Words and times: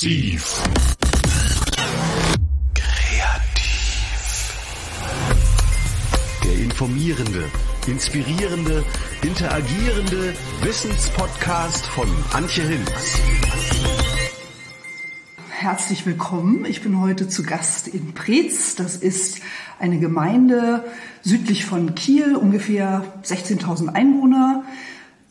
Kreativ. 0.00 0.62
Kreativ. 2.74 4.54
Der 6.42 6.54
informierende, 6.54 7.44
inspirierende, 7.86 8.82
interagierende 9.20 10.32
Wissenspodcast 10.62 11.84
von 11.84 12.08
Antje 12.32 12.64
Hinz. 12.64 12.90
Herzlich 15.50 16.06
willkommen. 16.06 16.64
Ich 16.64 16.80
bin 16.80 16.98
heute 16.98 17.28
zu 17.28 17.42
Gast 17.42 17.86
in 17.86 18.14
Preetz. 18.14 18.76
Das 18.76 18.96
ist 18.96 19.40
eine 19.78 19.98
Gemeinde 19.98 20.82
südlich 21.20 21.66
von 21.66 21.94
Kiel, 21.94 22.36
ungefähr 22.36 23.04
16.000 23.22 23.88
Einwohner. 23.88 24.64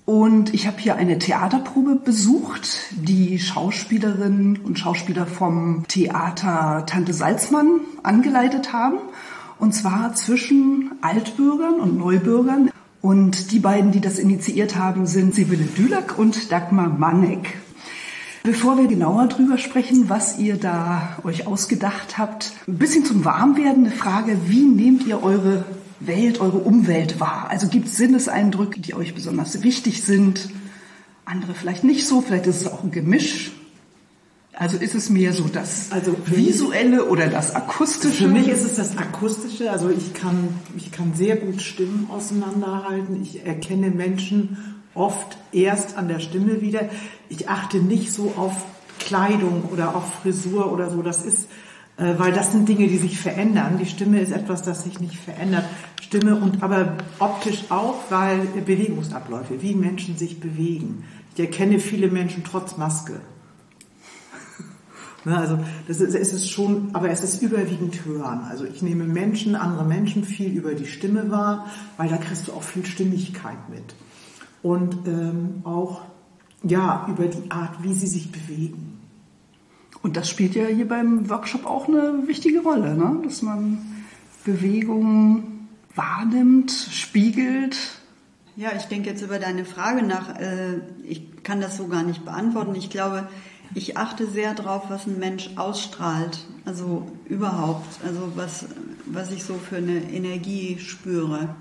Und 0.10 0.56
ich 0.56 0.66
habe 0.66 0.80
hier 0.80 0.96
eine 0.96 1.20
Theaterprobe 1.20 1.94
besucht, 1.94 2.80
die 2.94 3.38
Schauspielerinnen 3.38 4.58
und 4.58 4.80
Schauspieler 4.80 5.28
vom 5.28 5.86
Theater 5.88 6.84
Tante 6.88 7.14
Salzmann 7.14 7.82
angeleitet 8.02 8.74
haben. 8.74 8.98
Und 9.60 9.76
zwar 9.76 10.16
zwischen 10.16 10.94
Altbürgern 11.02 11.76
und 11.76 12.00
Neubürgern. 12.00 12.72
Und 13.04 13.52
die 13.52 13.60
beiden, 13.60 13.92
die 13.92 14.02
das 14.02 14.18
initiiert 14.18 14.76
haben, 14.76 15.06
sind 15.06 15.36
Sibylle 15.36 15.66
Dülak 15.66 16.18
und 16.18 16.52
Dagmar 16.52 16.90
Manek. 16.90 17.60
Bevor 18.42 18.80
wir 18.80 18.88
genauer 18.88 19.28
drüber 19.28 19.60
sprechen, 19.60 20.10
was 20.10 20.40
ihr 20.40 20.58
da 20.58 21.20
euch 21.24 21.46
ausgedacht 21.46 22.18
habt, 22.18 22.54
ein 22.68 22.80
bisschen 22.80 23.06
zum 23.06 23.26
Warmwerden 23.26 23.86
eine 23.86 23.94
Frage, 23.94 24.40
wie 24.48 24.64
nehmt 24.64 25.06
ihr 25.06 25.22
eure 25.22 25.66
Welt, 26.00 26.40
eure 26.40 26.58
Umwelt 26.58 27.20
wahr? 27.20 27.48
Also 27.50 27.68
gibt 27.68 27.88
es 27.88 27.98
Sinneseindrücke, 27.98 28.80
die 28.80 28.94
euch 28.94 29.14
besonders 29.14 29.64
wichtig 29.64 30.04
sind, 30.04 30.50
andere 31.26 31.54
vielleicht 31.54 31.84
nicht 31.84 32.08
so, 32.08 32.22
vielleicht 32.22 32.48
ist 32.48 32.62
es 32.62 32.68
auch 32.68 32.84
ein 32.84 32.92
Gemisch. 32.92 33.52
Also 34.54 34.78
ist 34.78 34.94
es 34.94 35.10
mehr 35.10 35.32
so 35.32 35.46
das 35.46 35.92
also 35.92 36.16
Visuelle 36.26 37.06
oder 37.06 37.28
das 37.28 37.56
Akustische? 37.56 38.24
Für 38.24 38.28
mich 38.28 38.50
ist 38.50 38.66
es 38.66 38.76
das 38.76 38.98
Akustische. 38.98 39.72
Also 39.72 39.90
ich 39.90 40.14
kann, 40.14 40.50
ich 40.76 40.92
kann 40.92 41.14
sehr 41.14 41.38
gut 41.38 41.62
Stimmen 41.62 42.10
auseinanderhalten. 42.12 43.22
Ich 43.22 43.46
erkenne 43.46 43.90
Menschen 43.90 44.58
oft 44.96 45.38
erst 45.54 45.98
an 45.98 46.10
der 46.10 46.20
Stimme 46.20 46.62
wieder. 46.62 46.90
Ich 47.30 47.48
achte 47.48 47.78
nicht 47.78 48.12
so 48.12 48.34
auf 48.36 48.54
Kleidung 49.00 49.64
oder 49.72 49.96
auf 49.96 50.14
Frisur 50.22 50.74
oder 50.74 50.90
so. 50.90 51.02
Das 51.04 51.24
ist, 51.24 51.48
weil 52.18 52.32
das 52.32 52.54
sind 52.54 52.70
Dinge, 52.70 52.88
die 52.88 52.98
sich 52.98 53.20
verändern. 53.20 53.78
Die 53.78 53.86
Stimme 53.86 54.22
ist 54.22 54.32
etwas, 54.32 54.62
das 54.62 54.84
sich 54.84 55.00
nicht 55.02 55.16
verändert. 55.16 55.66
Stimme 56.02 56.38
und 56.38 56.64
aber 56.64 56.98
optisch 57.20 57.66
auch, 57.70 57.96
weil 58.10 58.40
Bewegungsabläufe, 58.66 59.62
wie 59.62 59.76
Menschen 59.76 60.18
sich 60.18 60.40
bewegen. 60.40 61.04
Ich 61.36 61.40
erkenne 61.42 61.80
viele 61.80 62.10
Menschen 62.10 62.44
trotz 62.44 62.78
Maske. 62.78 63.20
Ne, 65.26 65.38
also 65.38 65.60
das 65.86 66.00
ist, 66.00 66.16
es 66.16 66.32
ist 66.32 66.50
schon, 66.50 66.92
aber 66.94 67.10
es 67.10 67.22
ist 67.22 67.42
überwiegend 67.42 68.06
hören. 68.06 68.46
Also 68.50 68.64
ich 68.64 68.82
nehme 68.82 69.04
Menschen, 69.04 69.58
andere 69.58 69.84
Menschen 69.84 70.24
viel 70.24 70.54
über 70.54 70.74
die 70.76 70.86
Stimme 70.86 71.30
wahr, 71.30 71.68
weil 71.98 72.08
da 72.08 72.16
kriegst 72.16 72.48
du 72.48 72.54
auch 72.54 72.64
viel 72.64 72.86
Stimmigkeit 72.86 73.70
mit. 73.70 73.84
Und 74.64 75.06
ähm, 75.06 75.60
auch 75.66 76.04
ja 76.64 77.06
über 77.10 77.26
die 77.26 77.52
Art, 77.52 77.84
wie 77.84 77.94
sie 77.94 78.08
sich 78.08 78.32
bewegen. 78.32 78.99
Und 80.02 80.16
das 80.16 80.30
spielt 80.30 80.56
ja 80.56 80.66
hier 80.66 80.88
beim 80.88 81.30
Workshop 81.30 81.66
auch 81.66 81.88
eine 81.88 82.28
wichtige 82.28 82.62
Rolle, 82.62 82.96
ne? 82.96 83.20
dass 83.24 83.42
man 83.42 83.80
Bewegungen 84.46 85.68
wahrnimmt, 85.94 86.72
spiegelt. 86.72 87.78
Ja, 88.56 88.72
ich 88.76 88.86
denke 88.86 89.10
jetzt 89.10 89.22
über 89.22 89.40
deine 89.40 89.66
Frage 89.66 90.04
nach. 90.04 90.38
Äh, 90.40 90.80
ich 91.04 91.44
kann 91.44 91.62
das 91.62 91.78
so 91.78 91.88
gar 91.88 92.04
nicht 92.04 92.26
beantworten. 92.26 92.76
Ich 92.76 92.90
glaube, 92.90 93.28
ich 93.76 93.98
achte 93.98 94.28
sehr 94.28 94.54
darauf, 94.54 94.90
was 94.90 95.06
ein 95.06 95.20
Mensch 95.20 95.52
ausstrahlt. 95.56 96.46
Also 96.66 97.08
überhaupt. 97.26 98.00
Also 98.06 98.32
was, 98.36 98.66
was 99.06 99.32
ich 99.32 99.44
so 99.44 99.56
für 99.56 99.78
eine 99.78 100.12
Energie 100.12 100.78
spüre. 100.80 101.56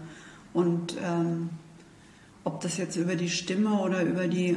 Und 0.53 0.97
ähm, 1.03 1.50
ob 2.44 2.60
das 2.62 2.78
jetzt 2.78 2.97
über 2.97 3.15
die 3.15 3.28
Stimme 3.28 3.81
oder 3.81 4.03
über, 4.03 4.26
die, 4.26 4.50
äh, 4.50 4.56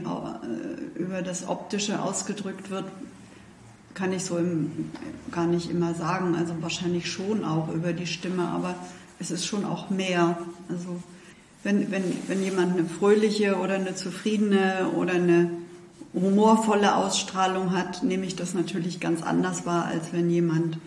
über 0.96 1.22
das 1.22 1.48
Optische 1.48 2.02
ausgedrückt 2.02 2.69
wird, 2.69 2.86
kann 3.94 4.13
ich 4.13 4.24
so 4.24 4.38
im, 4.38 4.72
gar 5.31 5.47
nicht 5.47 5.69
immer 5.69 5.94
sagen. 5.94 6.35
Also 6.35 6.53
wahrscheinlich 6.62 7.12
schon 7.12 7.44
auch 7.44 7.74
über 7.74 7.94
die 7.94 8.07
Stimme, 8.07 8.47
aber 8.47 8.75
es 9.19 9.31
ist 9.31 9.46
schon 9.46 9.66
auch 9.66 9.90
mehr. 9.90 10.38
Also 10.69 11.02
wenn, 11.63 11.91
wenn, 11.91 12.03
wenn 12.28 12.44
jemand 12.44 12.74
eine 12.74 12.85
fröhliche 12.85 13.57
oder 13.57 13.75
eine 13.75 13.96
zufriedene 13.96 14.90
oder 14.96 15.13
eine 15.13 15.51
humorvolle 16.13 16.96
Ausstrahlung 16.96 17.72
hat, 17.72 18.03
nehme 18.03 18.25
ich 18.25 18.35
das 18.35 18.53
natürlich 18.53 19.00
ganz 19.00 19.22
anders 19.22 19.66
wahr, 19.66 19.85
als 19.85 20.12
wenn 20.12 20.30
jemand 20.30 20.78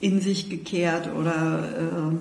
in 0.00 0.20
sich 0.20 0.50
gekehrt 0.50 1.08
oder 1.14 2.12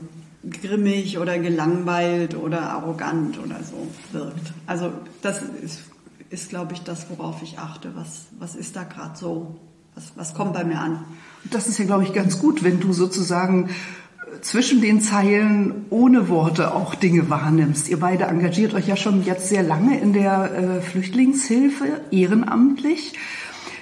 äh, 0.44 0.50
grimmig 0.50 1.18
oder 1.18 1.38
gelangweilt 1.40 2.36
oder 2.36 2.69
arrogant 2.69 3.40
oder 3.40 3.59
so 3.63 3.88
wirkt. 4.12 4.53
Also 4.68 4.94
das 5.22 5.42
ist, 5.42 5.81
ist 6.30 6.50
glaube 6.50 6.74
ich, 6.74 6.81
das, 6.81 7.08
worauf 7.09 7.42
ich 7.42 7.59
achte. 7.59 7.96
Was, 7.96 8.28
was 8.40 8.56
ist 8.56 8.75
da 8.75 8.84
gerade 8.84 9.18
so? 9.18 9.59
Was, 9.96 10.12
was 10.16 10.34
kommt 10.34 10.54
bei 10.54 10.64
mir 10.64 10.80
an? 10.80 11.04
Das 11.52 11.68
ist 11.68 11.78
ja, 11.78 11.86
glaube 11.86 12.04
ich, 12.04 12.14
ganz 12.14 12.40
gut, 12.40 12.64
wenn 12.64 12.80
du 12.80 12.94
sozusagen 12.94 13.70
äh, 13.70 14.42
zwischen 14.42 14.81
den 14.81 15.02
Zeilen 15.02 15.86
ohne 15.90 16.30
Worte 16.30 16.74
auch 16.74 16.96
Dinge 16.96 17.30
wahrnimmst. 17.30 17.90
Ihr 17.90 18.00
beide 18.00 18.26
engagiert 18.26 18.74
euch 18.74 18.88
ja 18.88 18.96
schon 18.96 19.24
jetzt 19.24 19.50
sehr 19.50 19.64
lange 19.64 20.00
in 20.00 20.14
der 20.14 20.52
äh, 20.52 20.81
Flüchtlingshilfe 20.81 22.02
ehrenamtlich. 22.12 23.14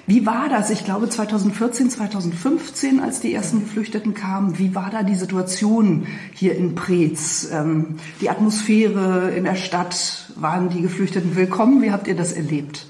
Wie 0.07 0.25
war 0.25 0.49
das? 0.49 0.71
Ich 0.71 0.83
glaube 0.83 1.07
2014, 1.07 1.89
2015, 1.91 2.99
als 2.99 3.21
die 3.21 3.33
ersten 3.33 3.61
Geflüchteten 3.61 4.13
kamen, 4.13 4.59
wie 4.59 4.75
war 4.75 4.89
da 4.89 5.03
die 5.03 5.15
Situation 5.15 6.07
hier 6.33 6.57
in 6.57 6.75
Preetz? 6.75 7.47
Ähm, 7.53 7.97
die 8.19 8.29
Atmosphäre 8.29 9.31
in 9.31 9.45
der 9.45 9.55
Stadt, 9.55 10.33
waren 10.35 10.69
die 10.69 10.81
Geflüchteten 10.81 11.35
willkommen? 11.37 11.81
Wie 11.81 11.91
habt 11.91 12.07
ihr 12.07 12.15
das 12.15 12.33
erlebt? 12.33 12.87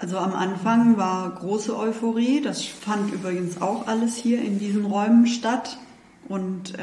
Also 0.00 0.16
am 0.16 0.32
Anfang 0.32 0.96
war 0.96 1.28
große 1.28 1.76
Euphorie. 1.76 2.40
Das 2.40 2.64
fand 2.64 3.12
übrigens 3.12 3.60
auch 3.60 3.86
alles 3.86 4.16
hier 4.16 4.40
in 4.40 4.58
diesen 4.58 4.86
Räumen 4.86 5.26
statt. 5.26 5.76
Und 6.26 6.72
äh, 6.78 6.82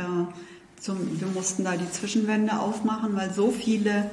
zum, 0.80 1.20
wir 1.20 1.28
mussten 1.34 1.64
da 1.64 1.76
die 1.76 1.92
Zwischenwände 1.92 2.60
aufmachen, 2.60 3.16
weil 3.16 3.34
so 3.34 3.50
viele 3.50 4.12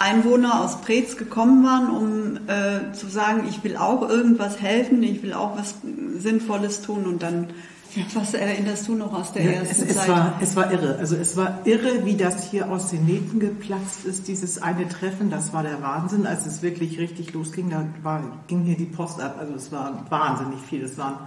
Einwohner 0.00 0.60
aus 0.60 0.80
Preetz 0.80 1.16
gekommen 1.16 1.64
waren, 1.64 1.88
um 1.88 2.48
äh, 2.48 2.92
zu 2.94 3.06
sagen, 3.06 3.46
ich 3.48 3.62
will 3.62 3.76
auch 3.76 4.08
irgendwas 4.08 4.60
helfen, 4.60 5.00
ich 5.04 5.22
will 5.22 5.32
auch 5.32 5.56
was 5.56 5.76
Sinnvolles 6.18 6.82
tun. 6.82 7.06
Und 7.06 7.22
dann 7.22 7.50
was 8.14 8.34
erinnerst 8.34 8.88
du 8.88 8.94
noch 8.94 9.12
aus 9.12 9.32
der 9.32 9.44
ja, 9.44 9.50
ersten 9.52 9.84
es, 9.84 9.90
es 9.90 9.96
Zeit? 9.96 10.08
War, 10.08 10.38
es 10.40 10.56
war 10.56 10.72
irre. 10.72 10.96
Also 10.98 11.16
es 11.16 11.36
war 11.36 11.60
irre, 11.64 12.04
wie 12.04 12.16
das 12.16 12.50
hier 12.50 12.70
aus 12.70 12.90
den 12.90 13.04
Nähten 13.06 13.40
geplatzt 13.40 14.04
ist, 14.04 14.28
dieses 14.28 14.60
eine 14.62 14.88
Treffen. 14.88 15.30
Das 15.30 15.52
war 15.52 15.62
der 15.62 15.80
Wahnsinn, 15.82 16.26
als 16.26 16.46
es 16.46 16.62
wirklich 16.62 16.98
richtig 16.98 17.32
losging. 17.32 17.70
Da 17.70 17.86
war, 18.02 18.22
ging 18.46 18.62
hier 18.62 18.76
die 18.76 18.86
Post 18.86 19.20
ab. 19.20 19.36
Also 19.38 19.54
es 19.54 19.70
war 19.72 20.04
wahnsinnig 20.10 20.60
viel. 20.60 20.82
Es 20.82 20.98
waren 20.98 21.18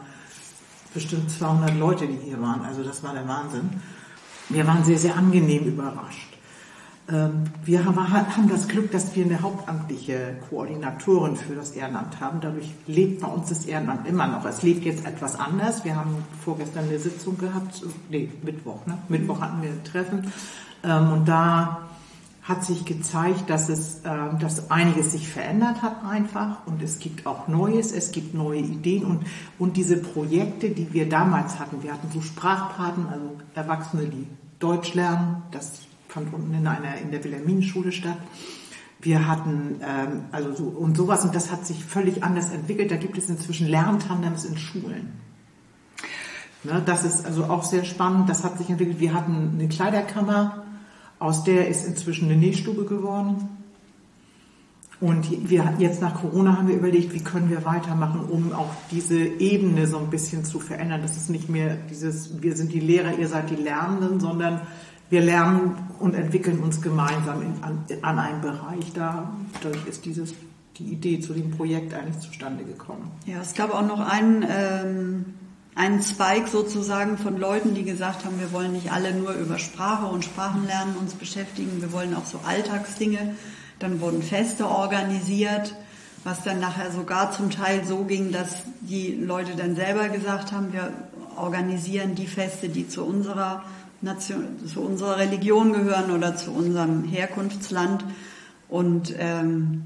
bestimmt 0.94 1.30
200 1.32 1.78
Leute, 1.78 2.08
die 2.08 2.18
hier 2.18 2.42
waren. 2.42 2.62
Also 2.62 2.84
das 2.84 3.04
war 3.04 3.14
der 3.14 3.28
Wahnsinn. 3.28 3.70
Wir 4.50 4.66
waren 4.66 4.84
sehr, 4.84 4.98
sehr 4.98 5.16
angenehm 5.16 5.66
überrascht. 5.66 6.37
Ähm, 7.10 7.46
wir 7.64 7.86
haben 7.86 8.50
das 8.50 8.68
Glück, 8.68 8.92
dass 8.92 9.16
wir 9.16 9.26
eine 9.26 9.42
hauptamtliche 9.42 10.38
Koordinatorin 10.50 11.36
für 11.38 11.56
das 11.56 11.72
Ehrenamt 11.72 12.20
haben. 12.20 12.40
Dadurch 12.42 12.74
lebt 12.86 13.22
bei 13.22 13.28
uns 13.28 13.50
das 13.50 13.66
Ehrenamt 13.66 14.08
immer 14.08 14.28
noch. 14.28 14.46
Es 14.46 14.62
lebt 14.62 14.84
jetzt 14.84 15.06
etwas 15.06 15.40
anders. 15.40 15.86
Wir 15.86 15.96
haben 15.96 16.24
vorgestern 16.44 16.86
eine 16.86 17.00
Sitzung 17.00 17.38
gehabt, 17.38 17.82
nee, 18.10 18.30
Mittwoch, 18.44 18.86
ne? 18.86 18.98
Mittwoch 19.08 19.40
hatten 19.40 19.62
wir 19.62 19.70
ein 19.70 19.84
Treffen. 19.84 20.32
Ähm, 20.84 21.12
und 21.14 21.28
da 21.28 21.88
hat 22.44 22.64
sich 22.64 22.86
gezeigt, 22.86 23.50
dass 23.50 23.68
es, 23.68 24.02
ähm, 24.06 24.40
dass 24.40 24.72
einiges 24.72 25.12
sich 25.12 25.28
verändert 25.28 25.82
hat 25.82 26.06
einfach 26.06 26.66
und 26.66 26.82
es 26.82 27.00
gibt 27.00 27.26
auch 27.28 27.50
Neues, 27.50 27.92
es 27.92 28.12
gibt 28.12 28.34
neue 28.34 28.60
Ideen 28.60 29.04
und, 29.04 29.26
und 29.60 29.76
diese 29.76 29.98
Projekte, 29.98 30.70
die 30.70 30.94
wir 30.94 31.10
damals 31.10 31.60
hatten, 31.60 31.84
wir 31.84 31.92
hatten 31.92 32.10
so 32.14 32.22
Sprachpaten, 32.22 33.08
also 33.10 33.36
Erwachsene, 33.54 34.06
die 34.06 34.28
Deutsch 34.60 34.94
lernen, 34.94 35.44
das 35.52 35.82
fand 36.18 36.34
unten 36.34 36.54
in 36.54 36.66
einer 36.66 36.98
in 36.98 37.12
der 37.12 37.24
Wilhelminenschule 37.24 37.92
statt. 37.92 38.18
Wir 39.00 39.28
hatten 39.28 39.80
ähm, 39.82 40.26
also 40.32 40.56
so 40.56 40.64
und 40.64 40.98
sowas 40.98 41.24
und 41.24 41.36
das 41.36 41.52
hat 41.52 41.68
sich 41.68 41.86
völlig 41.86 42.24
anders 42.24 42.50
entwickelt. 42.52 42.90
Da 42.90 42.96
gibt 42.96 43.20
es 43.20 43.30
inzwischen 43.30 43.68
Lerntandems 43.68 44.46
in 44.46 44.58
Schulen. 44.58 45.12
Ne, 46.64 46.82
das 46.84 47.04
ist 47.04 47.24
also 47.24 47.44
auch 47.44 47.64
sehr 47.64 47.86
spannend. 47.86 48.30
Das 48.30 48.44
hat 48.44 48.58
sich 48.58 48.68
entwickelt. 48.70 49.00
Wir 49.00 49.14
hatten 49.14 49.52
eine 49.54 49.68
Kleiderkammer, 49.68 50.64
aus 51.20 51.44
der 51.44 51.68
ist 51.68 51.86
inzwischen 51.86 52.26
eine 52.26 52.38
Nähstube 52.38 52.86
geworden. 52.86 53.50
Und 55.00 55.48
wir, 55.48 55.76
jetzt 55.78 56.02
nach 56.02 56.16
Corona 56.16 56.58
haben 56.58 56.68
wir 56.68 56.76
überlegt, 56.76 57.14
wie 57.14 57.20
können 57.20 57.52
wir 57.52 57.64
weitermachen, 57.66 58.22
um 58.22 58.52
auch 58.54 58.72
diese 58.90 59.20
Ebene 59.20 59.86
so 59.86 60.00
ein 60.00 60.10
bisschen 60.10 60.44
zu 60.44 60.60
verändern. 60.60 61.04
Das 61.04 61.16
ist 61.16 61.30
nicht 61.30 61.50
mehr 61.50 61.78
dieses, 61.92 62.42
wir 62.42 62.56
sind 62.56 62.74
die 62.74 62.80
Lehrer, 62.80 63.20
ihr 63.20 63.28
seid 63.28 63.52
die 63.52 63.56
Lernenden, 63.56 64.20
sondern 64.20 64.62
wir 65.10 65.22
lernen 65.22 65.76
und 66.00 66.16
entwickeln 66.16 66.60
uns 66.60 66.82
gemeinsam 66.82 67.42
in, 67.42 67.64
an, 67.64 67.86
an, 68.02 68.20
einem 68.20 68.42
Bereich. 68.42 68.92
Da, 68.94 69.32
dadurch 69.62 69.86
ist 69.88 70.06
dieses, 70.06 70.34
die 70.78 70.86
Idee 70.86 71.20
zu 71.20 71.34
dem 71.34 71.52
Projekt 71.52 71.94
eigentlich 71.94 72.20
zustande 72.20 72.64
gekommen? 72.64 73.12
Ja, 73.26 73.42
es 73.42 73.54
gab 73.54 73.74
auch 73.74 73.86
noch 73.86 74.00
einen, 74.00 74.46
ähm, 74.50 75.26
einen 75.76 76.02
Spike 76.02 76.48
sozusagen 76.50 77.18
von 77.18 77.38
Leuten, 77.38 77.74
die 77.74 77.84
gesagt 77.84 78.26
haben, 78.26 78.40
wir 78.40 78.52
wollen 78.52 78.74
nicht 78.74 78.92
alle 78.92 79.14
nur 79.14 79.34
über 79.34 79.60
Sprache 79.60 80.08
und 80.08 80.26
Sprachenlernen 80.26 80.96
uns 80.98 81.14
beschäftigen, 81.14 81.82
wir 81.82 81.92
wollen 81.94 82.16
auch 82.16 82.26
so 82.26 82.40
Alltagsdinge. 82.46 83.36
Dann 83.80 84.02
wurden 84.02 84.24
Feste 84.24 84.68
organisiert, 84.68 85.76
was 86.24 86.44
dann 86.44 86.60
nachher 86.60 86.92
sogar 86.92 87.32
zum 87.32 87.52
Teil 87.52 87.86
so 87.86 88.04
ging, 88.04 88.32
dass 88.32 88.64
die 88.82 89.14
Leute 89.14 89.56
dann 89.56 89.76
selber 89.76 90.10
gesagt 90.10 90.52
haben, 90.52 90.74
wir 90.74 90.92
organisieren 91.38 92.16
die 92.16 92.28
Feste, 92.28 92.70
die 92.70 92.88
zu 92.88 93.06
unserer 93.06 93.64
Nation, 94.02 94.46
zu 94.66 94.82
unserer 94.82 95.18
Religion 95.18 95.74
gehören 95.74 96.12
oder 96.12 96.36
zu 96.36 96.52
unserem 96.52 97.04
Herkunftsland. 97.04 98.04
Und 98.70 99.14
ähm, 99.18 99.84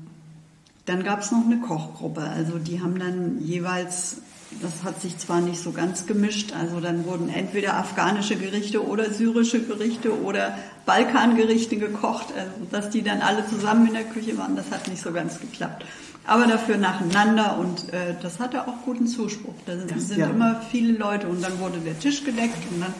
dann 0.85 1.03
gab 1.03 1.21
es 1.21 1.31
noch 1.31 1.45
eine 1.45 1.59
Kochgruppe. 1.59 2.21
Also 2.21 2.57
die 2.57 2.81
haben 2.81 2.99
dann 2.99 3.39
jeweils, 3.41 4.17
das 4.61 4.83
hat 4.83 5.01
sich 5.01 5.17
zwar 5.17 5.39
nicht 5.39 5.61
so 5.61 5.71
ganz 5.71 6.07
gemischt, 6.07 6.53
also 6.53 6.79
dann 6.79 7.05
wurden 7.05 7.29
entweder 7.29 7.77
afghanische 7.77 8.35
Gerichte 8.35 8.85
oder 8.85 9.11
syrische 9.11 9.61
Gerichte 9.61 10.21
oder 10.21 10.57
Balkangerichte 10.85 11.77
gekocht, 11.77 12.33
also 12.35 12.51
dass 12.71 12.89
die 12.89 13.03
dann 13.03 13.21
alle 13.21 13.47
zusammen 13.47 13.87
in 13.87 13.93
der 13.93 14.03
Küche 14.03 14.37
waren, 14.37 14.55
das 14.55 14.71
hat 14.71 14.87
nicht 14.87 15.01
so 15.01 15.11
ganz 15.11 15.39
geklappt. 15.39 15.85
Aber 16.25 16.45
dafür 16.45 16.77
nacheinander 16.77 17.57
und 17.57 17.93
äh, 17.93 18.15
das 18.21 18.39
hatte 18.39 18.67
auch 18.67 18.83
guten 18.85 19.07
Zuspruch. 19.07 19.55
Da 19.65 19.73
sind, 19.77 20.17
ja. 20.17 20.27
immer 20.27 20.61
viele 20.71 20.93
Leute 20.97 21.27
und 21.27 21.43
dann 21.43 21.59
wurde 21.59 21.79
der 21.79 21.99
Tisch 21.99 22.23
gedeckt 22.23 22.57
und 22.71 22.81
dann 22.81 22.93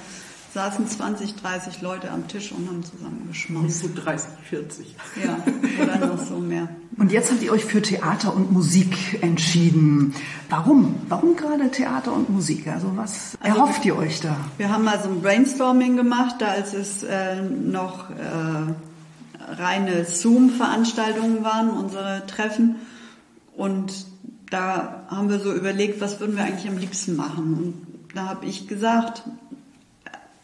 saßen 0.53 0.87
20, 0.87 1.35
30 1.35 1.81
Leute 1.81 2.11
am 2.11 2.27
Tisch 2.27 2.51
und 2.51 2.67
haben 2.67 2.83
zusammen 2.83 3.25
geschmolzen. 3.27 3.93
So 3.95 4.01
30, 4.01 4.29
40. 4.49 4.95
Ja, 5.23 5.37
oder 5.81 6.07
noch 6.07 6.25
so 6.25 6.37
mehr. 6.39 6.67
Und 6.97 7.11
jetzt 7.11 7.31
habt 7.31 7.41
ihr 7.41 7.51
euch 7.51 7.63
für 7.63 7.81
Theater 7.81 8.35
und 8.35 8.51
Musik 8.51 9.21
entschieden. 9.21 10.13
Warum? 10.49 10.95
Warum 11.07 11.37
gerade 11.37 11.71
Theater 11.71 12.13
und 12.13 12.29
Musik? 12.29 12.67
Also 12.67 12.91
was 12.95 13.37
also 13.39 13.57
erhofft 13.57 13.85
ihr 13.85 13.95
euch 13.95 14.19
da? 14.19 14.35
Wir 14.57 14.69
haben 14.69 14.87
also 14.87 15.09
ein 15.09 15.21
Brainstorming 15.21 15.95
gemacht, 15.95 16.35
da 16.39 16.47
als 16.47 16.73
es 16.73 17.03
äh, 17.03 17.41
noch 17.41 18.09
äh, 18.09 19.53
reine 19.53 20.05
Zoom-Veranstaltungen 20.05 21.43
waren, 21.43 21.69
unsere 21.69 22.25
Treffen. 22.27 22.75
Und 23.55 24.05
da 24.49 25.05
haben 25.07 25.29
wir 25.29 25.39
so 25.39 25.53
überlegt, 25.53 26.01
was 26.01 26.19
würden 26.19 26.35
wir 26.35 26.43
eigentlich 26.43 26.67
am 26.67 26.77
liebsten 26.77 27.15
machen. 27.15 27.53
Und 27.53 28.15
da 28.15 28.27
habe 28.27 28.45
ich 28.45 28.67
gesagt, 28.67 29.23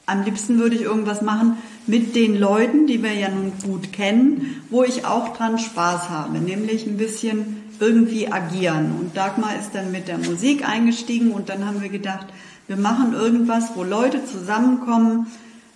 am 0.07 0.23
liebsten 0.23 0.57
würde 0.57 0.75
ich 0.75 0.83
irgendwas 0.83 1.21
machen 1.21 1.57
mit 1.85 2.15
den 2.15 2.39
Leuten, 2.39 2.87
die 2.87 3.03
wir 3.03 3.13
ja 3.13 3.29
nun 3.29 3.51
gut 3.63 3.91
kennen, 3.91 4.61
wo 4.69 4.83
ich 4.83 5.05
auch 5.05 5.35
dran 5.35 5.59
Spaß 5.59 6.09
habe, 6.09 6.39
nämlich 6.39 6.87
ein 6.87 6.97
bisschen 6.97 7.63
irgendwie 7.79 8.31
agieren. 8.31 8.95
Und 8.99 9.15
Dagmar 9.15 9.59
ist 9.59 9.75
dann 9.75 9.91
mit 9.91 10.07
der 10.07 10.17
Musik 10.17 10.67
eingestiegen 10.67 11.31
und 11.31 11.49
dann 11.49 11.65
haben 11.65 11.81
wir 11.81 11.89
gedacht, 11.89 12.27
wir 12.67 12.77
machen 12.77 13.13
irgendwas, 13.13 13.71
wo 13.75 13.83
Leute 13.83 14.25
zusammenkommen, 14.25 15.27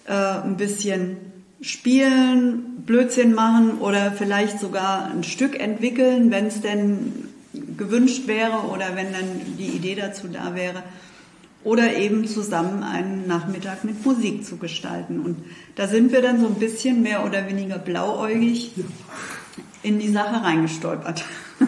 äh, 0.06 0.14
ein 0.14 0.56
bisschen 0.58 1.18
spielen, 1.62 2.84
Blödsinn 2.86 3.34
machen 3.34 3.80
oder 3.80 4.14
vielleicht 4.14 4.60
sogar 4.60 5.12
ein 5.12 5.24
Stück 5.24 5.60
entwickeln, 5.60 6.32
wenn 6.32 6.48
es 6.48 6.62
denn 6.62 7.28
gewünscht 7.78 8.28
wäre 8.28 8.70
oder 8.72 8.96
wenn 8.96 9.12
dann 9.12 9.58
die 9.60 9.68
Idee 9.68 9.96
dazu 9.96 10.28
da 10.30 10.56
wäre 10.56 10.84
oder 11.64 11.96
eben 11.96 12.28
zusammen 12.28 12.84
einen 12.84 13.28
Nachmittag 13.28 13.84
mit 13.84 14.04
Musik 14.06 14.46
zu 14.46 14.58
gestalten. 14.58 15.20
Und 15.20 15.38
da 15.76 15.88
sind 15.88 16.12
wir 16.12 16.22
dann 16.22 16.40
so 16.40 16.48
ein 16.48 16.56
bisschen 16.56 17.02
mehr 17.02 17.26
oder 17.26 17.48
weniger 17.48 17.78
blauäugig 17.78 18.72
in 19.84 20.00
die 20.00 20.10
Sache 20.10 20.44
reingestolpert. 20.44 21.26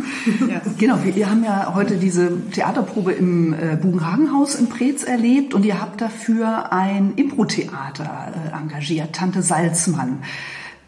ja. 0.49 0.61
Genau, 0.77 0.97
wir 1.03 1.29
haben 1.29 1.43
ja 1.43 1.73
heute 1.75 1.97
diese 1.97 2.31
Theaterprobe 2.51 3.11
im 3.11 3.53
äh, 3.53 3.75
Bugenhagenhaus 3.75 4.55
in 4.55 4.69
Preetz 4.69 5.03
erlebt 5.03 5.53
und 5.53 5.65
ihr 5.65 5.79
habt 5.79 6.01
dafür 6.01 6.71
ein 6.71 7.13
Impro-Theater 7.15 8.33
äh, 8.33 8.57
engagiert, 8.57 9.13
Tante 9.13 9.41
Salzmann. 9.41 10.23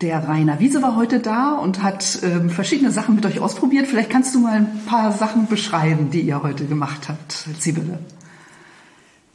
Der 0.01 0.27
Rainer 0.27 0.59
Wiese 0.59 0.81
war 0.81 0.95
heute 0.95 1.19
da 1.19 1.53
und 1.53 1.81
hat 1.81 2.19
ähm, 2.21 2.49
verschiedene 2.49 2.91
Sachen 2.91 3.15
mit 3.15 3.25
euch 3.25 3.39
ausprobiert. 3.39 3.87
Vielleicht 3.87 4.09
kannst 4.09 4.35
du 4.35 4.39
mal 4.39 4.57
ein 4.57 4.81
paar 4.85 5.11
Sachen 5.11 5.47
beschreiben, 5.47 6.09
die 6.09 6.21
ihr 6.21 6.43
heute 6.43 6.65
gemacht 6.65 7.07
habt, 7.07 7.47
Sibylle. 7.59 7.99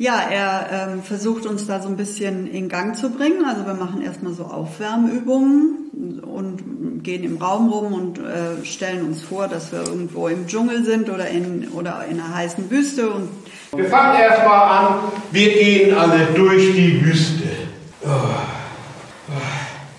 Ja, 0.01 0.19
er 0.31 0.69
ähm, 0.73 1.03
versucht 1.03 1.45
uns 1.45 1.67
da 1.67 1.83
so 1.83 1.89
ein 1.91 1.99
bisschen 1.99 2.51
in 2.51 2.71
Gang 2.71 2.97
zu 2.97 3.11
bringen. 3.11 3.45
Also 3.45 3.67
wir 3.67 3.75
machen 3.75 4.01
erstmal 4.01 4.33
so 4.33 4.45
Aufwärmübungen 4.45 6.23
und 6.23 7.03
gehen 7.05 7.23
im 7.23 7.37
Raum 7.37 7.69
rum 7.69 7.93
und 7.93 8.19
äh, 8.19 8.65
stellen 8.65 9.05
uns 9.05 9.23
vor, 9.23 9.47
dass 9.47 9.73
wir 9.73 9.81
irgendwo 9.81 10.29
im 10.29 10.47
Dschungel 10.47 10.85
sind 10.85 11.11
oder 11.11 11.29
in, 11.29 11.69
oder 11.75 12.07
in 12.11 12.19
einer 12.19 12.35
heißen 12.35 12.71
Wüste. 12.71 13.11
Und 13.11 13.29
wir 13.77 13.91
fangen 13.91 14.19
erstmal 14.19 14.87
an, 14.87 14.95
wir 15.33 15.53
gehen 15.53 15.95
alle 15.95 16.29
durch 16.35 16.73
die 16.75 17.05
Wüste. 17.05 17.49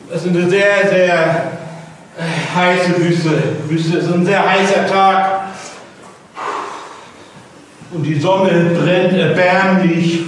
Das 0.09 0.25
ist 0.25 0.35
eine 0.35 0.49
sehr, 0.49 0.89
sehr 0.89 1.51
heiße 2.55 2.97
Wüste. 2.97 3.43
Wüste 3.67 3.99
ist 3.99 4.11
ein 4.11 4.25
sehr 4.25 4.49
heißer 4.49 4.87
Tag 4.87 5.30
und 7.93 8.03
die 8.03 8.19
Sonne 8.19 8.71
brennt 8.77 9.13
erbärmlich. 9.13 10.21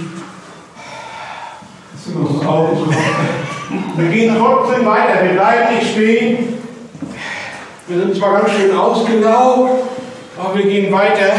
Wir 3.96 4.08
gehen 4.08 4.36
trotzdem 4.38 4.86
weiter, 4.86 5.24
wir 5.24 5.32
bleiben 5.32 5.76
nicht 5.76 5.92
stehen. 5.92 6.58
Wir 7.86 7.98
sind 7.98 8.16
zwar 8.16 8.40
ganz 8.40 8.52
schön 8.52 8.76
ausgelaugt, 8.76 9.84
aber 10.38 10.58
wir 10.58 10.64
gehen 10.64 10.92
weiter. 10.92 11.32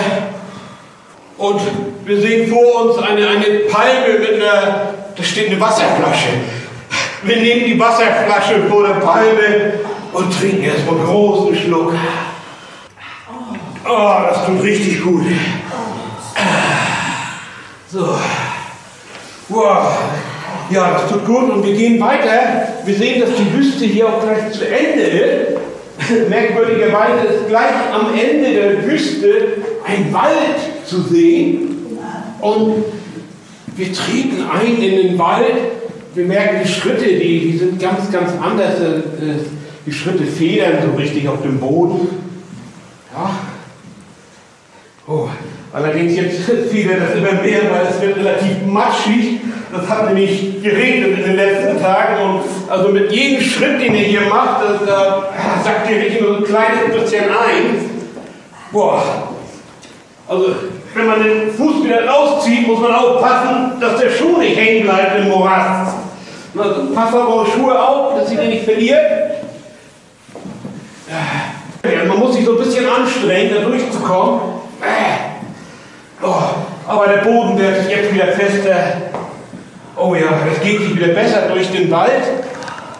Und 1.37 1.61
wir 2.05 2.21
sehen 2.21 2.49
vor 2.51 2.85
uns 2.85 2.97
eine, 2.97 3.27
eine 3.27 3.59
Palme 3.69 4.19
mit 4.19 4.41
einer, 4.41 4.93
da 5.15 5.23
steht 5.23 5.49
eine 5.49 5.59
Wasserflasche. 5.59 6.29
Wir 7.23 7.37
nehmen 7.37 7.65
die 7.65 7.79
Wasserflasche 7.79 8.63
vor 8.69 8.87
der 8.87 8.95
Palme 8.95 9.79
und 10.13 10.39
trinken 10.39 10.63
erstmal 10.63 10.95
einen 10.95 11.05
großen 11.05 11.55
Schluck. 11.55 11.93
Oh, 13.87 14.13
das 14.29 14.45
tut 14.45 14.63
richtig 14.63 15.03
gut. 15.03 15.23
So. 17.91 18.17
Wow. 19.49 19.97
Ja, 20.71 20.93
das 20.93 21.11
tut 21.11 21.25
gut 21.25 21.49
und 21.51 21.63
wir 21.63 21.73
gehen 21.73 21.99
weiter. 21.99 22.67
Wir 22.83 22.95
sehen, 22.95 23.21
dass 23.21 23.29
die 23.35 23.53
Wüste 23.53 23.85
hier 23.85 24.09
auch 24.09 24.21
gleich 24.23 24.51
zu 24.51 24.67
Ende 24.67 25.01
ist. 25.01 25.57
Merkwürdigerweise 26.29 27.27
ist 27.27 27.47
gleich 27.47 27.75
am 27.93 28.13
Ende 28.13 28.53
der 28.53 28.85
Wüste 28.85 29.57
ein 29.85 30.11
Wald 30.11 30.85
zu 30.85 31.01
sehen. 31.01 31.97
Und 32.41 32.83
wir 33.75 33.93
treten 33.93 34.43
ein 34.51 34.81
in 34.81 35.07
den 35.07 35.19
Wald. 35.19 35.55
Wir 36.15 36.25
merken 36.25 36.61
die 36.63 36.69
Schritte, 36.69 37.05
die, 37.05 37.51
die 37.51 37.57
sind 37.57 37.79
ganz, 37.79 38.11
ganz 38.11 38.31
anders. 38.41 38.79
Äh, 38.79 39.01
die 39.85 39.91
Schritte 39.91 40.25
federn 40.25 40.77
so 40.81 40.97
richtig 40.97 41.27
auf 41.27 41.43
dem 41.43 41.59
Boden. 41.59 42.07
Ja. 43.13 43.29
Oh, 45.07 45.29
Allerdings 45.75 46.15
jetzt 46.15 46.39
viele 46.71 46.95
das 46.95 47.15
immer 47.15 47.41
mehr, 47.41 47.63
weil 47.69 47.87
es 47.89 48.01
wird 48.01 48.15
relativ 48.17 48.65
matschig. 48.65 49.41
Das 49.73 49.89
hat 49.89 50.07
nämlich 50.07 50.63
geregnet 50.63 51.19
in 51.19 51.23
den 51.23 51.35
letzten 51.35 51.81
Tagen 51.81 52.21
und 52.23 52.43
also 52.69 52.89
mit 52.89 53.11
jedem 53.11 53.41
Schritt, 53.41 53.81
den 53.81 53.93
ihr 53.93 54.05
hier 54.05 54.21
macht, 54.21 54.63
das, 54.63 54.87
da 54.87 55.33
sagt 55.61 55.89
ihr 55.89 55.97
richtig 55.97 56.21
nur 56.21 56.37
ein 56.37 56.43
kleines 56.45 56.93
bisschen 56.93 57.25
ein. 57.25 57.89
Boah. 58.71 59.03
Also 60.29 60.55
wenn 60.93 61.07
man 61.07 61.21
den 61.21 61.51
Fuß 61.51 61.83
wieder 61.83 62.07
rauszieht, 62.07 62.65
muss 62.65 62.79
man 62.79 62.93
aufpassen, 62.93 63.73
dass 63.81 63.99
der 63.99 64.11
Schuh 64.11 64.37
nicht 64.37 64.57
hängen 64.57 64.83
bleibt 64.83 65.19
im 65.19 65.27
Morast. 65.27 65.93
Also 66.57 66.93
passt 66.93 67.13
auf 67.13 67.27
eure 67.27 67.47
Schuhe 67.47 67.77
auf, 67.77 68.17
dass 68.17 68.31
ihr 68.31 68.37
den 68.37 68.51
nicht 68.51 68.63
verliert. 68.63 69.01
Man 72.07 72.17
muss 72.17 72.33
sich 72.33 72.45
so 72.45 72.53
ein 72.53 72.63
bisschen 72.63 72.87
anstrengen, 72.87 73.51
da 73.53 73.67
durchzukommen. 73.67 74.55
Oh, 76.25 76.41
aber 76.87 77.07
der 77.07 77.17
Boden 77.17 77.57
wird 77.59 77.87
jetzt 77.87 78.11
wieder 78.11 78.27
fester. 78.29 79.11
Oh 79.95 80.15
ja, 80.15 80.47
es 80.51 80.59
geht 80.63 80.79
sich 80.79 80.95
wieder 80.95 81.09
besser 81.09 81.49
durch 81.49 81.71
den 81.71 81.91
Wald. 81.91 82.23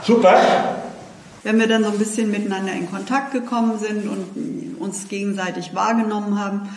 Super. 0.04 0.38
Wenn 1.42 1.60
wir 1.60 1.68
dann 1.68 1.84
so 1.84 1.90
ein 1.90 1.98
bisschen 1.98 2.30
miteinander 2.30 2.74
in 2.74 2.90
Kontakt 2.90 3.32
gekommen 3.32 3.80
sind 3.80 4.08
und 4.08 4.80
uns 4.80 5.08
gegenseitig 5.08 5.74
wahrgenommen 5.74 6.40
haben, 6.40 6.70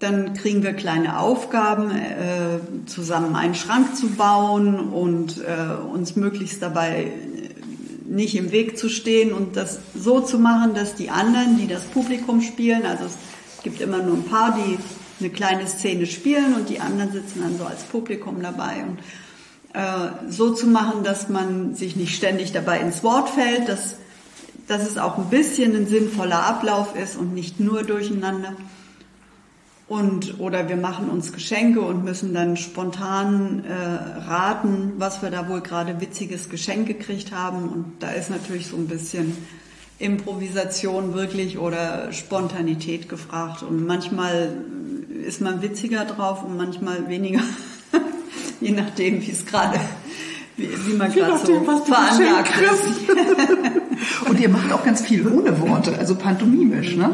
dann 0.00 0.34
kriegen 0.34 0.62
wir 0.62 0.74
kleine 0.74 1.18
Aufgaben, 1.18 1.90
äh, 1.90 2.86
zusammen 2.86 3.34
einen 3.34 3.54
Schrank 3.54 3.96
zu 3.96 4.08
bauen 4.08 4.90
und 4.90 5.38
äh, 5.38 5.82
uns 5.82 6.14
möglichst 6.16 6.62
dabei 6.62 7.12
nicht 8.06 8.36
im 8.36 8.52
Weg 8.52 8.76
zu 8.76 8.88
stehen 8.88 9.32
und 9.32 9.56
das 9.56 9.78
so 9.94 10.20
zu 10.20 10.38
machen, 10.38 10.74
dass 10.74 10.94
die 10.94 11.10
anderen, 11.10 11.58
die 11.58 11.68
das 11.68 11.84
Publikum 11.84 12.42
spielen, 12.42 12.84
also 12.84 13.04
es 13.04 13.62
gibt 13.62 13.80
immer 13.80 13.98
nur 13.98 14.16
ein 14.16 14.24
paar, 14.24 14.56
die 14.56 14.78
eine 15.20 15.30
kleine 15.30 15.66
Szene 15.66 16.06
spielen 16.06 16.54
und 16.54 16.68
die 16.68 16.80
anderen 16.80 17.12
sitzen 17.12 17.42
dann 17.42 17.58
so 17.58 17.64
als 17.64 17.82
Publikum 17.84 18.42
dabei. 18.42 18.84
Und 18.84 18.98
äh, 19.72 20.30
so 20.30 20.52
zu 20.52 20.66
machen, 20.66 21.04
dass 21.04 21.28
man 21.28 21.74
sich 21.74 21.96
nicht 21.96 22.16
ständig 22.16 22.52
dabei 22.52 22.80
ins 22.80 23.02
Wort 23.04 23.30
fällt, 23.30 23.68
dass 23.68 23.96
dass 24.70 24.88
es 24.88 24.98
auch 24.98 25.18
ein 25.18 25.30
bisschen 25.30 25.74
ein 25.74 25.88
sinnvoller 25.88 26.46
Ablauf 26.46 26.94
ist 26.94 27.16
und 27.16 27.34
nicht 27.34 27.58
nur 27.58 27.82
durcheinander. 27.82 28.54
Und, 29.88 30.38
oder 30.38 30.68
wir 30.68 30.76
machen 30.76 31.10
uns 31.10 31.32
Geschenke 31.32 31.80
und 31.80 32.04
müssen 32.04 32.32
dann 32.32 32.56
spontan 32.56 33.64
äh, 33.64 34.20
raten, 34.20 34.92
was 34.98 35.22
wir 35.22 35.30
da 35.30 35.48
wohl 35.48 35.62
gerade 35.62 36.00
witziges 36.00 36.48
Geschenk 36.48 36.86
gekriegt 36.86 37.32
haben. 37.32 37.68
Und 37.68 37.94
da 37.98 38.12
ist 38.12 38.30
natürlich 38.30 38.68
so 38.68 38.76
ein 38.76 38.86
bisschen 38.86 39.36
Improvisation 39.98 41.14
wirklich 41.14 41.58
oder 41.58 42.12
Spontanität 42.12 43.08
gefragt. 43.08 43.64
Und 43.64 43.84
manchmal 43.84 44.52
ist 45.22 45.40
man 45.40 45.62
witziger 45.62 46.04
drauf 46.04 46.44
und 46.44 46.56
manchmal 46.56 47.08
weniger. 47.08 47.42
Je 48.60 48.72
nachdem, 48.72 49.22
wie 49.22 49.30
es 49.30 49.46
gerade, 49.46 49.80
wie, 50.56 50.68
wie 50.86 50.92
man 50.94 51.12
gerade 51.12 51.38
so 51.38 51.60
veranlagt 51.60 52.52
ist. 52.60 54.28
und 54.28 54.40
ihr 54.40 54.48
macht 54.48 54.72
auch 54.72 54.84
ganz 54.84 55.00
viel 55.00 55.26
ohne 55.26 55.58
Worte, 55.60 55.98
also 55.98 56.14
pantomimisch, 56.14 56.96
ne? 56.96 57.10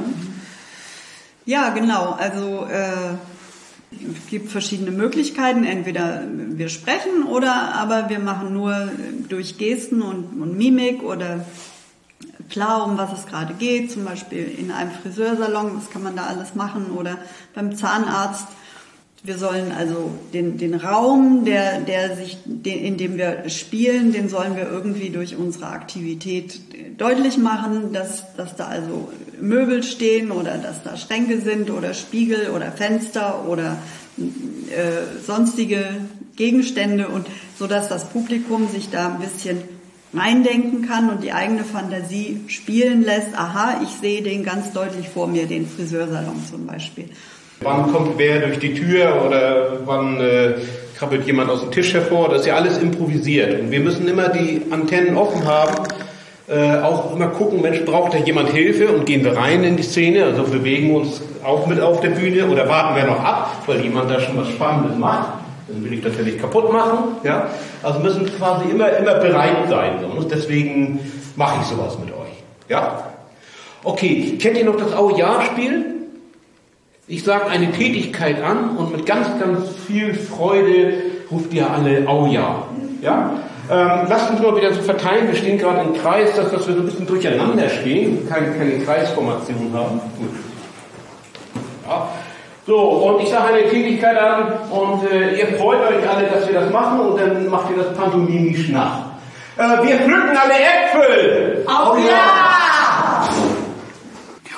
Ja, 1.44 1.70
genau. 1.70 2.10
Also 2.18 2.66
äh, 2.68 3.14
es 3.92 4.26
gibt 4.28 4.50
verschiedene 4.50 4.90
Möglichkeiten. 4.90 5.64
Entweder 5.64 6.22
wir 6.28 6.68
sprechen 6.68 7.22
oder 7.28 7.74
aber 7.74 8.08
wir 8.08 8.18
machen 8.18 8.52
nur 8.52 8.90
durch 9.28 9.56
Gesten 9.56 10.02
und, 10.02 10.40
und 10.40 10.58
Mimik 10.58 11.02
oder 11.02 11.46
klar, 12.48 12.86
um 12.86 12.98
was 12.98 13.12
es 13.12 13.26
gerade 13.26 13.54
geht. 13.54 13.90
Zum 13.90 14.04
Beispiel 14.04 14.46
in 14.58 14.70
einem 14.70 14.90
Friseursalon, 14.90 15.72
das 15.76 15.90
kann 15.90 16.02
man 16.02 16.16
da 16.16 16.24
alles 16.26 16.54
machen 16.54 16.90
oder 16.96 17.18
beim 17.54 17.76
Zahnarzt. 17.76 18.46
Wir 19.22 19.38
sollen 19.38 19.72
also 19.72 20.12
den, 20.32 20.56
den 20.56 20.74
Raum, 20.74 21.44
der, 21.44 21.80
der 21.80 22.14
sich, 22.14 22.38
den, 22.44 22.78
in 22.78 22.96
dem 22.96 23.16
wir 23.16 23.48
spielen, 23.48 24.12
den 24.12 24.28
sollen 24.28 24.54
wir 24.54 24.70
irgendwie 24.70 25.10
durch 25.10 25.36
unsere 25.36 25.66
Aktivität 25.66 26.60
deutlich 26.96 27.36
machen, 27.36 27.92
dass, 27.92 28.36
dass 28.36 28.54
da 28.54 28.66
also 28.66 29.10
Möbel 29.40 29.82
stehen 29.82 30.30
oder 30.30 30.58
dass 30.58 30.84
da 30.84 30.96
Schränke 30.96 31.40
sind 31.40 31.70
oder 31.70 31.92
Spiegel 31.92 32.50
oder 32.50 32.70
Fenster 32.70 33.46
oder 33.48 33.78
äh, 34.18 35.24
sonstige 35.26 35.84
Gegenstände 36.36 37.08
und 37.08 37.26
so 37.58 37.66
dass 37.66 37.88
das 37.88 38.08
Publikum 38.10 38.68
sich 38.68 38.90
da 38.90 39.08
ein 39.08 39.18
bisschen 39.18 39.75
reindenken 40.14 40.86
kann 40.86 41.10
und 41.10 41.22
die 41.22 41.32
eigene 41.32 41.64
Fantasie 41.64 42.40
spielen 42.48 43.02
lässt. 43.02 43.34
Aha, 43.36 43.80
ich 43.82 43.90
sehe 44.00 44.22
den 44.22 44.44
ganz 44.44 44.72
deutlich 44.72 45.08
vor 45.08 45.26
mir, 45.26 45.46
den 45.46 45.66
Friseursalon 45.66 46.42
zum 46.48 46.66
Beispiel. 46.66 47.08
Wann 47.60 47.90
kommt 47.90 48.18
wer 48.18 48.40
durch 48.40 48.58
die 48.58 48.74
Tür 48.74 49.24
oder 49.26 49.78
wann 49.86 50.20
äh, 50.20 50.54
krabbelt 50.98 51.26
jemand 51.26 51.50
aus 51.50 51.62
dem 51.62 51.70
Tisch 51.70 51.94
hervor? 51.94 52.28
Das 52.28 52.40
ist 52.40 52.46
ja 52.46 52.56
alles 52.56 52.78
improvisiert. 52.78 53.60
Und 53.60 53.70
wir 53.70 53.80
müssen 53.80 54.06
immer 54.08 54.28
die 54.28 54.62
Antennen 54.70 55.16
offen 55.16 55.46
haben, 55.46 55.74
äh, 56.48 56.78
auch 56.80 57.14
immer 57.14 57.28
gucken, 57.28 57.62
Mensch, 57.62 57.84
braucht 57.84 58.14
da 58.14 58.18
jemand 58.18 58.50
Hilfe 58.50 58.88
und 58.88 59.06
gehen 59.06 59.24
wir 59.24 59.36
rein 59.36 59.64
in 59.64 59.76
die 59.76 59.82
Szene, 59.82 60.24
also 60.24 60.44
bewegen 60.44 60.88
wir 60.88 60.96
uns 61.00 61.22
auch 61.42 61.66
mit 61.66 61.80
auf 61.80 62.00
der 62.00 62.10
Bühne 62.10 62.46
oder 62.46 62.68
warten 62.68 62.94
wir 62.94 63.04
noch 63.04 63.24
ab, 63.24 63.62
weil 63.66 63.80
jemand 63.80 64.10
da 64.10 64.20
schon 64.20 64.36
was 64.36 64.48
Spannendes 64.48 64.96
macht. 64.96 65.45
Dann 65.68 65.84
will 65.84 65.92
ich 65.94 66.02
das 66.02 66.16
ja 66.16 66.22
nicht 66.22 66.40
kaputt 66.40 66.72
machen. 66.72 67.16
Ja? 67.24 67.48
Also 67.82 68.00
müssen 68.00 68.26
quasi 68.36 68.70
immer, 68.70 68.96
immer 68.96 69.14
bereit 69.14 69.68
sein. 69.68 70.04
Und 70.04 70.30
deswegen 70.30 71.00
mache 71.34 71.60
ich 71.60 71.66
sowas 71.66 71.98
mit 71.98 72.12
euch. 72.14 72.42
Ja? 72.68 73.04
Okay, 73.82 74.36
kennt 74.40 74.56
ihr 74.56 74.64
noch 74.64 74.76
das 74.76 74.92
Au-Ja-Spiel? 74.94 75.94
Ich 77.08 77.22
sage 77.22 77.46
eine 77.46 77.70
Tätigkeit 77.70 78.42
an 78.42 78.76
und 78.76 78.92
mit 78.92 79.06
ganz, 79.06 79.28
ganz 79.38 79.68
viel 79.86 80.14
Freude 80.14 80.94
ruft 81.30 81.52
ihr 81.52 81.70
alle 81.70 82.08
Au 82.08 82.26
ja. 82.26 82.64
ja? 83.00 83.30
Ähm, 83.68 84.06
lasst 84.08 84.30
uns 84.30 84.40
mal 84.40 84.56
wieder 84.56 84.72
so 84.72 84.82
verteilen. 84.82 85.28
Wir 85.28 85.36
stehen 85.36 85.58
gerade 85.58 85.88
im 85.88 85.94
Kreis, 85.94 86.34
dass, 86.36 86.50
dass 86.50 86.66
wir 86.66 86.74
so 86.74 86.80
ein 86.80 86.86
bisschen 86.86 87.06
durcheinander 87.06 87.68
stehen, 87.68 88.28
keine, 88.28 88.52
keine 88.52 88.78
Kreisformation 88.78 89.70
haben. 89.72 90.00
Gut. 90.18 90.30
Ja. 91.88 92.08
So, 92.66 92.76
und 92.76 93.22
ich 93.22 93.28
sage 93.28 93.54
eine 93.54 93.70
Tätigkeit 93.70 94.18
an 94.18 94.68
und 94.70 95.08
äh, 95.08 95.38
ihr 95.38 95.56
freut 95.56 95.80
euch 95.82 96.08
alle, 96.08 96.26
dass 96.26 96.48
wir 96.48 96.54
das 96.60 96.72
machen 96.72 96.98
und 96.98 97.20
dann 97.20 97.48
macht 97.48 97.70
ihr 97.70 97.76
das 97.76 97.96
pantomimisch 97.96 98.70
nach. 98.70 99.06
Äh, 99.56 99.86
wir 99.86 99.96
pflücken 99.98 100.36
alle 100.36 100.54
Äpfel! 100.54 101.64
Au 101.68 101.96
ja! 101.96 103.28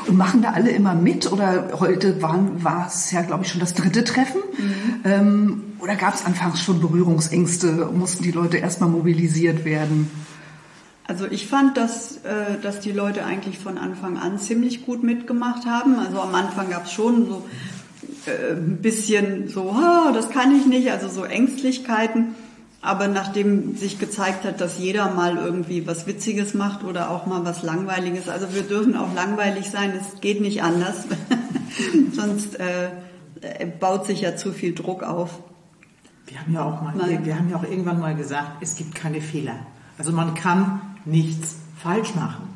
Und 0.07 0.17
machen 0.17 0.41
da 0.41 0.53
alle 0.53 0.71
immer 0.71 0.95
mit? 0.95 1.31
Oder 1.31 1.69
heute 1.81 2.23
waren, 2.23 2.65
war 2.65 2.87
es 2.87 3.11
ja, 3.13 3.21
glaube 3.21 3.45
ich, 3.45 3.51
schon 3.51 3.61
das 3.61 3.75
dritte 3.75 4.05
Treffen? 4.05 4.41
Mhm. 4.57 5.01
Ähm, 5.05 5.63
oder 5.79 5.95
gab 5.95 6.15
es 6.15 6.25
anfangs 6.25 6.63
schon 6.63 6.81
Berührungsängste? 6.81 7.91
Mussten 7.93 8.23
die 8.23 8.33
Leute 8.33 8.57
erstmal 8.57 8.89
mobilisiert 8.89 9.67
werden? 9.67 10.11
Also 11.07 11.27
ich 11.27 11.47
fand, 11.47 11.77
dass, 11.77 12.19
äh, 12.19 12.59
dass 12.63 12.81
die 12.81 12.93
Leute 12.93 13.25
eigentlich 13.25 13.59
von 13.59 13.77
Anfang 13.77 14.17
an 14.17 14.39
ziemlich 14.39 14.87
gut 14.87 15.03
mitgemacht 15.03 15.67
haben. 15.67 15.99
Also 15.99 16.21
am 16.21 16.35
Anfang 16.35 16.71
gab 16.71 16.87
es 16.87 16.93
schon 16.93 17.27
so 17.27 17.45
ein 18.27 18.79
bisschen 18.83 19.49
so, 19.49 19.75
oh, 19.75 20.13
das 20.13 20.31
kann 20.31 20.55
ich 20.55 20.67
nicht, 20.67 20.91
also 20.91 21.09
so 21.09 21.25
Ängstlichkeiten. 21.25 22.35
Aber 22.81 23.09
nachdem 23.09 23.77
sich 23.77 23.99
gezeigt 23.99 24.45
hat, 24.45 24.61
dass 24.61 24.79
jeder 24.79 25.11
mal 25.11 25.37
irgendwie 25.37 25.87
was 25.87 26.07
Witziges 26.07 26.55
macht 26.55 26.85
oder 26.85 27.11
auch 27.11 27.27
mal 27.27 27.45
was 27.45 27.63
Langweiliges, 27.63 28.29
also 28.29 28.55
wir 28.55 28.63
dürfen 28.63 28.97
auch 28.97 29.13
langweilig 29.15 29.71
sein, 29.71 29.93
es 30.01 30.21
geht 30.21 30.41
nicht 30.41 30.63
anders, 30.63 31.05
sonst 32.13 32.59
äh, 32.61 32.91
baut 33.81 34.07
sich 34.07 34.21
ja 34.21 34.37
zu 34.37 34.53
viel 34.53 34.75
Druck 34.75 35.03
auf. 35.03 35.41
Wir 36.27 36.41
haben 36.41 36.53
ja 36.53 36.63
auch 36.63 36.83
mal, 36.83 36.95
mal, 36.95 37.25
wir 37.25 37.37
haben 37.37 37.51
ja 37.51 37.57
auch 37.57 37.65
irgendwann 37.65 37.99
mal 37.99 38.15
gesagt, 38.15 38.59
es 38.61 38.77
gibt 38.77 38.95
keine 38.95 39.21
Fehler. 39.21 39.57
Also 39.97 40.13
man 40.13 40.35
kann 40.35 40.81
nichts 41.05 41.57
falsch 41.83 42.15
machen. 42.15 42.49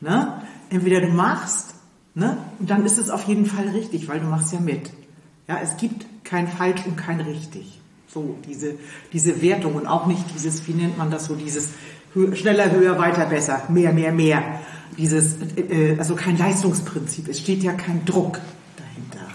Ne? 0.00 0.42
Entweder 0.70 1.00
du 1.00 1.08
machst, 1.08 1.74
ne? 2.14 2.36
und 2.58 2.70
dann 2.70 2.84
ist 2.84 2.98
es 2.98 3.10
auf 3.10 3.24
jeden 3.24 3.46
Fall 3.46 3.68
richtig, 3.68 4.08
weil 4.08 4.20
du 4.20 4.26
machst 4.26 4.52
ja 4.52 4.60
mit. 4.60 4.90
Ja, 5.48 5.58
es 5.62 5.76
gibt 5.76 6.06
kein 6.24 6.48
falsch 6.48 6.86
und 6.86 6.96
kein 6.96 7.20
richtig. 7.20 7.80
So, 8.12 8.36
diese, 8.46 8.74
diese 9.12 9.40
Wertung 9.40 9.74
und 9.74 9.86
auch 9.86 10.06
nicht 10.06 10.24
dieses, 10.34 10.66
wie 10.66 10.72
nennt 10.72 10.98
man 10.98 11.10
das 11.10 11.26
so, 11.26 11.34
dieses 11.36 11.70
schneller, 12.34 12.70
höher, 12.72 12.98
weiter, 12.98 13.26
besser, 13.26 13.62
mehr, 13.68 13.92
mehr, 13.92 14.12
mehr. 14.12 14.60
Dieses, 14.98 15.36
äh, 15.56 15.96
also 15.98 16.16
kein 16.16 16.36
Leistungsprinzip. 16.36 17.28
Es 17.28 17.38
steht 17.38 17.62
ja 17.62 17.72
kein 17.72 18.04
Druck 18.04 18.40
dahinter. 18.76 19.30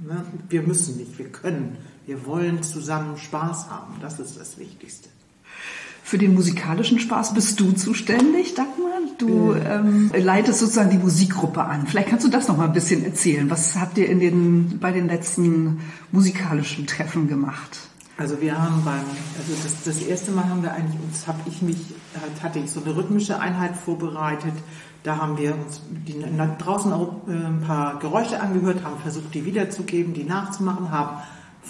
Ne? 0.00 0.24
Wir 0.48 0.62
müssen 0.62 0.96
nicht, 0.96 1.18
wir 1.18 1.28
können. 1.28 1.76
Wir 2.06 2.24
wollen 2.24 2.62
zusammen 2.62 3.16
Spaß 3.18 3.68
haben. 3.68 3.94
Das 4.00 4.20
ist 4.20 4.38
das 4.38 4.58
Wichtigste. 4.58 5.08
Für 6.08 6.16
den 6.16 6.32
musikalischen 6.32 6.98
Spaß 6.98 7.34
bist 7.34 7.60
du 7.60 7.72
zuständig, 7.72 8.54
Dagmar. 8.54 8.88
Du 9.18 9.52
ähm, 9.52 10.10
leitest 10.16 10.60
sozusagen 10.60 10.88
die 10.88 10.96
Musikgruppe 10.96 11.62
an. 11.62 11.86
Vielleicht 11.86 12.08
kannst 12.08 12.24
du 12.24 12.30
das 12.30 12.48
noch 12.48 12.56
mal 12.56 12.64
ein 12.64 12.72
bisschen 12.72 13.04
erzählen. 13.04 13.50
Was 13.50 13.76
habt 13.76 13.98
ihr 13.98 14.08
in 14.08 14.18
den, 14.18 14.78
bei 14.78 14.90
den 14.90 15.06
letzten 15.06 15.82
musikalischen 16.10 16.86
Treffen 16.86 17.28
gemacht? 17.28 17.80
Also 18.16 18.40
wir 18.40 18.56
haben 18.56 18.82
beim, 18.86 19.04
also 19.36 19.52
das, 19.62 19.84
das 19.84 20.00
erste 20.00 20.30
Mal 20.30 20.48
haben 20.48 20.62
wir 20.62 20.72
eigentlich 20.72 20.98
uns, 20.98 21.26
habe 21.26 21.40
ich 21.44 21.60
mich, 21.60 21.76
hatte 22.42 22.58
ich 22.58 22.70
so 22.70 22.80
eine 22.82 22.96
rhythmische 22.96 23.38
Einheit 23.38 23.76
vorbereitet. 23.76 24.54
Da 25.02 25.18
haben 25.18 25.36
wir 25.36 25.56
uns 25.56 25.82
die, 26.06 26.24
draußen 26.56 26.90
auch 26.90 27.28
äh, 27.28 27.32
ein 27.32 27.60
paar 27.66 27.98
Geräusche 27.98 28.40
angehört, 28.40 28.82
haben 28.82 28.98
versucht, 29.02 29.34
die 29.34 29.44
wiederzugeben, 29.44 30.14
die 30.14 30.24
nachzumachen, 30.24 30.90
haben 30.90 31.18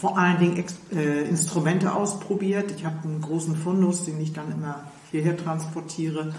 vor 0.01 0.17
allen 0.17 0.39
Dingen 0.39 0.65
äh, 0.95 1.29
Instrumente 1.29 1.93
ausprobiert. 1.93 2.73
Ich 2.77 2.85
habe 2.85 2.97
einen 3.05 3.21
großen 3.21 3.57
Fundus, 3.57 4.05
den 4.05 4.21
ich 4.21 4.33
dann 4.33 4.53
immer 4.53 4.85
hierher 5.11 5.37
transportiere. 5.37 6.35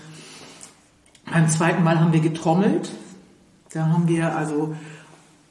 Beim 1.32 1.50
zweiten 1.50 1.84
Mal 1.84 2.00
haben 2.00 2.14
wir 2.14 2.22
getrommelt. 2.22 2.92
Da 3.74 3.88
haben 3.88 4.08
wir 4.08 4.36
also 4.36 4.76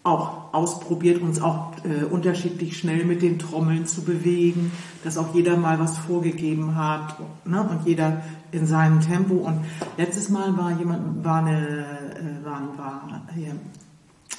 auch 0.05 0.55
ausprobiert, 0.55 1.21
uns 1.21 1.41
auch 1.43 1.73
äh, 1.85 2.05
unterschiedlich 2.05 2.79
schnell 2.79 3.05
mit 3.05 3.21
den 3.21 3.39
Trommeln 3.39 3.87
zu 3.87 4.03
bewegen, 4.03 4.73
dass 5.05 5.19
auch 5.19 5.35
jeder 5.35 5.57
mal 5.57 5.79
was 5.79 5.99
vorgegeben 5.99 6.77
hat 6.77 7.17
ne? 7.45 7.63
und 7.63 7.87
jeder 7.87 8.23
in 8.53 8.67
seinem 8.67 9.01
Tempo. 9.01 9.35
Und 9.35 9.65
letztes 9.99 10.31
Mal 10.31 10.57
war 10.57 10.79
jemand, 10.79 11.25
war 11.25 11.45
eine, 11.45 11.59
äh, 11.59 12.45
war, 12.45 12.63
war 12.79 13.23
hier, 13.35 13.55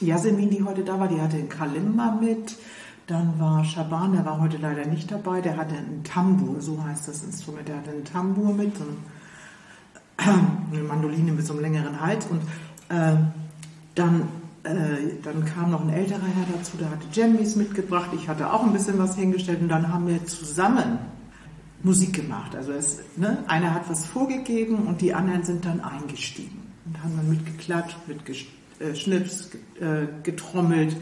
Yasemin, 0.01 0.49
die 0.49 0.63
heute 0.63 0.83
da 0.83 0.99
war, 0.99 1.07
die 1.07 1.21
hatte 1.21 1.38
einen 1.38 1.49
Kalimba 1.49 2.17
mit. 2.19 2.55
Dann 3.09 3.39
war 3.39 3.65
Shaban, 3.65 4.11
der 4.13 4.23
war 4.23 4.39
heute 4.39 4.57
leider 4.57 4.85
nicht 4.85 5.09
dabei, 5.11 5.41
der 5.41 5.57
hatte 5.57 5.73
einen 5.73 6.03
Tambur, 6.03 6.61
so 6.61 6.83
heißt 6.83 7.07
das 7.07 7.23
Instrument, 7.23 7.67
der 7.67 7.77
hatte 7.77 7.89
einen 7.89 8.05
Tambur 8.05 8.53
mit, 8.53 8.77
so 8.77 8.83
eine 10.17 10.83
Mandoline 10.83 11.31
mit 11.31 11.43
so 11.43 11.53
einem 11.53 11.63
längeren 11.63 11.99
Hals 11.99 12.27
und 12.27 12.41
äh, 12.89 13.15
dann, 13.95 14.21
äh, 14.61 15.15
dann 15.23 15.43
kam 15.43 15.71
noch 15.71 15.81
ein 15.81 15.89
älterer 15.89 16.19
Herr 16.19 16.55
dazu, 16.55 16.77
der 16.77 16.91
hatte 16.91 17.07
Jammies 17.11 17.55
mitgebracht, 17.55 18.11
ich 18.13 18.29
hatte 18.29 18.53
auch 18.53 18.63
ein 18.63 18.73
bisschen 18.73 18.99
was 18.99 19.15
hingestellt 19.15 19.61
und 19.61 19.69
dann 19.69 19.91
haben 19.91 20.07
wir 20.07 20.23
zusammen 20.27 20.99
Musik 21.81 22.13
gemacht. 22.13 22.55
Also 22.55 22.73
es, 22.73 22.99
ne, 23.15 23.43
einer 23.47 23.73
hat 23.73 23.89
was 23.89 24.05
vorgegeben 24.05 24.85
und 24.85 25.01
die 25.01 25.15
anderen 25.15 25.43
sind 25.43 25.65
dann 25.65 25.81
eingestiegen 25.81 26.61
und 26.85 27.03
haben 27.03 27.17
dann 27.17 27.27
mitgeklatscht, 27.27 27.97
mitgeschnipst, 28.05 29.55
äh, 29.79 30.05
getrommelt. 30.21 30.95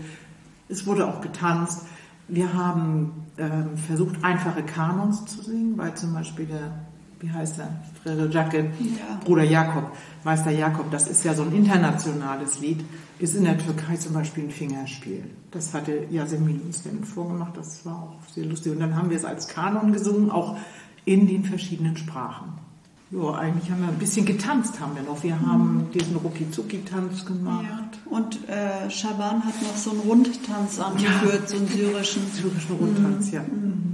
Es 0.69 0.85
wurde 0.85 1.05
auch 1.05 1.19
getanzt. 1.19 1.81
Wir 2.27 2.53
haben 2.53 3.11
ähm, 3.37 3.77
versucht, 3.77 4.23
einfache 4.23 4.63
Kanons 4.63 5.25
zu 5.25 5.41
singen, 5.41 5.77
weil 5.77 5.93
zum 5.95 6.13
Beispiel 6.13 6.45
der 6.45 6.71
wie 7.19 7.31
heißt 7.31 7.59
er? 7.59 7.69
Frere 8.03 8.27
Jacke, 8.29 8.71
ja. 8.79 9.19
Bruder 9.23 9.43
Jakob, 9.43 9.91
Meister 10.23 10.51
Jakob. 10.51 10.91
Das 10.91 11.07
ist 11.07 11.23
ja 11.23 11.33
so 11.33 11.43
ein 11.43 11.53
internationales 11.53 12.59
Lied. 12.59 12.83
Ist 13.19 13.35
in 13.35 13.45
der 13.45 13.57
Türkei 13.57 13.95
zum 13.95 14.13
Beispiel 14.13 14.43
ein 14.43 14.51
Fingerspiel. 14.51 15.23
Das 15.49 15.73
hatte 15.73 16.05
Yasemin 16.11 16.61
uns 16.61 16.83
dann 16.83 17.03
vorgemacht. 17.03 17.57
Das 17.57 17.85
war 17.85 17.95
auch 17.95 18.29
sehr 18.31 18.45
lustig. 18.45 18.73
Und 18.73 18.79
dann 18.79 18.95
haben 18.95 19.09
wir 19.09 19.17
es 19.17 19.25
als 19.25 19.47
Kanon 19.47 19.91
gesungen, 19.91 20.29
auch 20.29 20.57
in 21.05 21.25
den 21.27 21.43
verschiedenen 21.43 21.97
Sprachen. 21.97 22.53
Ja, 23.09 23.31
eigentlich 23.33 23.71
haben 23.71 23.81
wir 23.81 23.87
ein 23.87 23.97
bisschen 23.97 24.25
getanzt 24.25 24.79
haben 24.79 24.95
wir 24.95 25.01
noch. 25.01 25.23
Wir 25.23 25.39
haben 25.39 25.77
mhm. 25.77 25.91
diesen 25.91 26.17
Rucki-Zucki-Tanz 26.17 27.25
gemacht. 27.25 27.65
Ja. 27.67 27.86
Und 28.09 28.47
äh, 28.47 28.89
Schaban 28.89 29.43
hat 29.43 29.61
noch 29.61 29.75
so 29.75 29.91
einen 29.91 29.99
Rundtanz 29.99 30.79
angeführt, 30.79 31.41
ja. 31.41 31.47
so 31.47 31.57
einen 31.57 31.67
syrischen. 31.67 32.23
Syrischen 32.33 32.75
Rundtanz, 32.79 33.27
mhm. 33.27 33.33
ja. 33.33 33.41
Mhm. 33.41 33.87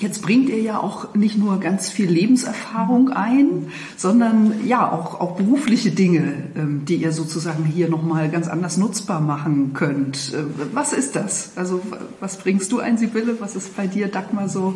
Jetzt 0.00 0.22
bringt 0.22 0.48
ihr 0.48 0.60
ja 0.60 0.80
auch 0.80 1.14
nicht 1.14 1.38
nur 1.38 1.60
ganz 1.60 1.88
viel 1.88 2.10
Lebenserfahrung 2.10 3.10
ein, 3.10 3.68
sondern 3.96 4.66
ja 4.66 4.90
auch, 4.90 5.20
auch 5.20 5.36
berufliche 5.36 5.92
Dinge, 5.92 6.34
ähm, 6.56 6.84
die 6.84 6.96
ihr 6.96 7.12
sozusagen 7.12 7.64
hier 7.64 7.88
nochmal 7.88 8.28
ganz 8.28 8.48
anders 8.48 8.76
nutzbar 8.76 9.20
machen 9.20 9.72
könnt. 9.72 10.34
Äh, 10.34 10.44
was 10.72 10.92
ist 10.92 11.14
das? 11.14 11.52
Also 11.54 11.80
was 12.18 12.38
bringst 12.38 12.72
du 12.72 12.80
ein, 12.80 12.98
Sibylle? 12.98 13.36
Was 13.40 13.54
ist 13.54 13.76
bei 13.76 13.86
dir, 13.86 14.08
Dagmar, 14.08 14.48
so 14.48 14.74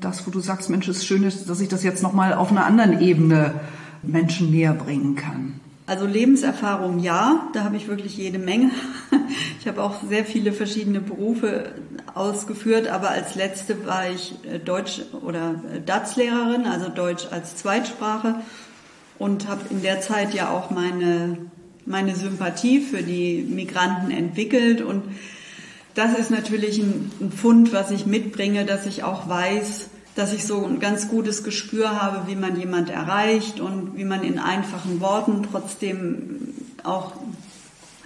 das, 0.00 0.26
wo 0.26 0.32
du 0.32 0.40
sagst, 0.40 0.68
Mensch, 0.68 0.88
es 0.88 0.98
ist 0.98 1.06
schön, 1.06 1.22
dass 1.22 1.60
ich 1.60 1.68
das 1.68 1.84
jetzt 1.84 2.02
nochmal 2.02 2.34
auf 2.34 2.50
einer 2.50 2.64
anderen 2.64 3.00
Ebene 3.00 3.54
Menschen 4.02 4.50
näher 4.50 4.74
bringen 4.74 5.14
kann? 5.14 5.60
Also 5.90 6.06
Lebenserfahrung 6.06 7.00
ja, 7.00 7.48
da 7.52 7.64
habe 7.64 7.76
ich 7.76 7.88
wirklich 7.88 8.16
jede 8.16 8.38
Menge. 8.38 8.70
Ich 9.60 9.68
habe 9.68 9.82
auch 9.82 10.02
sehr 10.08 10.24
viele 10.24 10.52
verschiedene 10.52 11.00
Berufe 11.00 11.72
ausgeführt, 12.14 12.88
aber 12.88 13.10
als 13.10 13.34
letzte 13.34 13.86
war 13.86 14.08
ich 14.08 14.34
äh, 14.44 14.58
Deutsch- 14.58 15.02
oder 15.22 15.62
äh, 15.72 15.80
DATS-Lehrerin, 15.80 16.64
also 16.64 16.88
Deutsch 16.88 17.26
als 17.30 17.56
Zweitsprache 17.56 18.36
und 19.18 19.48
habe 19.48 19.60
in 19.70 19.82
der 19.82 20.00
Zeit 20.00 20.32
ja 20.32 20.50
auch 20.50 20.70
meine, 20.70 21.36
meine 21.84 22.16
Sympathie 22.16 22.80
für 22.80 23.02
die 23.02 23.42
Migranten 23.42 24.10
entwickelt 24.10 24.80
und 24.80 25.02
das 25.94 26.18
ist 26.18 26.30
natürlich 26.30 26.78
ein, 26.78 27.10
ein 27.20 27.32
Fund, 27.32 27.72
was 27.72 27.90
ich 27.90 28.06
mitbringe, 28.06 28.64
dass 28.64 28.86
ich 28.86 29.02
auch 29.02 29.28
weiß, 29.28 29.90
dass 30.14 30.32
ich 30.32 30.44
so 30.44 30.64
ein 30.64 30.80
ganz 30.80 31.08
gutes 31.08 31.44
Gespür 31.44 32.00
habe, 32.00 32.26
wie 32.26 32.36
man 32.36 32.58
jemand 32.58 32.90
erreicht 32.90 33.60
und 33.60 33.96
wie 33.96 34.04
man 34.04 34.22
in 34.22 34.38
einfachen 34.38 35.00
Worten 35.00 35.46
trotzdem 35.50 36.54
auch 36.82 37.12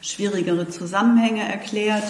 schwierigere 0.00 0.68
Zusammenhänge 0.68 1.42
erklärt. 1.42 2.04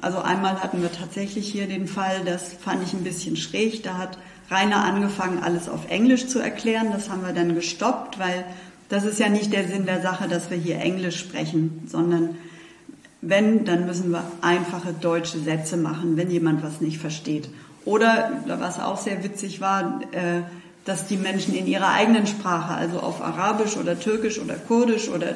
Also 0.00 0.18
einmal 0.18 0.62
hatten 0.62 0.82
wir 0.82 0.92
tatsächlich 0.92 1.50
hier 1.50 1.66
den 1.66 1.86
Fall, 1.86 2.22
das 2.24 2.52
fand 2.52 2.82
ich 2.82 2.92
ein 2.92 3.04
bisschen 3.04 3.36
schräg, 3.36 3.82
da 3.82 3.98
hat 3.98 4.18
Rainer 4.50 4.84
angefangen, 4.84 5.42
alles 5.42 5.68
auf 5.68 5.90
Englisch 5.90 6.28
zu 6.28 6.38
erklären. 6.38 6.88
Das 6.92 7.10
haben 7.10 7.26
wir 7.26 7.32
dann 7.32 7.54
gestoppt, 7.54 8.18
weil 8.18 8.44
das 8.88 9.04
ist 9.04 9.18
ja 9.18 9.28
nicht 9.28 9.52
der 9.52 9.66
Sinn 9.66 9.86
der 9.86 10.00
Sache, 10.00 10.28
dass 10.28 10.50
wir 10.50 10.56
hier 10.56 10.78
Englisch 10.78 11.18
sprechen, 11.18 11.82
sondern 11.88 12.36
wenn, 13.20 13.64
dann 13.64 13.86
müssen 13.86 14.12
wir 14.12 14.30
einfache 14.42 14.92
deutsche 14.92 15.38
Sätze 15.38 15.76
machen, 15.76 16.16
wenn 16.16 16.30
jemand 16.30 16.62
was 16.62 16.80
nicht 16.80 16.98
versteht. 16.98 17.48
Oder, 17.86 18.32
was 18.46 18.78
auch 18.78 18.98
sehr 18.98 19.24
witzig 19.24 19.60
war, 19.62 20.00
äh, 20.10 20.42
dass 20.84 21.06
die 21.06 21.16
Menschen 21.16 21.54
in 21.54 21.66
ihrer 21.66 21.88
eigenen 21.88 22.26
Sprache, 22.26 22.74
also 22.74 23.00
auf 23.00 23.22
Arabisch 23.22 23.76
oder 23.76 23.98
Türkisch 23.98 24.38
oder 24.38 24.54
Kurdisch 24.54 25.08
oder 25.08 25.30
äh, 25.30 25.34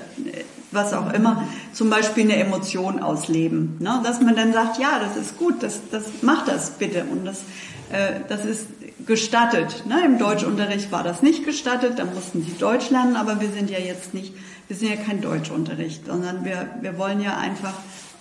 was 0.72 0.92
auch 0.92 1.12
immer, 1.12 1.44
zum 1.72 1.90
Beispiel 1.90 2.24
eine 2.24 2.36
Emotion 2.36 3.00
ausleben. 3.00 3.76
Ne? 3.78 4.00
Dass 4.04 4.20
man 4.20 4.36
dann 4.36 4.52
sagt, 4.52 4.78
ja, 4.78 5.00
das 5.00 5.16
ist 5.16 5.38
gut, 5.38 5.62
das, 5.62 5.80
das 5.90 6.04
macht 6.22 6.48
das 6.48 6.70
bitte. 6.70 7.04
Und 7.04 7.24
das, 7.24 7.38
äh, 7.92 8.20
das 8.28 8.44
ist 8.44 8.66
gestattet. 9.06 9.84
Ne? 9.86 10.04
Im 10.04 10.18
Deutschunterricht 10.18 10.90
war 10.90 11.04
das 11.04 11.22
nicht 11.22 11.44
gestattet, 11.44 11.98
da 11.98 12.04
mussten 12.04 12.42
sie 12.42 12.56
Deutsch 12.58 12.90
lernen, 12.90 13.16
aber 13.16 13.40
wir 13.40 13.48
sind 13.50 13.70
ja 13.70 13.78
jetzt 13.78 14.12
nicht, 14.12 14.34
wir 14.66 14.76
sind 14.76 14.90
ja 14.90 14.96
kein 14.96 15.20
Deutschunterricht, 15.20 16.06
sondern 16.06 16.44
wir, 16.44 16.68
wir 16.80 16.98
wollen 16.98 17.20
ja 17.20 17.36
einfach 17.36 17.74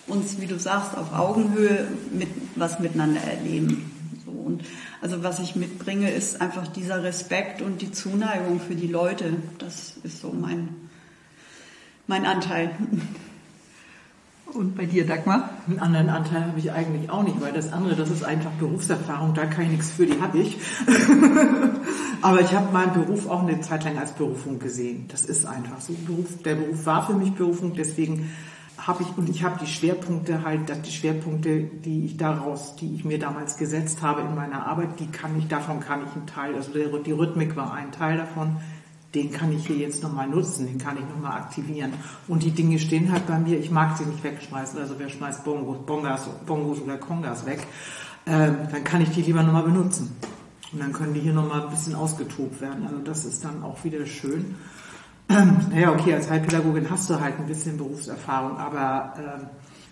uns, 0.06 0.40
wie 0.40 0.46
du 0.46 0.58
sagst, 0.58 0.96
auf 0.96 1.12
Augenhöhe 1.16 1.86
mit 2.12 2.28
was 2.56 2.80
miteinander 2.80 3.20
erleben. 3.20 3.89
So, 4.30 4.38
und 4.38 4.62
also 5.00 5.22
was 5.22 5.38
ich 5.38 5.56
mitbringe, 5.56 6.10
ist 6.10 6.40
einfach 6.40 6.68
dieser 6.68 7.02
Respekt 7.02 7.62
und 7.62 7.82
die 7.82 7.92
Zuneigung 7.92 8.60
für 8.60 8.74
die 8.74 8.86
Leute. 8.86 9.32
Das 9.58 9.94
ist 10.02 10.20
so 10.20 10.32
mein, 10.32 10.68
mein 12.06 12.26
Anteil. 12.26 12.70
Und 14.52 14.76
bei 14.76 14.84
dir, 14.84 15.06
Dagmar? 15.06 15.48
Einen 15.68 15.78
anderen 15.78 16.08
Anteil 16.08 16.44
habe 16.44 16.58
ich 16.58 16.72
eigentlich 16.72 17.08
auch 17.08 17.22
nicht, 17.22 17.40
weil 17.40 17.52
das 17.52 17.72
andere, 17.72 17.94
das 17.94 18.10
ist 18.10 18.24
einfach 18.24 18.50
Berufserfahrung, 18.58 19.32
da 19.32 19.46
kann 19.46 19.66
ich 19.66 19.70
nichts 19.70 19.90
für, 19.92 20.06
die 20.06 20.20
habe 20.20 20.38
ich. 20.38 20.58
Aber 22.22 22.40
ich 22.40 22.52
habe 22.52 22.72
meinen 22.72 22.92
Beruf 22.92 23.28
auch 23.28 23.44
eine 23.44 23.60
Zeit 23.60 23.84
lang 23.84 23.96
als 23.96 24.10
Berufung 24.10 24.58
gesehen. 24.58 25.04
Das 25.06 25.24
ist 25.24 25.46
einfach 25.46 25.80
so. 25.80 25.92
Beruf, 26.04 26.42
der 26.44 26.56
Beruf 26.56 26.84
war 26.84 27.06
für 27.06 27.14
mich 27.14 27.32
Berufung, 27.34 27.74
deswegen 27.76 28.28
habe 28.86 29.02
ich, 29.02 29.16
und 29.16 29.28
ich 29.28 29.42
habe 29.42 29.58
die 29.60 29.66
Schwerpunkte 29.66 30.44
halt, 30.44 30.60
die 30.86 30.90
Schwerpunkte, 30.90 31.60
die 31.62 32.06
ich 32.06 32.16
daraus, 32.16 32.76
die 32.76 32.94
ich 32.94 33.04
mir 33.04 33.18
damals 33.18 33.56
gesetzt 33.56 34.02
habe 34.02 34.22
in 34.22 34.34
meiner 34.34 34.66
Arbeit, 34.66 34.98
die 35.00 35.06
kann 35.06 35.38
ich, 35.38 35.48
davon 35.48 35.80
kann 35.80 36.00
ich 36.06 36.16
einen 36.16 36.26
Teil, 36.26 36.54
also 36.54 36.72
die 36.72 37.12
Rhythmik 37.12 37.56
war 37.56 37.74
ein 37.74 37.92
Teil 37.92 38.16
davon, 38.16 38.56
den 39.14 39.32
kann 39.32 39.52
ich 39.52 39.66
hier 39.66 39.76
jetzt 39.76 40.02
nochmal 40.02 40.28
nutzen, 40.28 40.66
den 40.66 40.78
kann 40.78 40.96
ich 40.96 41.04
nochmal 41.04 41.32
aktivieren. 41.32 41.92
Und 42.28 42.42
die 42.42 42.52
Dinge 42.52 42.78
stehen 42.78 43.10
halt 43.10 43.26
bei 43.26 43.38
mir, 43.38 43.58
ich 43.58 43.70
mag 43.70 43.96
sie 43.98 44.04
nicht 44.04 44.22
wegschmeißen, 44.22 44.78
also 44.78 44.94
wer 44.98 45.08
schmeißt 45.08 45.44
Bongos, 45.44 45.84
Bongas, 45.84 46.28
Bongos 46.46 46.80
oder 46.80 46.96
Kongas 46.96 47.44
weg, 47.44 47.66
äh, 48.26 48.50
dann 48.70 48.84
kann 48.84 49.02
ich 49.02 49.10
die 49.10 49.22
lieber 49.22 49.42
nochmal 49.42 49.64
benutzen. 49.64 50.16
Und 50.72 50.80
dann 50.80 50.92
können 50.92 51.14
die 51.14 51.20
hier 51.20 51.32
nochmal 51.32 51.62
ein 51.62 51.70
bisschen 51.70 51.96
ausgetobt 51.96 52.60
werden. 52.60 52.86
Also 52.86 52.98
das 52.98 53.24
ist 53.24 53.44
dann 53.44 53.62
auch 53.64 53.82
wieder 53.82 54.06
schön. 54.06 54.54
naja, 55.70 55.92
okay, 55.92 56.14
als 56.14 56.28
Heilpädagogin 56.28 56.90
hast 56.90 57.08
du 57.08 57.20
halt 57.20 57.38
ein 57.38 57.46
bisschen 57.46 57.76
Berufserfahrung, 57.76 58.56
aber 58.56 59.14
äh, 59.16 59.44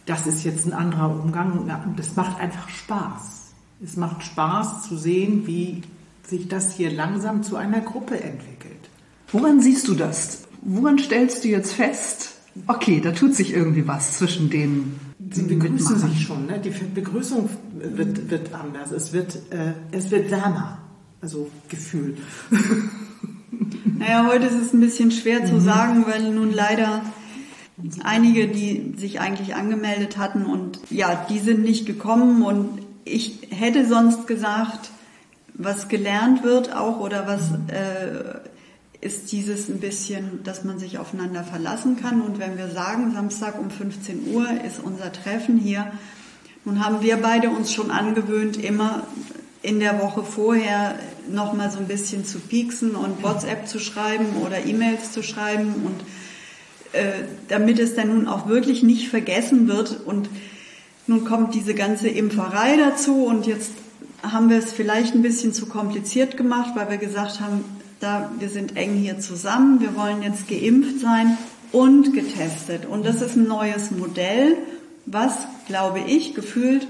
das 0.04 0.26
ist 0.26 0.42
jetzt 0.42 0.66
ein 0.66 0.72
anderer 0.72 1.10
Umgang. 1.10 1.70
Das 1.96 2.16
macht 2.16 2.40
einfach 2.40 2.68
Spaß. 2.68 3.52
Es 3.82 3.96
macht 3.96 4.24
Spaß 4.24 4.88
zu 4.88 4.96
sehen, 4.96 5.46
wie 5.46 5.82
sich 6.26 6.48
das 6.48 6.72
hier 6.72 6.90
langsam 6.90 7.42
zu 7.44 7.56
einer 7.56 7.80
Gruppe 7.80 8.20
entwickelt. 8.20 8.90
Woran 9.30 9.60
siehst 9.60 9.86
du 9.86 9.94
das? 9.94 10.48
Woran 10.62 10.98
stellst 10.98 11.44
du 11.44 11.48
jetzt 11.48 11.72
fest, 11.72 12.34
okay, 12.66 13.00
da 13.00 13.12
tut 13.12 13.34
sich 13.34 13.52
irgendwie 13.52 13.86
was 13.86 14.18
zwischen 14.18 14.50
den 14.50 14.98
Sie 15.30 15.42
begrüßen 15.42 15.98
sich 15.98 16.22
schon, 16.22 16.46
ne? 16.46 16.58
die 16.58 16.70
Begrüßung 16.70 17.50
wird, 17.74 18.30
wird 18.30 18.54
anders, 18.54 18.92
es 18.92 19.12
wird, 19.12 19.36
äh, 19.50 19.72
es 19.90 20.10
wird 20.10 20.30
wärmer, 20.30 20.78
also 21.20 21.50
Gefühl. 21.68 22.16
Naja, 23.98 24.26
heute 24.28 24.46
ist 24.46 24.54
es 24.54 24.72
ein 24.72 24.80
bisschen 24.80 25.10
schwer 25.10 25.44
zu 25.44 25.54
mhm. 25.54 25.60
sagen, 25.60 26.04
weil 26.06 26.30
nun 26.32 26.52
leider 26.52 27.02
einige, 28.02 28.48
die 28.48 28.94
sich 28.96 29.20
eigentlich 29.20 29.54
angemeldet 29.54 30.18
hatten 30.18 30.44
und 30.46 30.80
ja, 30.90 31.26
die 31.28 31.38
sind 31.38 31.62
nicht 31.62 31.86
gekommen 31.86 32.42
und 32.42 32.80
ich 33.04 33.48
hätte 33.50 33.86
sonst 33.86 34.26
gesagt, 34.26 34.90
was 35.54 35.88
gelernt 35.88 36.42
wird 36.42 36.74
auch 36.74 37.00
oder 37.00 37.26
was 37.26 37.50
äh, 37.72 38.38
ist 39.00 39.30
dieses 39.30 39.68
ein 39.68 39.78
bisschen, 39.78 40.42
dass 40.42 40.64
man 40.64 40.78
sich 40.78 40.98
aufeinander 40.98 41.44
verlassen 41.44 41.96
kann 41.96 42.20
und 42.20 42.38
wenn 42.38 42.58
wir 42.58 42.68
sagen, 42.68 43.12
Samstag 43.12 43.58
um 43.58 43.70
15 43.70 44.32
Uhr 44.32 44.46
ist 44.66 44.80
unser 44.82 45.12
Treffen 45.12 45.58
hier, 45.58 45.92
nun 46.64 46.84
haben 46.84 47.00
wir 47.00 47.16
beide 47.18 47.50
uns 47.50 47.72
schon 47.72 47.90
angewöhnt, 47.90 48.56
immer 48.56 49.06
in 49.68 49.80
der 49.80 50.00
Woche 50.00 50.24
vorher 50.24 50.98
noch 51.30 51.52
mal 51.52 51.70
so 51.70 51.78
ein 51.78 51.86
bisschen 51.86 52.24
zu 52.24 52.38
pieksen 52.40 52.94
und 52.94 53.22
WhatsApp 53.22 53.68
zu 53.68 53.78
schreiben 53.78 54.24
oder 54.44 54.64
E-Mails 54.64 55.12
zu 55.12 55.22
schreiben 55.22 55.74
und 55.84 56.00
äh, 56.94 57.24
damit 57.48 57.78
es 57.78 57.94
dann 57.94 58.08
nun 58.08 58.28
auch 58.28 58.48
wirklich 58.48 58.82
nicht 58.82 59.08
vergessen 59.08 59.68
wird. 59.68 60.06
Und 60.06 60.30
nun 61.06 61.26
kommt 61.26 61.54
diese 61.54 61.74
ganze 61.74 62.08
Impferei 62.08 62.78
dazu 62.78 63.26
und 63.26 63.46
jetzt 63.46 63.72
haben 64.22 64.48
wir 64.48 64.56
es 64.56 64.72
vielleicht 64.72 65.14
ein 65.14 65.20
bisschen 65.22 65.52
zu 65.52 65.66
kompliziert 65.66 66.38
gemacht, 66.38 66.70
weil 66.74 66.88
wir 66.88 66.96
gesagt 66.96 67.40
haben, 67.40 67.62
da 68.00 68.30
wir 68.38 68.48
sind 68.48 68.74
eng 68.76 68.94
hier 68.94 69.20
zusammen, 69.20 69.80
wir 69.80 69.94
wollen 69.96 70.22
jetzt 70.22 70.48
geimpft 70.48 71.00
sein 71.00 71.36
und 71.72 72.14
getestet. 72.14 72.86
Und 72.86 73.04
das 73.04 73.20
ist 73.20 73.36
ein 73.36 73.46
neues 73.46 73.90
Modell, 73.90 74.56
was 75.04 75.36
glaube 75.66 76.00
ich 76.06 76.34
gefühlt 76.34 76.86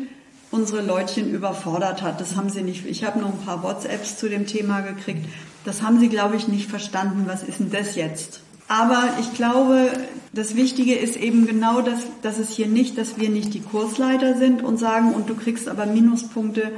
unsere 0.51 0.83
Leutchen 0.83 1.33
überfordert 1.33 2.03
hat. 2.03 2.21
Das 2.21 2.37
haben 2.37 2.49
sie 2.49 2.63
nicht. 2.63 2.87
Ich 2.87 3.05
habe 3.05 3.19
noch 3.19 3.33
ein 3.33 3.45
paar 3.45 3.63
WhatsApps 3.63 4.17
zu 4.17 4.29
dem 4.29 4.47
Thema 4.47 4.81
gekriegt. 4.81 5.27
Das 5.65 5.83
haben 5.83 6.01
sie, 6.01 6.09
glaube 6.09 6.37
ich, 6.37 6.49
nicht 6.49 6.71
verstanden. 6.71 7.25
Was 7.27 7.43
ist 7.43 7.61
denn 7.61 7.71
das 7.71 7.97
jetzt? 7.97 8.41
Aber 8.69 9.09
ich 9.19 9.33
glaube, 9.35 9.91
das 10.33 10.55
Wichtige 10.55 10.95
ist 10.95 11.17
eben 11.17 11.47
genau 11.47 11.81
das, 11.81 12.01
dass 12.23 12.39
es 12.39 12.51
hier 12.51 12.67
nicht, 12.67 12.99
dass 12.99 13.19
wir 13.19 13.31
nicht 13.31 13.55
die 13.55 13.63
Kursleiter 13.63 14.37
sind 14.37 14.63
und 14.63 14.79
sagen, 14.79 15.15
und 15.15 15.29
du 15.29 15.35
kriegst 15.35 15.69
aber 15.69 15.87
Minuspunkte, 15.87 16.73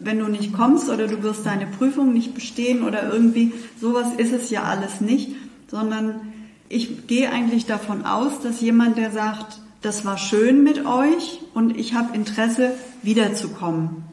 wenn 0.00 0.18
du 0.18 0.28
nicht 0.28 0.54
kommst 0.54 0.88
oder 0.88 1.06
du 1.06 1.22
wirst 1.22 1.44
deine 1.44 1.66
Prüfung 1.66 2.12
nicht 2.12 2.34
bestehen 2.34 2.82
oder 2.82 3.12
irgendwie, 3.12 3.52
sowas 3.80 4.08
ist 4.16 4.32
es 4.32 4.50
ja 4.50 4.62
alles 4.62 5.00
nicht, 5.00 5.30
sondern 5.70 6.32
ich 6.68 7.06
gehe 7.06 7.30
eigentlich 7.30 7.66
davon 7.66 8.04
aus, 8.04 8.40
dass 8.42 8.60
jemand, 8.60 8.96
der 8.96 9.10
sagt, 9.10 9.60
das 9.82 10.04
war 10.04 10.18
schön 10.18 10.62
mit 10.62 10.84
euch 10.86 11.40
und 11.54 11.76
ich 11.76 11.94
habe 11.94 12.14
Interesse, 12.14 12.72
wiederzukommen. 13.02 14.04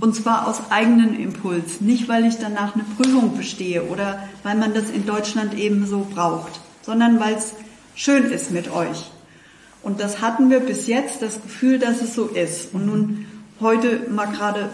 Und 0.00 0.16
zwar 0.16 0.48
aus 0.48 0.70
eigenem 0.70 1.14
Impuls, 1.14 1.80
nicht 1.80 2.08
weil 2.08 2.24
ich 2.24 2.38
danach 2.38 2.74
eine 2.74 2.84
Prüfung 2.84 3.36
bestehe 3.36 3.84
oder 3.84 4.22
weil 4.42 4.56
man 4.56 4.74
das 4.74 4.90
in 4.90 5.06
Deutschland 5.06 5.54
eben 5.54 5.86
so 5.86 6.06
braucht, 6.12 6.60
sondern 6.82 7.20
weil 7.20 7.34
es 7.34 7.52
schön 7.94 8.24
ist 8.24 8.50
mit 8.50 8.72
euch. 8.72 9.10
Und 9.82 10.00
das 10.00 10.20
hatten 10.20 10.50
wir 10.50 10.60
bis 10.60 10.86
jetzt, 10.86 11.22
das 11.22 11.40
Gefühl, 11.42 11.78
dass 11.78 12.00
es 12.02 12.14
so 12.14 12.26
ist. 12.26 12.74
Und 12.74 12.86
nun 12.86 13.26
heute 13.60 14.10
mal 14.10 14.26
gerade 14.26 14.70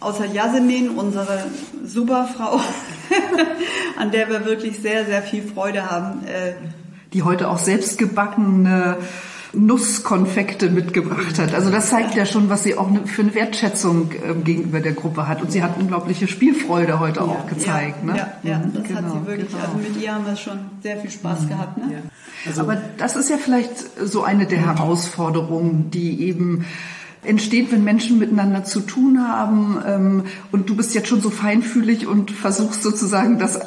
außer 0.00 0.26
Jasmin, 0.26 0.90
unsere 0.90 1.44
Superfrau, 1.84 2.60
an 3.98 4.10
der 4.10 4.28
wir 4.28 4.44
wirklich 4.44 4.78
sehr, 4.78 5.06
sehr 5.06 5.22
viel 5.22 5.42
Freude 5.42 5.90
haben. 5.90 6.24
Äh, 6.24 6.54
die 7.12 7.22
heute 7.22 7.50
auch 7.50 7.58
selbst 7.58 7.98
gebackene 7.98 8.96
Nusskonfekte 9.54 10.70
mitgebracht 10.70 11.38
hat. 11.38 11.54
Also 11.54 11.70
das 11.70 11.90
zeigt 11.90 12.14
ja 12.14 12.24
schon, 12.24 12.48
was 12.48 12.62
sie 12.62 12.76
auch 12.76 12.90
ne, 12.90 13.02
für 13.06 13.22
eine 13.22 13.34
Wertschätzung 13.34 14.10
ähm, 14.24 14.44
gegenüber 14.44 14.80
der 14.80 14.92
Gruppe 14.92 15.28
hat. 15.28 15.42
Und 15.42 15.52
sie 15.52 15.62
hat 15.62 15.76
unglaubliche 15.78 16.26
Spielfreude 16.26 16.98
heute 17.00 17.20
ja, 17.20 17.26
auch 17.26 17.46
gezeigt. 17.46 17.98
Ja, 18.06 18.12
ne? 18.12 18.18
ja, 18.18 18.50
ja 18.50 18.58
mhm, 18.58 18.72
das 18.74 18.84
genau, 18.84 19.02
hat 19.02 19.12
sie 19.12 19.26
wirklich. 19.26 19.48
Genau. 19.48 19.62
Also 19.62 19.76
mit 19.76 20.02
ihr 20.02 20.14
haben 20.14 20.26
wir 20.26 20.36
schon 20.36 20.58
sehr 20.82 20.96
viel 20.96 21.10
Spaß 21.10 21.42
mhm. 21.42 21.48
gehabt. 21.48 21.78
Ne? 21.78 21.92
Ja. 21.92 21.98
Also, 22.46 22.62
Aber 22.62 22.76
das 22.96 23.16
ist 23.16 23.28
ja 23.28 23.36
vielleicht 23.36 23.72
so 24.02 24.22
eine 24.22 24.46
der 24.46 24.64
Herausforderungen, 24.64 25.90
die 25.90 26.22
eben 26.22 26.64
entsteht, 27.22 27.70
wenn 27.72 27.84
Menschen 27.84 28.18
miteinander 28.18 28.64
zu 28.64 28.80
tun 28.80 29.26
haben. 29.26 29.78
Ähm, 29.86 30.24
und 30.50 30.70
du 30.70 30.76
bist 30.76 30.94
jetzt 30.94 31.08
schon 31.08 31.20
so 31.20 31.30
feinfühlig 31.30 32.06
und 32.06 32.30
versuchst 32.30 32.82
sozusagen 32.82 33.38
das 33.38 33.60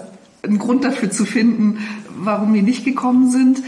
einen 0.44 0.60
Grund 0.60 0.84
dafür 0.84 1.12
zu 1.12 1.26
finden, 1.26 1.80
warum 2.18 2.54
die 2.54 2.62
nicht 2.62 2.86
gekommen 2.86 3.30
sind. 3.30 3.62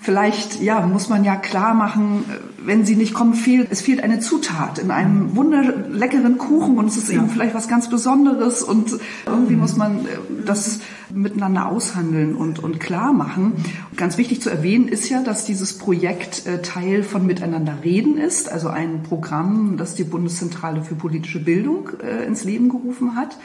Vielleicht, 0.00 0.60
ja, 0.60 0.86
muss 0.86 1.08
man 1.08 1.24
ja 1.24 1.36
klar 1.36 1.74
machen, 1.74 2.24
wenn 2.64 2.84
sie 2.84 2.96
nicht 2.96 3.14
kommen, 3.14 3.34
fehlt, 3.34 3.68
es 3.70 3.80
fehlt 3.80 4.02
eine 4.02 4.20
Zutat 4.20 4.78
in 4.78 4.90
einem 4.90 5.34
wunderleckeren 5.34 6.38
Kuchen 6.38 6.78
und 6.78 6.86
es 6.86 6.96
ist 6.96 7.08
ja. 7.08 7.16
eben 7.16 7.28
vielleicht 7.28 7.54
was 7.54 7.68
ganz 7.68 7.88
Besonderes 7.88 8.62
und 8.62 8.92
irgendwie 9.26 9.56
muss 9.56 9.76
man 9.76 10.00
äh, 10.00 10.08
das 10.44 10.80
miteinander 11.10 11.66
aushandeln 11.68 12.36
und, 12.36 12.58
und 12.58 12.78
klar 12.78 13.12
machen. 13.12 13.52
Ganz 13.96 14.18
wichtig 14.18 14.40
zu 14.40 14.50
erwähnen 14.50 14.88
ist 14.88 15.08
ja, 15.08 15.22
dass 15.22 15.46
dieses 15.46 15.78
Projekt 15.78 16.46
äh, 16.46 16.62
Teil 16.62 17.02
von 17.02 17.26
Miteinander 17.26 17.78
reden 17.82 18.18
ist, 18.18 18.50
also 18.50 18.68
ein 18.68 19.02
Programm, 19.02 19.76
das 19.76 19.94
die 19.94 20.04
Bundeszentrale 20.04 20.82
für 20.82 20.94
politische 20.94 21.40
Bildung 21.40 21.90
äh, 22.02 22.24
ins 22.26 22.44
Leben 22.44 22.68
gerufen 22.68 23.16
hat. 23.16 23.36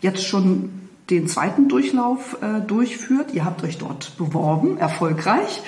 Jetzt 0.00 0.24
schon 0.24 0.87
den 1.10 1.26
zweiten 1.26 1.68
Durchlauf 1.68 2.36
äh, 2.42 2.60
durchführt. 2.60 3.32
Ihr 3.32 3.44
habt 3.44 3.62
euch 3.64 3.78
dort 3.78 4.16
beworben, 4.18 4.76
erfolgreich. 4.76 5.62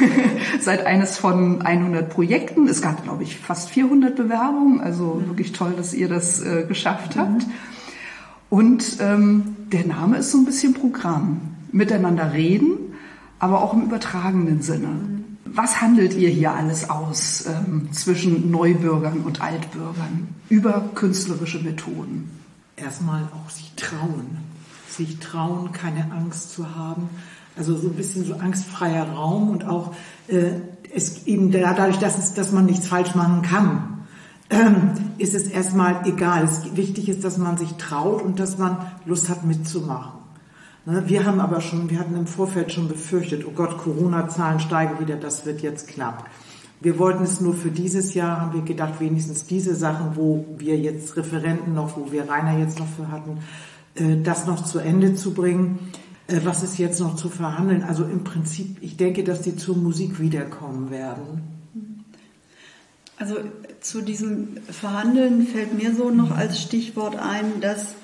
Seid 0.60 0.86
eines 0.86 1.18
von 1.18 1.62
100 1.62 2.08
Projekten. 2.08 2.68
Es 2.68 2.82
gab, 2.82 3.02
glaube 3.02 3.24
ich, 3.24 3.36
fast 3.36 3.70
400 3.70 4.14
Bewerbungen. 4.14 4.80
Also 4.80 5.14
mhm. 5.14 5.28
wirklich 5.28 5.52
toll, 5.52 5.74
dass 5.76 5.92
ihr 5.92 6.08
das 6.08 6.40
äh, 6.40 6.64
geschafft 6.68 7.16
habt. 7.16 7.46
Mhm. 7.46 7.52
Und 8.48 8.98
ähm, 9.00 9.56
der 9.72 9.86
Name 9.86 10.18
ist 10.18 10.30
so 10.30 10.38
ein 10.38 10.44
bisschen 10.44 10.74
Programm. 10.74 11.40
Miteinander 11.72 12.32
reden, 12.32 12.94
aber 13.40 13.62
auch 13.62 13.74
im 13.74 13.82
übertragenen 13.82 14.62
Sinne. 14.62 14.86
Mhm. 14.86 15.24
Was 15.46 15.80
handelt 15.80 16.14
ihr 16.14 16.28
hier 16.28 16.52
alles 16.52 16.90
aus 16.90 17.46
ähm, 17.46 17.88
zwischen 17.92 18.52
Neubürgern 18.52 19.22
und 19.22 19.40
Altbürgern 19.40 20.28
über 20.48 20.90
künstlerische 20.94 21.58
Methoden? 21.58 22.30
Erstmal 22.76 23.22
auch 23.34 23.50
sich 23.50 23.72
trauen 23.74 24.45
sich 24.96 25.18
trauen, 25.18 25.72
keine 25.72 26.12
Angst 26.12 26.52
zu 26.52 26.74
haben. 26.74 27.08
Also 27.56 27.76
so 27.76 27.88
ein 27.88 27.94
bisschen 27.94 28.24
so 28.24 28.34
angstfreier 28.34 29.04
Raum 29.12 29.50
und 29.50 29.66
auch 29.66 29.94
äh, 30.28 30.52
es 30.94 31.26
eben 31.26 31.50
dadurch, 31.50 31.98
dass, 31.98 32.18
es, 32.18 32.34
dass 32.34 32.52
man 32.52 32.66
nichts 32.66 32.86
falsch 32.86 33.14
machen 33.14 33.42
kann, 33.42 34.04
ähm, 34.50 34.92
ist 35.18 35.34
es 35.34 35.48
erstmal 35.48 36.06
egal. 36.06 36.44
Es, 36.44 36.76
wichtig 36.76 37.08
ist, 37.08 37.24
dass 37.24 37.38
man 37.38 37.56
sich 37.56 37.72
traut 37.74 38.22
und 38.22 38.38
dass 38.38 38.58
man 38.58 38.78
Lust 39.04 39.28
hat 39.28 39.44
mitzumachen. 39.44 40.20
Ne? 40.84 41.04
Wir 41.06 41.26
haben 41.26 41.40
aber 41.40 41.60
schon, 41.60 41.90
wir 41.90 41.98
hatten 41.98 42.16
im 42.16 42.26
Vorfeld 42.26 42.72
schon 42.72 42.88
befürchtet, 42.88 43.44
oh 43.46 43.52
Gott, 43.52 43.78
Corona-Zahlen 43.78 44.60
steigen 44.60 45.00
wieder, 45.00 45.16
das 45.16 45.44
wird 45.44 45.60
jetzt 45.62 45.88
knapp. 45.88 46.28
Wir 46.80 46.98
wollten 46.98 47.24
es 47.24 47.40
nur 47.40 47.54
für 47.54 47.70
dieses 47.70 48.14
Jahr, 48.14 48.40
haben 48.40 48.52
wir 48.52 48.62
gedacht, 48.62 49.00
wenigstens 49.00 49.46
diese 49.46 49.74
Sachen, 49.74 50.14
wo 50.14 50.44
wir 50.58 50.76
jetzt 50.76 51.16
Referenten 51.16 51.74
noch, 51.74 51.96
wo 51.96 52.12
wir 52.12 52.28
Rainer 52.28 52.58
jetzt 52.58 52.78
noch 52.78 52.86
für 52.86 53.10
hatten, 53.10 53.38
das 54.22 54.46
noch 54.46 54.64
zu 54.64 54.78
Ende 54.78 55.14
zu 55.14 55.32
bringen. 55.32 55.90
Äh, 56.28 56.40
was 56.44 56.62
ist 56.62 56.78
jetzt 56.78 57.00
noch 57.00 57.16
zu 57.16 57.28
verhandeln? 57.28 57.82
Also 57.82 58.04
im 58.04 58.24
Prinzip, 58.24 58.78
ich 58.80 58.96
denke, 58.96 59.24
dass 59.24 59.42
die 59.42 59.56
zur 59.56 59.76
Musik 59.76 60.20
wiederkommen 60.20 60.90
werden. 60.90 61.42
Also 63.18 63.36
zu 63.80 64.02
diesem 64.02 64.58
Verhandeln 64.70 65.46
fällt 65.46 65.80
mir 65.80 65.94
so 65.94 66.10
noch 66.10 66.36
als 66.36 66.60
Stichwort 66.60 67.16
ein, 67.16 67.62
dass, 67.62 67.94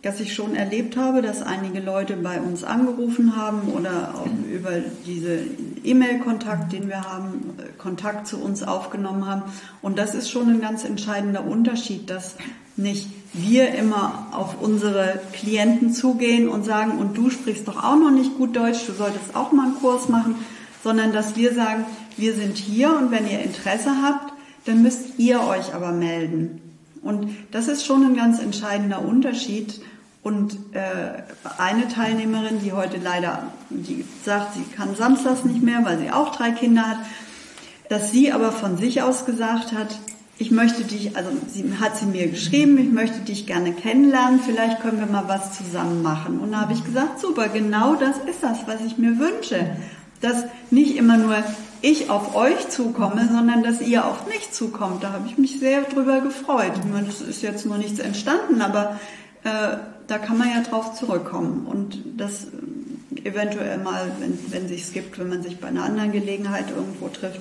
dass 0.00 0.20
ich 0.20 0.32
schon 0.32 0.54
erlebt 0.54 0.96
habe, 0.96 1.20
dass 1.20 1.42
einige 1.42 1.80
Leute 1.80 2.16
bei 2.16 2.40
uns 2.40 2.64
angerufen 2.64 3.36
haben 3.36 3.68
oder 3.68 4.14
auch 4.14 4.28
über 4.50 4.70
diese 5.04 5.40
E-Mail-Kontakt, 5.84 6.72
den 6.72 6.88
wir 6.88 7.02
haben, 7.02 7.58
Kontakt 7.76 8.26
zu 8.26 8.38
uns 8.38 8.62
aufgenommen 8.62 9.26
haben. 9.26 9.42
Und 9.82 9.98
das 9.98 10.14
ist 10.14 10.30
schon 10.30 10.48
ein 10.48 10.60
ganz 10.62 10.84
entscheidender 10.84 11.44
Unterschied, 11.44 12.08
dass 12.08 12.36
nicht 12.76 13.08
wir 13.34 13.74
immer 13.74 14.28
auf 14.32 14.60
unsere 14.60 15.20
Klienten 15.32 15.92
zugehen 15.92 16.48
und 16.48 16.64
sagen, 16.64 16.98
und 16.98 17.16
du 17.16 17.30
sprichst 17.30 17.68
doch 17.68 17.82
auch 17.82 17.96
noch 17.96 18.10
nicht 18.10 18.36
gut 18.38 18.56
Deutsch, 18.56 18.86
du 18.86 18.92
solltest 18.92 19.34
auch 19.34 19.52
mal 19.52 19.66
einen 19.66 19.74
Kurs 19.76 20.08
machen, 20.08 20.36
sondern 20.82 21.12
dass 21.12 21.36
wir 21.36 21.54
sagen, 21.54 21.84
wir 22.16 22.34
sind 22.34 22.56
hier 22.56 22.96
und 22.96 23.10
wenn 23.10 23.28
ihr 23.28 23.40
Interesse 23.40 23.90
habt, 24.02 24.32
dann 24.66 24.82
müsst 24.82 25.18
ihr 25.18 25.42
euch 25.42 25.74
aber 25.74 25.92
melden. 25.92 26.60
Und 27.02 27.36
das 27.50 27.68
ist 27.68 27.84
schon 27.84 28.04
ein 28.04 28.16
ganz 28.16 28.40
entscheidender 28.40 29.02
Unterschied. 29.02 29.80
Und 30.22 30.54
äh, 30.72 31.22
eine 31.58 31.88
Teilnehmerin, 31.88 32.60
die 32.64 32.72
heute 32.72 32.96
leider, 32.96 33.52
die 33.68 34.06
sagt, 34.24 34.54
sie 34.54 34.64
kann 34.74 34.96
samstags 34.96 35.44
nicht 35.44 35.62
mehr, 35.62 35.84
weil 35.84 35.98
sie 35.98 36.10
auch 36.10 36.34
drei 36.34 36.50
Kinder 36.50 36.82
hat, 36.82 36.98
dass 37.90 38.10
sie 38.10 38.32
aber 38.32 38.52
von 38.52 38.78
sich 38.78 39.02
aus 39.02 39.26
gesagt 39.26 39.72
hat, 39.72 39.98
ich 40.36 40.50
möchte 40.50 40.82
dich, 40.82 41.16
also 41.16 41.30
sie 41.52 41.64
hat 41.78 41.96
sie 41.96 42.06
mir 42.06 42.26
geschrieben, 42.28 42.76
ich 42.78 42.90
möchte 42.90 43.20
dich 43.20 43.46
gerne 43.46 43.72
kennenlernen, 43.72 44.40
vielleicht 44.44 44.80
können 44.80 44.98
wir 44.98 45.06
mal 45.06 45.28
was 45.28 45.56
zusammen 45.56 46.02
machen. 46.02 46.40
Und 46.40 46.52
da 46.52 46.62
habe 46.62 46.72
ich 46.72 46.84
gesagt, 46.84 47.20
super, 47.20 47.48
genau 47.48 47.94
das 47.94 48.18
ist 48.18 48.42
das, 48.42 48.58
was 48.66 48.80
ich 48.80 48.98
mir 48.98 49.18
wünsche. 49.18 49.76
Dass 50.20 50.44
nicht 50.70 50.96
immer 50.96 51.18
nur 51.18 51.36
ich 51.82 52.10
auf 52.10 52.34
euch 52.34 52.68
zukomme, 52.68 53.28
sondern 53.30 53.62
dass 53.62 53.80
ihr 53.80 54.06
auf 54.06 54.26
mich 54.26 54.50
zukommt. 54.50 55.04
Da 55.04 55.12
habe 55.12 55.28
ich 55.28 55.38
mich 55.38 55.60
sehr 55.60 55.82
drüber 55.82 56.20
gefreut. 56.20 56.72
Ich 56.82 56.90
meine, 56.90 57.06
das 57.06 57.20
ist 57.20 57.42
jetzt 57.42 57.66
noch 57.66 57.76
nichts 57.76 58.00
entstanden, 58.00 58.60
aber 58.60 58.98
äh, 59.44 59.76
da 60.06 60.18
kann 60.18 60.38
man 60.38 60.48
ja 60.48 60.62
drauf 60.62 60.94
zurückkommen. 60.94 61.66
Und 61.66 62.02
das 62.16 62.46
äh, 62.46 63.28
eventuell 63.28 63.78
mal, 63.78 64.10
wenn, 64.18 64.38
wenn 64.50 64.66
sich 64.66 64.82
es 64.82 64.92
gibt, 64.92 65.18
wenn 65.18 65.28
man 65.28 65.42
sich 65.42 65.60
bei 65.60 65.68
einer 65.68 65.84
anderen 65.84 66.10
Gelegenheit 66.10 66.70
irgendwo 66.70 67.08
trifft, 67.08 67.40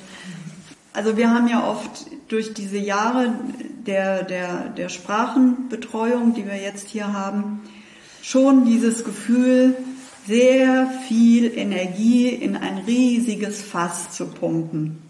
also 0.94 1.18
wir 1.18 1.32
haben 1.32 1.48
ja 1.48 1.68
oft 1.68 2.08
durch 2.28 2.54
diese 2.54 2.78
Jahre 2.78 3.34
der, 3.86 4.24
der, 4.24 4.70
der 4.70 4.90
Sprachenbetreuung, 4.90 6.34
die 6.34 6.46
wir 6.46 6.58
jetzt 6.58 6.88
hier 6.90 7.12
haben, 7.12 7.62
schon 8.22 8.66
dieses 8.66 9.04
Gefühl, 9.04 9.76
sehr 10.26 10.88
viel 11.08 11.58
Energie 11.58 12.30
in 12.30 12.56
ein 12.56 12.78
riesiges 12.80 13.62
Fass 13.62 14.12
zu 14.12 14.28
pumpen. 14.28 15.02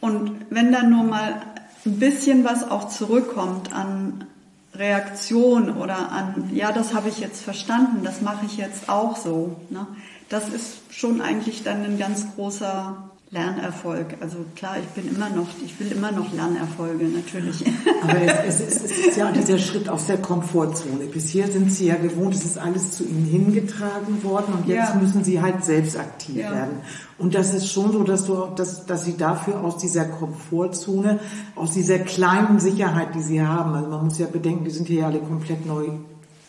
Und 0.00 0.32
wenn 0.50 0.70
dann 0.70 0.90
nur 0.90 1.04
mal 1.04 1.40
ein 1.86 1.98
bisschen 1.98 2.44
was 2.44 2.70
auch 2.70 2.88
zurückkommt 2.88 3.72
an 3.72 4.26
Reaktion 4.74 5.76
oder 5.76 6.10
an, 6.10 6.50
ja, 6.52 6.72
das 6.72 6.94
habe 6.94 7.08
ich 7.08 7.20
jetzt 7.20 7.42
verstanden, 7.42 8.04
das 8.04 8.20
mache 8.20 8.44
ich 8.44 8.56
jetzt 8.56 8.88
auch 8.88 9.16
so, 9.16 9.56
ne? 9.70 9.86
das 10.28 10.48
ist 10.48 10.80
schon 10.90 11.22
eigentlich 11.22 11.62
dann 11.62 11.84
ein 11.84 11.98
ganz 11.98 12.26
großer 12.34 13.10
Lernerfolg. 13.30 14.16
Also 14.20 14.38
klar, 14.54 14.76
ich 14.78 14.86
bin 14.88 15.12
immer 15.12 15.28
noch, 15.28 15.48
ich 15.64 15.78
will 15.80 15.90
immer 15.90 16.12
noch 16.12 16.32
Lernerfolge, 16.32 17.06
natürlich. 17.06 17.64
Aber 18.02 18.20
es, 18.46 18.60
es, 18.60 18.84
es, 18.84 19.06
ist 19.06 19.16
ja 19.16 19.32
dieser 19.32 19.58
Schritt 19.58 19.88
aus 19.88 20.06
der 20.06 20.18
Komfortzone. 20.18 21.06
Bisher 21.06 21.50
sind 21.50 21.72
Sie 21.72 21.86
ja 21.86 21.96
gewohnt, 21.96 22.34
es 22.34 22.44
ist 22.44 22.58
alles 22.58 22.92
zu 22.92 23.04
Ihnen 23.04 23.26
hingetragen 23.26 24.22
worden 24.22 24.54
und 24.54 24.68
jetzt 24.68 24.90
ja. 24.90 24.94
müssen 24.94 25.24
Sie 25.24 25.40
halt 25.40 25.64
selbst 25.64 25.98
aktiv 25.98 26.36
ja. 26.36 26.52
werden. 26.52 26.76
Und 27.18 27.34
das 27.34 27.54
ist 27.54 27.70
schon 27.70 27.92
so, 27.92 28.04
dass, 28.04 28.24
du, 28.24 28.46
dass, 28.54 28.86
dass 28.86 29.04
Sie 29.04 29.16
dafür 29.16 29.60
aus 29.62 29.78
dieser 29.78 30.04
Komfortzone, 30.04 31.18
aus 31.56 31.72
dieser 31.72 31.98
kleinen 31.98 32.60
Sicherheit, 32.60 33.14
die 33.14 33.22
Sie 33.22 33.42
haben, 33.42 33.74
also 33.74 33.88
man 33.88 34.04
muss 34.04 34.18
ja 34.18 34.26
bedenken, 34.26 34.64
die 34.64 34.70
sind 34.70 34.86
hier 34.86 35.00
ja 35.00 35.06
alle 35.06 35.18
komplett 35.20 35.66
neu 35.66 35.88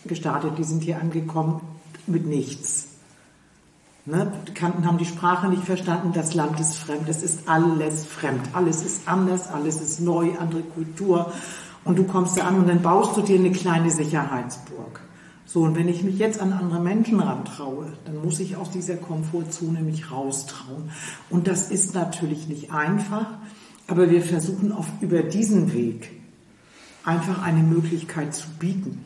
gestartet, 0.06 0.52
die 0.58 0.64
sind 0.64 0.84
hier 0.84 1.00
angekommen 1.00 1.62
mit 2.06 2.28
nichts. 2.28 2.95
Ne? 4.06 4.32
Die 4.48 4.54
Kanten 4.54 4.86
haben 4.86 5.00
die 5.00 5.06
Sprache 5.06 5.48
nicht 5.48 5.64
verstanden, 5.64 6.12
das 6.14 6.36
Land 6.36 6.60
ist 6.60 6.78
fremd, 6.78 7.10
es 7.10 7.24
ist 7.24 7.48
alles 7.48 8.06
fremd, 8.06 8.42
alles 8.54 8.84
ist 8.84 9.08
anders, 9.08 9.48
alles 9.48 9.82
ist 9.82 10.00
neu, 10.00 10.38
andere 10.40 10.62
Kultur. 10.62 11.32
Und 11.84 11.98
du 11.98 12.04
kommst 12.04 12.38
da 12.38 12.44
an 12.44 12.58
und 12.58 12.68
dann 12.68 12.82
baust 12.82 13.18
du 13.18 13.22
dir 13.22 13.40
eine 13.40 13.52
kleine 13.52 13.90
Sicherheitsburg. 13.90 15.02
So, 15.48 15.62
und 15.62 15.76
wenn 15.76 15.88
ich 15.88 16.04
mich 16.04 16.20
jetzt 16.20 16.40
an 16.40 16.54
andere 16.54 16.80
Menschen 16.80 17.20
rantraue, 17.20 17.94
dann 18.06 18.22
muss 18.24 18.40
ich 18.40 18.58
aus 18.58 18.70
dieser 18.72 18.96
Komfortzone 18.96 19.82
mich 19.82 20.12
raustrauen. 20.12 20.92
Und 21.30 21.48
das 21.48 21.72
ist 21.72 21.96
natürlich 21.96 22.48
nicht 22.48 22.72
einfach, 22.72 23.28
aber 23.88 24.10
wir 24.10 24.22
versuchen 24.22 24.72
auf 24.72 24.88
über 25.02 25.24
diesen 25.24 25.74
Weg 25.74 26.12
einfach 27.04 27.42
eine 27.44 27.62
Möglichkeit 27.62 28.36
zu 28.36 28.50
bieten. 28.60 29.04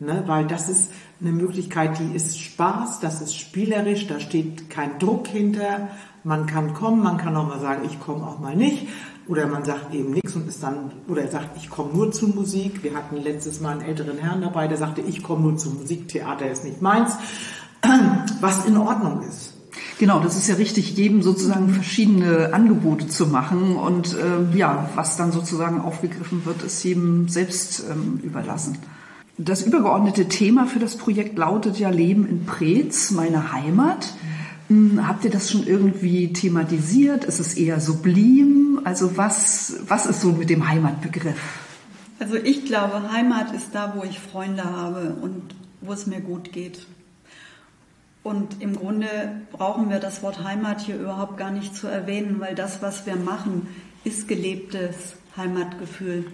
Ne? 0.00 0.24
Weil 0.26 0.46
das 0.46 0.68
ist 0.68 0.90
eine 1.20 1.32
Möglichkeit, 1.32 1.98
die 1.98 2.14
ist 2.14 2.38
Spaß, 2.38 3.00
das 3.00 3.20
ist 3.20 3.36
spielerisch, 3.36 4.06
da 4.06 4.20
steht 4.20 4.70
kein 4.70 4.98
Druck 4.98 5.28
hinter. 5.28 5.88
Man 6.24 6.46
kann 6.46 6.74
kommen, 6.74 7.02
man 7.02 7.18
kann 7.18 7.36
auch 7.36 7.46
mal 7.46 7.60
sagen, 7.60 7.82
ich 7.84 8.00
komme 8.00 8.26
auch 8.26 8.38
mal 8.38 8.56
nicht. 8.56 8.88
Oder 9.26 9.46
man 9.46 9.64
sagt 9.64 9.94
eben 9.94 10.10
nichts 10.10 10.36
und 10.36 10.46
ist 10.48 10.62
dann, 10.62 10.92
oder 11.08 11.22
er 11.22 11.30
sagt, 11.30 11.56
ich 11.56 11.70
komme 11.70 11.94
nur 11.94 12.12
zu 12.12 12.28
Musik. 12.28 12.82
Wir 12.82 12.94
hatten 12.94 13.16
letztes 13.16 13.60
Mal 13.60 13.72
einen 13.72 13.80
älteren 13.80 14.18
Herrn 14.18 14.42
dabei, 14.42 14.68
der 14.68 14.76
sagte, 14.76 15.00
ich 15.00 15.22
komme 15.22 15.42
nur 15.42 15.56
zu 15.56 15.70
Musik, 15.70 16.08
Theater 16.08 16.50
ist 16.50 16.64
nicht 16.64 16.82
meins. 16.82 17.16
Was 18.40 18.66
in 18.66 18.76
Ordnung 18.76 19.22
ist. 19.22 19.54
Genau, 19.98 20.20
das 20.20 20.36
ist 20.36 20.48
ja 20.48 20.56
richtig, 20.56 20.96
jedem 20.96 21.22
sozusagen 21.22 21.70
verschiedene 21.70 22.52
Angebote 22.52 23.06
zu 23.06 23.26
machen 23.26 23.76
und 23.76 24.14
äh, 24.14 24.56
ja, 24.56 24.90
was 24.94 25.16
dann 25.16 25.32
sozusagen 25.32 25.80
aufgegriffen 25.80 26.44
wird, 26.44 26.62
ist 26.62 26.82
jedem 26.82 27.28
selbst 27.28 27.84
ähm, 27.90 28.20
überlassen. 28.22 28.78
Das 29.36 29.62
übergeordnete 29.62 30.28
Thema 30.28 30.66
für 30.66 30.78
das 30.78 30.96
Projekt 30.96 31.36
lautet 31.36 31.78
ja 31.78 31.90
Leben 31.90 32.24
in 32.26 32.46
Preetz, 32.46 33.10
meine 33.10 33.52
Heimat. 33.52 34.14
Hm, 34.68 35.08
habt 35.08 35.24
ihr 35.24 35.30
das 35.30 35.50
schon 35.50 35.66
irgendwie 35.66 36.32
thematisiert? 36.32 37.24
Ist 37.24 37.40
es 37.40 37.54
eher 37.54 37.80
sublim? 37.80 38.80
Also 38.84 39.16
was, 39.16 39.80
was 39.88 40.06
ist 40.06 40.20
so 40.20 40.32
mit 40.32 40.50
dem 40.50 40.68
Heimatbegriff? 40.68 41.36
Also 42.20 42.36
ich 42.36 42.64
glaube, 42.64 43.10
Heimat 43.10 43.52
ist 43.52 43.74
da, 43.74 43.94
wo 43.96 44.04
ich 44.04 44.20
Freunde 44.20 44.64
habe 44.64 45.16
und 45.20 45.42
wo 45.80 45.92
es 45.92 46.06
mir 46.06 46.20
gut 46.20 46.52
geht. 46.52 46.86
Und 48.22 48.62
im 48.62 48.76
Grunde 48.76 49.08
brauchen 49.50 49.90
wir 49.90 49.98
das 49.98 50.22
Wort 50.22 50.44
Heimat 50.44 50.80
hier 50.80 50.96
überhaupt 50.96 51.36
gar 51.38 51.50
nicht 51.50 51.74
zu 51.74 51.88
erwähnen, 51.88 52.36
weil 52.38 52.54
das, 52.54 52.82
was 52.82 53.04
wir 53.04 53.16
machen, 53.16 53.66
ist 54.04 54.28
gelebtes 54.28 55.14
Heimatgefühl. 55.36 56.24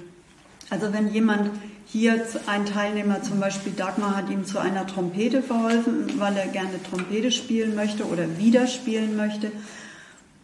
Also 0.70 0.92
wenn 0.92 1.12
jemand 1.12 1.50
hier, 1.86 2.24
ein 2.46 2.66
Teilnehmer 2.66 3.22
zum 3.22 3.40
Beispiel, 3.40 3.72
Dagmar 3.72 4.16
hat 4.16 4.30
ihm 4.30 4.44
zu 4.44 4.60
einer 4.60 4.86
Trompete 4.86 5.42
verholfen, 5.42 6.18
weil 6.18 6.36
er 6.36 6.46
gerne 6.46 6.80
Trompete 6.88 7.32
spielen 7.32 7.74
möchte 7.74 8.06
oder 8.06 8.38
wieder 8.38 8.68
spielen 8.68 9.16
möchte. 9.16 9.50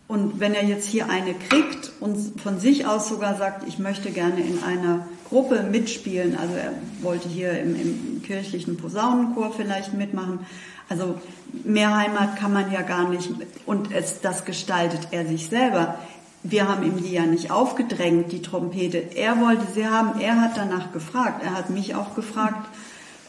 Und 0.08 0.40
wenn 0.40 0.54
er 0.54 0.64
jetzt 0.64 0.86
hier 0.86 1.08
eine 1.08 1.34
kriegt 1.34 1.92
und 2.00 2.40
von 2.40 2.58
sich 2.58 2.86
aus 2.86 3.08
sogar 3.08 3.36
sagt, 3.36 3.66
ich 3.68 3.78
möchte 3.78 4.10
gerne 4.10 4.40
in 4.40 4.62
einer 4.62 5.06
Gruppe 5.28 5.62
mitspielen, 5.62 6.36
also 6.36 6.54
er 6.54 6.72
wollte 7.02 7.28
hier 7.28 7.58
im, 7.60 7.74
im 7.74 8.22
kirchlichen 8.22 8.76
Posaunenchor 8.76 9.52
vielleicht 9.52 9.94
mitmachen, 9.94 10.40
also 10.88 11.16
mehr 11.64 11.96
Heimat 11.96 12.36
kann 12.36 12.52
man 12.52 12.70
ja 12.72 12.82
gar 12.82 13.08
nicht 13.08 13.30
und 13.66 13.92
es, 13.92 14.20
das 14.20 14.44
gestaltet 14.44 15.08
er 15.10 15.26
sich 15.26 15.48
selber. 15.48 15.98
Wir 16.48 16.68
haben 16.68 16.84
ihm 16.84 17.02
die 17.02 17.12
ja 17.12 17.26
nicht 17.26 17.50
aufgedrängt, 17.50 18.30
die 18.32 18.42
Trompete. 18.42 18.98
Er 19.14 19.40
wollte 19.40 19.66
sie 19.74 19.86
haben, 19.86 20.20
er 20.20 20.40
hat 20.40 20.56
danach 20.56 20.92
gefragt. 20.92 21.42
Er 21.42 21.54
hat 21.54 21.70
mich 21.70 21.94
auch 21.94 22.14
gefragt. 22.14 22.68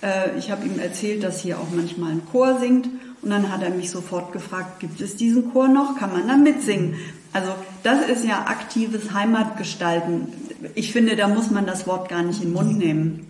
Äh, 0.01 0.37
ich 0.37 0.51
habe 0.51 0.65
ihm 0.65 0.79
erzählt, 0.79 1.23
dass 1.23 1.41
hier 1.41 1.57
auch 1.59 1.67
manchmal 1.75 2.11
ein 2.11 2.21
Chor 2.31 2.59
singt. 2.59 2.89
Und 3.21 3.31
dann 3.31 3.51
hat 3.51 3.63
er 3.63 3.71
mich 3.71 3.89
sofort 3.89 4.31
gefragt, 4.31 4.79
gibt 4.79 5.01
es 5.01 5.15
diesen 5.15 5.51
Chor 5.51 5.67
noch? 5.67 5.97
Kann 5.97 6.13
man 6.13 6.27
da 6.27 6.37
mitsingen? 6.37 6.95
Also 7.33 7.51
das 7.83 8.07
ist 8.07 8.25
ja 8.25 8.45
aktives 8.47 9.13
Heimatgestalten. 9.13 10.27
Ich 10.75 10.91
finde, 10.91 11.15
da 11.15 11.27
muss 11.27 11.51
man 11.51 11.65
das 11.65 11.87
Wort 11.87 12.09
gar 12.09 12.23
nicht 12.23 12.41
in 12.41 12.49
den 12.49 12.53
Mund 12.53 12.77
nehmen. 12.77 13.27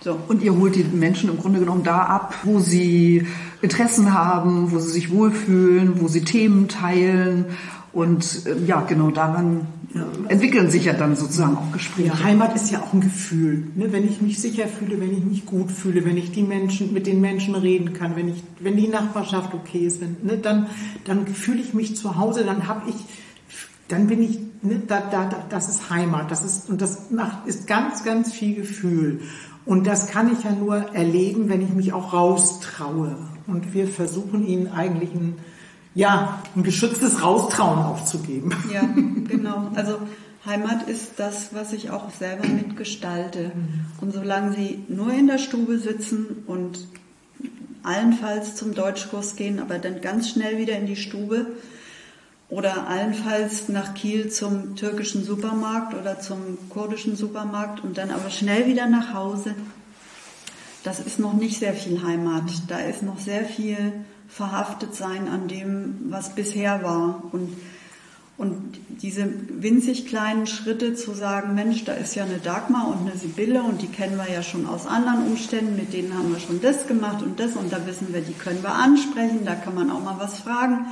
So. 0.00 0.18
Und 0.28 0.42
ihr 0.42 0.56
holt 0.56 0.74
die 0.74 0.84
Menschen 0.84 1.30
im 1.30 1.38
Grunde 1.38 1.60
genommen 1.60 1.84
da 1.84 2.02
ab, 2.02 2.34
wo 2.44 2.60
sie 2.60 3.26
Interessen 3.62 4.12
haben, 4.12 4.70
wo 4.70 4.78
sie 4.78 4.90
sich 4.90 5.10
wohlfühlen, 5.10 6.00
wo 6.00 6.08
sie 6.08 6.22
Themen 6.22 6.68
teilen. 6.68 7.46
Und 7.96 8.44
äh, 8.44 8.62
ja, 8.66 8.82
genau 8.82 9.10
daran 9.10 9.68
ja. 9.94 10.04
entwickeln 10.28 10.70
sich 10.70 10.84
ja 10.84 10.92
dann 10.92 11.16
sozusagen 11.16 11.56
auch 11.56 11.72
Gespräche. 11.72 12.08
Ja, 12.08 12.22
Heimat 12.24 12.54
ist 12.54 12.70
ja 12.70 12.82
auch 12.82 12.92
ein 12.92 13.00
Gefühl. 13.00 13.68
Ne? 13.74 13.90
Wenn 13.90 14.06
ich 14.06 14.20
mich 14.20 14.38
sicher 14.38 14.68
fühle, 14.68 15.00
wenn 15.00 15.16
ich 15.16 15.24
mich 15.24 15.46
gut 15.46 15.72
fühle, 15.72 16.04
wenn 16.04 16.18
ich 16.18 16.30
die 16.30 16.42
Menschen 16.42 16.92
mit 16.92 17.06
den 17.06 17.22
Menschen 17.22 17.54
reden 17.54 17.94
kann, 17.94 18.14
wenn 18.14 18.28
ich, 18.28 18.44
wenn 18.60 18.76
die 18.76 18.88
Nachbarschaft 18.88 19.54
okay 19.54 19.86
ist, 19.86 20.02
wenn, 20.02 20.18
ne? 20.22 20.36
dann, 20.36 20.66
dann 21.06 21.26
fühle 21.26 21.62
ich 21.62 21.72
mich 21.72 21.96
zu 21.96 22.18
Hause, 22.18 22.44
dann 22.44 22.68
habe 22.68 22.82
ich, 22.90 22.96
dann 23.88 24.08
bin 24.08 24.22
ich, 24.22 24.40
ne? 24.60 24.82
da, 24.86 25.00
da, 25.00 25.30
das 25.48 25.70
ist 25.70 25.88
Heimat. 25.88 26.30
Das 26.30 26.44
ist 26.44 26.68
und 26.68 26.82
das 26.82 27.10
macht 27.10 27.46
ist 27.46 27.66
ganz, 27.66 28.04
ganz 28.04 28.30
viel 28.30 28.56
Gefühl. 28.56 29.22
Und 29.64 29.86
das 29.86 30.08
kann 30.08 30.30
ich 30.30 30.44
ja 30.44 30.52
nur 30.52 30.76
erleben, 30.92 31.48
wenn 31.48 31.62
ich 31.62 31.72
mich 31.72 31.94
auch 31.94 32.12
raustraue. 32.12 33.16
Und 33.46 33.72
wir 33.72 33.88
versuchen 33.88 34.46
ihnen 34.46 34.66
eigentlich 34.66 35.14
ein, 35.14 35.36
ja, 35.96 36.42
ein 36.54 36.62
geschütztes 36.62 37.22
Raustrauen 37.22 37.78
aufzugeben. 37.78 38.50
Ja, 38.72 38.82
genau. 38.82 39.70
Also 39.74 39.98
Heimat 40.44 40.88
ist 40.88 41.14
das, 41.16 41.54
was 41.54 41.72
ich 41.72 41.90
auch 41.90 42.10
selber 42.10 42.46
mitgestalte. 42.46 43.50
Und 44.00 44.12
solange 44.12 44.52
sie 44.52 44.84
nur 44.88 45.10
in 45.12 45.26
der 45.26 45.38
Stube 45.38 45.78
sitzen 45.78 46.44
und 46.46 46.86
allenfalls 47.82 48.56
zum 48.56 48.74
Deutschkurs 48.74 49.36
gehen, 49.36 49.58
aber 49.58 49.78
dann 49.78 50.02
ganz 50.02 50.28
schnell 50.28 50.58
wieder 50.58 50.76
in 50.78 50.86
die 50.86 50.96
Stube, 50.96 51.46
oder 52.48 52.86
allenfalls 52.88 53.68
nach 53.68 53.94
Kiel 53.94 54.28
zum 54.28 54.76
türkischen 54.76 55.24
Supermarkt 55.24 55.94
oder 55.94 56.20
zum 56.20 56.58
kurdischen 56.68 57.16
Supermarkt 57.16 57.82
und 57.82 57.98
dann 57.98 58.10
aber 58.10 58.30
schnell 58.30 58.66
wieder 58.66 58.86
nach 58.86 59.14
Hause. 59.14 59.54
Das 60.86 61.00
ist 61.00 61.18
noch 61.18 61.32
nicht 61.32 61.58
sehr 61.58 61.74
viel 61.74 62.04
Heimat. 62.04 62.44
Da 62.68 62.78
ist 62.78 63.02
noch 63.02 63.18
sehr 63.18 63.44
viel 63.44 63.92
verhaftet 64.28 64.94
sein 64.94 65.26
an 65.26 65.48
dem, 65.48 65.96
was 66.10 66.36
bisher 66.36 66.84
war. 66.84 67.24
Und, 67.32 67.56
und 68.38 68.78
diese 69.02 69.28
winzig 69.48 70.06
kleinen 70.06 70.46
Schritte 70.46 70.94
zu 70.94 71.12
sagen, 71.12 71.56
Mensch, 71.56 71.84
da 71.84 71.92
ist 71.94 72.14
ja 72.14 72.22
eine 72.22 72.38
Dagmar 72.38 72.86
und 72.86 73.00
eine 73.00 73.18
Sibylle 73.18 73.64
und 73.64 73.82
die 73.82 73.88
kennen 73.88 74.16
wir 74.16 74.32
ja 74.32 74.44
schon 74.44 74.64
aus 74.64 74.86
anderen 74.86 75.26
Umständen, 75.26 75.74
mit 75.74 75.92
denen 75.92 76.16
haben 76.16 76.32
wir 76.32 76.38
schon 76.38 76.60
das 76.60 76.86
gemacht 76.86 77.20
und 77.20 77.40
das 77.40 77.56
und 77.56 77.72
da 77.72 77.84
wissen 77.84 78.14
wir, 78.14 78.20
die 78.20 78.34
können 78.34 78.62
wir 78.62 78.74
ansprechen, 78.74 79.44
da 79.44 79.56
kann 79.56 79.74
man 79.74 79.90
auch 79.90 80.04
mal 80.04 80.16
was 80.18 80.38
fragen 80.38 80.86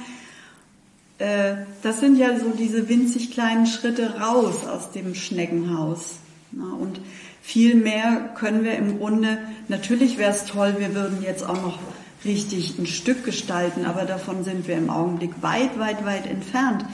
äh, 1.18 1.54
das 1.83 2.00
sind 2.00 2.16
ja 2.16 2.38
so 2.40 2.50
diese 2.50 2.88
winzig 2.88 3.30
kleinen 3.30 3.66
Schritte 3.66 4.18
raus 4.18 4.66
aus 4.66 4.90
dem 4.90 5.14
Schneckenhaus. 5.14 6.16
und 6.52 7.00
viel 7.44 7.74
mehr 7.74 8.30
können 8.35 8.64
wir 8.64 8.74
im 8.74 8.98
Grunde, 8.98 9.38
natürlich 9.68 10.16
wäre 10.16 10.33
es 10.33 10.46
toll, 10.46 10.76
wir 10.78 10.94
würden 10.94 11.22
jetzt 11.22 11.44
auch 11.46 11.61
noch 11.61 11.78
richtig 12.24 12.78
ein 12.78 12.87
Stück 12.87 13.22
gestalten, 13.22 13.85
aber 13.85 14.07
davon 14.07 14.44
sind 14.44 14.66
wir 14.66 14.78
im 14.78 14.88
Augenblick 14.88 15.30
weit, 15.42 15.78
weit, 15.78 16.07
weit 16.07 16.26
entfernt. 16.26 16.87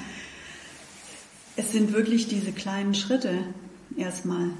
Es 1.55 1.71
sind 1.71 1.93
wirklich 1.93 2.27
diese 2.27 2.51
kleinen 2.51 2.95
Schritte 2.95 3.45
erstmal. 3.97 4.51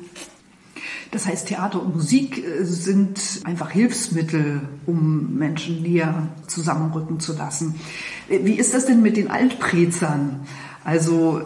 Das 1.11 1.27
heißt, 1.27 1.49
Theater 1.49 1.83
und 1.83 1.97
Musik 1.97 2.39
äh, 2.39 2.65
sind 2.65 3.41
einfach 3.43 3.73
Hilfsmittel, 3.73 4.69
um 4.87 5.35
Menschen 5.35 5.83
näher 5.83 6.29
zusammenrücken 6.47 7.19
zu 7.19 7.33
lassen. 7.33 7.75
Äh, 8.29 8.45
wie 8.45 8.55
ist 8.55 8.75
das 8.75 8.87
denn 8.87 9.03
mit 9.03 9.17
den 9.17 9.29
Altprezern? 9.29 10.47
Also 10.85 11.41
äh, 11.41 11.43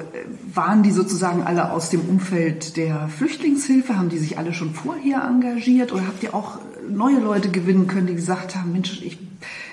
waren 0.55 0.83
die 0.83 0.91
sozusagen 0.91 1.43
alle 1.43 1.73
aus 1.73 1.91
dem 1.91 2.03
Umfeld 2.03 2.77
der 2.77 3.09
Flüchtlingshilfe? 3.09 3.97
Haben 3.97 4.09
die 4.09 4.19
sich 4.19 4.39
alle 4.39 4.53
schon 4.53 4.75
vorher 4.75 5.25
engagiert? 5.25 5.93
Oder 5.93 6.07
habt 6.07 6.23
ihr 6.23 6.35
auch 6.35 6.59
neue 6.89 7.19
Leute 7.19 7.51
gewinnen 7.51 7.87
können, 7.87 8.07
die 8.07 8.15
gesagt 8.15 8.57
haben, 8.57 8.73
Mensch, 8.73 9.03
ich, 9.03 9.19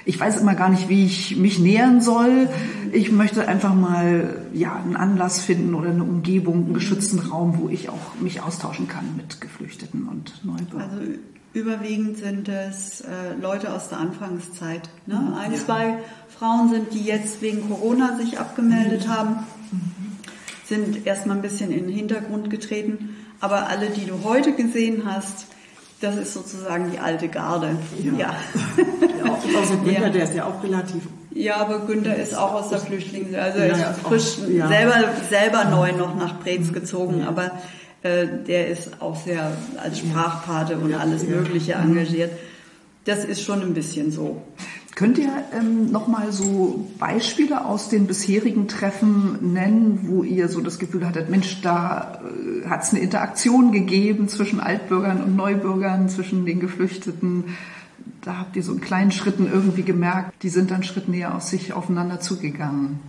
ich 0.06 0.20
weiß 0.20 0.42
immer 0.42 0.56
gar 0.56 0.70
nicht, 0.70 0.90
wie 0.90 1.06
ich 1.06 1.38
mich 1.38 1.60
nähern 1.60 2.02
soll. 2.02 2.50
Ich 2.92 3.12
möchte 3.12 3.48
einfach 3.48 3.76
mal 3.76 4.46
ja, 4.54 4.76
einen 4.76 4.96
Anlass 4.96 5.42
finden 5.42 5.76
oder 5.76 5.90
eine 5.90 6.04
Umgebung, 6.04 6.66
einen 6.66 6.74
geschützten 6.74 7.20
Raum, 7.20 7.60
wo 7.60 7.70
ich 7.70 7.90
auch 7.90 8.20
mich 8.20 8.42
austauschen 8.42 8.88
kann 8.88 9.06
mit 9.16 9.42
Geflüchteten 9.42 10.08
und 10.08 10.44
Neubürgern. 10.44 10.90
Also 10.90 11.02
überwiegend 11.54 12.18
sind 12.18 12.48
es 12.50 13.02
äh, 13.02 13.06
Leute 13.42 13.74
aus 13.74 13.90
der 13.90 14.00
Anfangszeit. 14.00 14.90
Ne? 15.06 15.16
Mhm. 15.16 15.34
Ein, 15.34 15.56
zwei 15.56 15.98
Frauen 16.38 16.70
sind, 16.70 16.94
die 16.94 17.04
jetzt 17.04 17.42
wegen 17.42 17.68
Corona 17.68 18.18
sich 18.18 18.40
abgemeldet 18.40 19.08
haben, 19.08 19.46
sind 20.66 21.06
erstmal 21.06 21.36
ein 21.36 21.42
bisschen 21.42 21.72
in 21.72 21.88
den 21.88 21.96
Hintergrund 21.96 22.50
getreten. 22.50 23.16
Aber 23.40 23.68
alle, 23.68 23.90
die 23.90 24.06
du 24.06 24.24
heute 24.24 24.54
gesehen 24.54 25.04
hast, 25.06 25.48
das 26.00 26.16
ist 26.16 26.34
sozusagen 26.34 26.92
die 26.92 27.00
alte 27.00 27.28
Garde. 27.28 27.78
Ja. 28.04 28.12
ja. 28.12 28.18
ja 28.18 29.32
auch, 29.32 29.40
also 29.60 29.78
Günther, 29.78 30.08
ja. 30.08 30.10
der 30.10 30.24
ist 30.24 30.34
ja 30.34 30.46
auch 30.46 30.64
relativ. 30.64 31.04
Ja, 31.34 31.58
aber 31.58 31.80
Günther 31.86 32.16
ist 32.16 32.36
auch 32.36 32.54
aus 32.54 32.70
der 32.70 32.80
Flüchtlings, 32.80 33.34
also 33.36 33.60
ja, 33.60 33.68
ist 33.68 34.02
frisch, 34.02 34.36
selber, 34.36 34.96
selber 35.30 35.66
neu 35.66 35.94
noch 35.94 36.16
nach 36.16 36.42
Preetz 36.42 36.74
gezogen, 36.74 37.24
aber 37.24 37.52
äh, 38.04 38.28
der 38.48 38.68
ist 38.68 39.02
auch 39.02 39.16
sehr 39.16 39.56
als 39.82 40.00
Sprachpate 40.00 40.78
und 40.78 40.94
alles 40.94 41.24
Mögliche 41.24 41.74
engagiert. 41.74 42.32
Das 43.06 43.26
ist 43.26 43.42
schon 43.42 43.62
ein 43.62 43.74
bisschen 43.74 44.12
so. 44.12 44.42
Könnt 44.96 45.18
ihr 45.18 45.32
ähm, 45.54 45.90
nochmal 45.92 46.32
so 46.32 46.88
Beispiele 47.00 47.66
aus 47.66 47.90
den 47.90 48.08
bisherigen 48.08 48.68
Treffen 48.68 49.54
nennen, 49.54 50.02
wo 50.04 50.24
ihr 50.24 50.50
so 50.50 50.62
das 50.62 50.80
Gefühl 50.80 51.08
hattet, 51.08 51.30
Mensch, 51.30 51.62
da 51.62 52.22
äh, 52.24 52.68
hat 52.68 52.84
es 52.84 52.92
eine 52.92 53.00
Interaktion 53.00 53.72
gegeben 53.72 54.28
zwischen 54.28 54.60
Altbürgern 54.60 55.24
und 55.24 55.36
Neubürgern, 55.36 56.10
zwischen 56.10 56.46
den 56.46 56.60
Geflüchteten? 56.60 57.56
Da 58.22 58.38
habt 58.38 58.56
ihr 58.56 58.64
so 58.64 58.74
in 58.74 58.82
kleinen 58.82 59.12
Schritten 59.12 59.50
irgendwie 59.52 59.84
gemerkt, 59.84 60.44
die 60.44 60.50
sind 60.50 60.72
dann 60.72 60.84
Schritt 60.84 61.08
näher 61.08 61.36
aus 61.36 61.50
sich 61.50 61.74
aufeinander 61.74 62.20
zugegangen. 62.20 63.00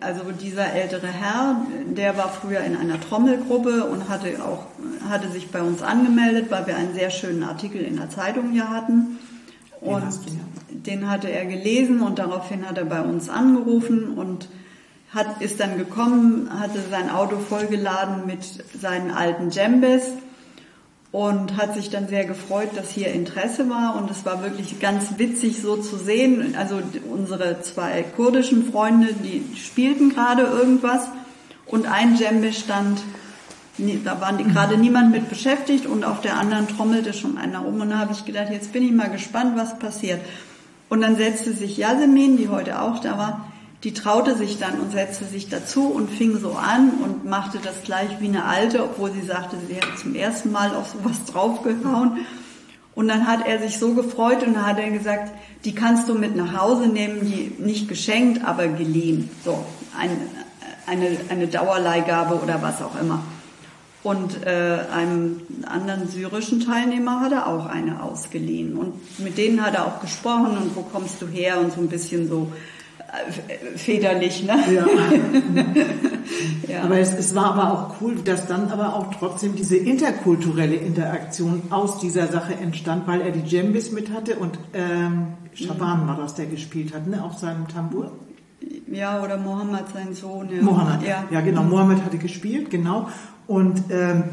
Also 0.00 0.32
dieser 0.32 0.72
ältere 0.72 1.08
Herr, 1.08 1.60
der 1.86 2.16
war 2.16 2.28
früher 2.28 2.60
in 2.60 2.76
einer 2.76 3.00
Trommelgruppe 3.00 3.84
und 3.84 4.08
hatte 4.08 4.42
auch 4.42 4.66
hatte 5.08 5.30
sich 5.30 5.50
bei 5.50 5.62
uns 5.62 5.82
angemeldet, 5.82 6.50
weil 6.50 6.66
wir 6.66 6.76
einen 6.76 6.94
sehr 6.94 7.10
schönen 7.10 7.42
Artikel 7.42 7.82
in 7.82 7.96
der 7.96 8.10
Zeitung 8.10 8.50
hier 8.52 8.68
hatten. 8.68 9.18
Und 9.80 10.04
den 10.68 11.10
hatte 11.10 11.30
er 11.30 11.46
gelesen 11.46 12.00
und 12.00 12.18
daraufhin 12.18 12.68
hat 12.68 12.78
er 12.78 12.84
bei 12.84 13.00
uns 13.00 13.28
angerufen 13.28 14.12
und 14.14 14.48
hat, 15.12 15.40
ist 15.40 15.58
dann 15.58 15.78
gekommen, 15.78 16.48
hatte 16.60 16.80
sein 16.90 17.10
Auto 17.10 17.38
vollgeladen 17.38 18.26
mit 18.26 18.44
seinen 18.80 19.10
alten 19.10 19.50
Djembes 19.50 20.02
und 21.12 21.56
hat 21.56 21.74
sich 21.74 21.90
dann 21.90 22.06
sehr 22.06 22.24
gefreut, 22.24 22.70
dass 22.76 22.90
hier 22.90 23.08
Interesse 23.12 23.68
war. 23.68 23.96
Und 23.96 24.10
es 24.10 24.24
war 24.24 24.42
wirklich 24.42 24.78
ganz 24.78 25.18
witzig 25.18 25.60
so 25.60 25.76
zu 25.76 25.96
sehen. 25.96 26.54
Also 26.56 26.80
unsere 27.10 27.60
zwei 27.62 28.02
kurdischen 28.02 28.70
Freunde, 28.70 29.08
die 29.12 29.44
spielten 29.56 30.10
gerade 30.10 30.42
irgendwas. 30.42 31.08
Und 31.66 31.86
ein 31.86 32.16
Djembe 32.16 32.52
stand, 32.52 33.00
da 34.04 34.20
waren 34.20 34.38
die 34.38 34.44
gerade 34.44 34.76
niemand 34.76 35.10
mit 35.10 35.28
beschäftigt. 35.28 35.86
Und 35.86 36.04
auf 36.04 36.20
der 36.20 36.36
anderen 36.36 36.68
trommelte 36.68 37.12
schon 37.12 37.38
einer 37.38 37.66
um. 37.66 37.80
Und 37.80 37.90
da 37.90 37.98
habe 37.98 38.12
ich 38.12 38.24
gedacht, 38.24 38.50
jetzt 38.52 38.72
bin 38.72 38.84
ich 38.84 38.92
mal 38.92 39.10
gespannt, 39.10 39.56
was 39.56 39.80
passiert. 39.80 40.20
Und 40.88 41.00
dann 41.00 41.16
setzte 41.16 41.52
sich 41.52 41.76
Yasemin, 41.76 42.36
die 42.36 42.48
heute 42.48 42.80
auch 42.80 43.00
da 43.00 43.18
war, 43.18 43.49
die 43.82 43.94
traute 43.94 44.36
sich 44.36 44.58
dann 44.58 44.78
und 44.78 44.92
setzte 44.92 45.24
sich 45.24 45.48
dazu 45.48 45.86
und 45.86 46.10
fing 46.10 46.38
so 46.38 46.52
an 46.52 46.90
und 47.02 47.24
machte 47.24 47.58
das 47.62 47.82
gleich 47.82 48.20
wie 48.20 48.28
eine 48.28 48.44
alte, 48.44 48.84
obwohl 48.84 49.10
sie 49.12 49.22
sagte, 49.22 49.56
sie 49.66 49.74
hätte 49.74 49.96
zum 49.96 50.14
ersten 50.14 50.52
Mal 50.52 50.74
auf 50.74 50.88
sowas 50.88 51.24
draufgehauen. 51.32 52.18
Und 52.94 53.08
dann 53.08 53.26
hat 53.26 53.46
er 53.46 53.60
sich 53.60 53.78
so 53.78 53.94
gefreut 53.94 54.42
und 54.46 54.54
dann 54.54 54.66
hat 54.66 54.78
er 54.78 54.90
gesagt, 54.90 55.32
die 55.64 55.74
kannst 55.74 56.08
du 56.08 56.14
mit 56.14 56.36
nach 56.36 56.60
Hause 56.60 56.88
nehmen, 56.88 57.20
die 57.22 57.54
nicht 57.62 57.88
geschenkt, 57.88 58.44
aber 58.44 58.68
geliehen. 58.68 59.30
So, 59.44 59.64
ein, 59.98 60.10
eine, 60.86 61.16
eine 61.30 61.46
Dauerleihgabe 61.46 62.34
oder 62.40 62.60
was 62.60 62.82
auch 62.82 63.00
immer. 63.00 63.22
Und 64.02 64.44
äh, 64.46 64.78
einem 64.92 65.42
anderen 65.66 66.08
syrischen 66.08 66.60
Teilnehmer 66.60 67.20
hat 67.20 67.32
er 67.32 67.46
auch 67.46 67.66
eine 67.66 68.02
ausgeliehen. 68.02 68.76
Und 68.76 68.94
mit 69.20 69.38
denen 69.38 69.64
hat 69.64 69.74
er 69.74 69.86
auch 69.86 70.00
gesprochen 70.00 70.56
und 70.56 70.74
wo 70.74 70.82
kommst 70.82 71.22
du 71.22 71.26
her 71.26 71.60
und 71.60 71.72
so 71.72 71.80
ein 71.80 71.88
bisschen 71.88 72.28
so 72.28 72.50
väterlich, 73.76 74.44
ne? 74.44 74.56
Ja. 74.72 74.86
ja. 76.68 76.82
Aber 76.84 76.98
es, 76.98 77.12
es, 77.14 77.34
war 77.34 77.56
aber 77.56 77.72
auch 77.72 78.00
cool, 78.00 78.16
dass 78.24 78.46
dann 78.46 78.70
aber 78.70 78.94
auch 78.94 79.12
trotzdem 79.14 79.56
diese 79.56 79.76
interkulturelle 79.76 80.76
Interaktion 80.76 81.62
aus 81.70 81.98
dieser 81.98 82.28
Sache 82.28 82.54
entstand, 82.54 83.06
weil 83.06 83.20
er 83.20 83.32
die 83.32 83.42
Djembis 83.42 83.90
mit 83.92 84.12
hatte 84.12 84.36
und 84.36 84.58
ähm, 84.74 85.28
Shaban 85.54 86.06
war 86.06 86.16
das, 86.16 86.34
der 86.34 86.46
gespielt 86.46 86.94
hat, 86.94 87.06
ne? 87.06 87.22
Auf 87.22 87.38
seinem 87.38 87.66
Tambour. 87.68 88.12
Ja, 88.90 89.22
oder 89.22 89.36
Mohammed, 89.36 89.84
sein 89.92 90.14
Sohn. 90.14 90.48
Ja. 90.54 90.62
Mohammed, 90.62 91.06
ja. 91.06 91.24
ja 91.30 91.40
genau, 91.40 91.62
Mohammed 91.62 92.04
hatte 92.04 92.18
gespielt, 92.18 92.70
genau. 92.70 93.08
Und 93.46 93.84
ähm, 93.90 94.24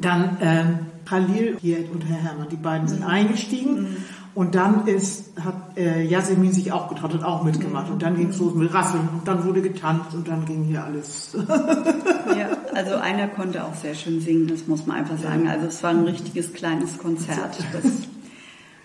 dann 0.00 0.36
ähm, 0.40 0.78
Khalil 1.06 1.56
hier 1.60 1.78
und 1.92 2.02
Herr 2.08 2.22
Hermann, 2.22 2.48
die 2.50 2.56
beiden 2.56 2.88
sind 2.88 3.00
mhm. 3.00 3.06
eingestiegen. 3.06 3.96
Und 4.40 4.54
dann 4.54 4.86
ist, 4.86 5.34
hat 5.44 5.76
äh, 5.76 6.02
Yasemin 6.02 6.50
sich 6.50 6.72
auch 6.72 6.88
getraut, 6.88 7.12
hat 7.12 7.22
auch 7.24 7.42
mitgemacht. 7.42 7.90
Und 7.90 8.00
dann 8.00 8.16
ging 8.16 8.30
es 8.30 8.38
los 8.38 8.54
mit 8.54 8.72
Rasseln 8.72 9.06
und 9.12 9.28
dann 9.28 9.44
wurde 9.44 9.60
getanzt 9.60 10.14
und 10.14 10.26
dann 10.26 10.46
ging 10.46 10.64
hier 10.64 10.82
alles. 10.82 11.36
ja, 11.46 12.48
also 12.74 12.94
einer 12.94 13.28
konnte 13.28 13.62
auch 13.62 13.74
sehr 13.74 13.94
schön 13.94 14.22
singen, 14.22 14.46
das 14.46 14.66
muss 14.66 14.86
man 14.86 14.96
einfach 14.96 15.18
sagen. 15.18 15.46
Also 15.46 15.66
es 15.66 15.82
war 15.82 15.90
ein 15.90 16.04
richtiges 16.04 16.54
kleines 16.54 16.96
Konzert. 16.96 17.58
Das, 17.74 17.84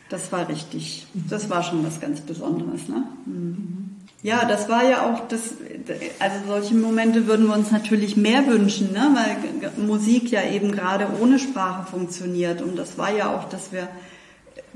das 0.10 0.30
war 0.34 0.50
richtig, 0.50 1.08
das 1.14 1.50
war 1.50 1.64
schon 1.64 1.86
was 1.86 2.02
ganz 2.02 2.20
Besonderes. 2.20 2.90
Ne? 2.90 3.06
Mhm. 3.26 3.92
Ja, 4.24 4.44
das 4.44 4.68
war 4.68 4.84
ja 4.84 5.10
auch 5.10 5.26
das, 5.30 5.54
also 6.20 6.36
solche 6.48 6.76
Momente 6.76 7.28
würden 7.28 7.48
wir 7.48 7.54
uns 7.54 7.72
natürlich 7.72 8.18
mehr 8.18 8.46
wünschen, 8.46 8.92
ne? 8.92 9.16
weil 9.16 9.88
Musik 9.88 10.32
ja 10.32 10.44
eben 10.44 10.74
gerade 10.74 11.08
ohne 11.22 11.40
Sprache 11.40 11.90
funktioniert. 11.90 12.62
Und 12.62 12.78
das 12.78 12.98
war 12.98 13.16
ja 13.16 13.34
auch, 13.34 13.48
dass 13.48 13.72
wir 13.72 13.88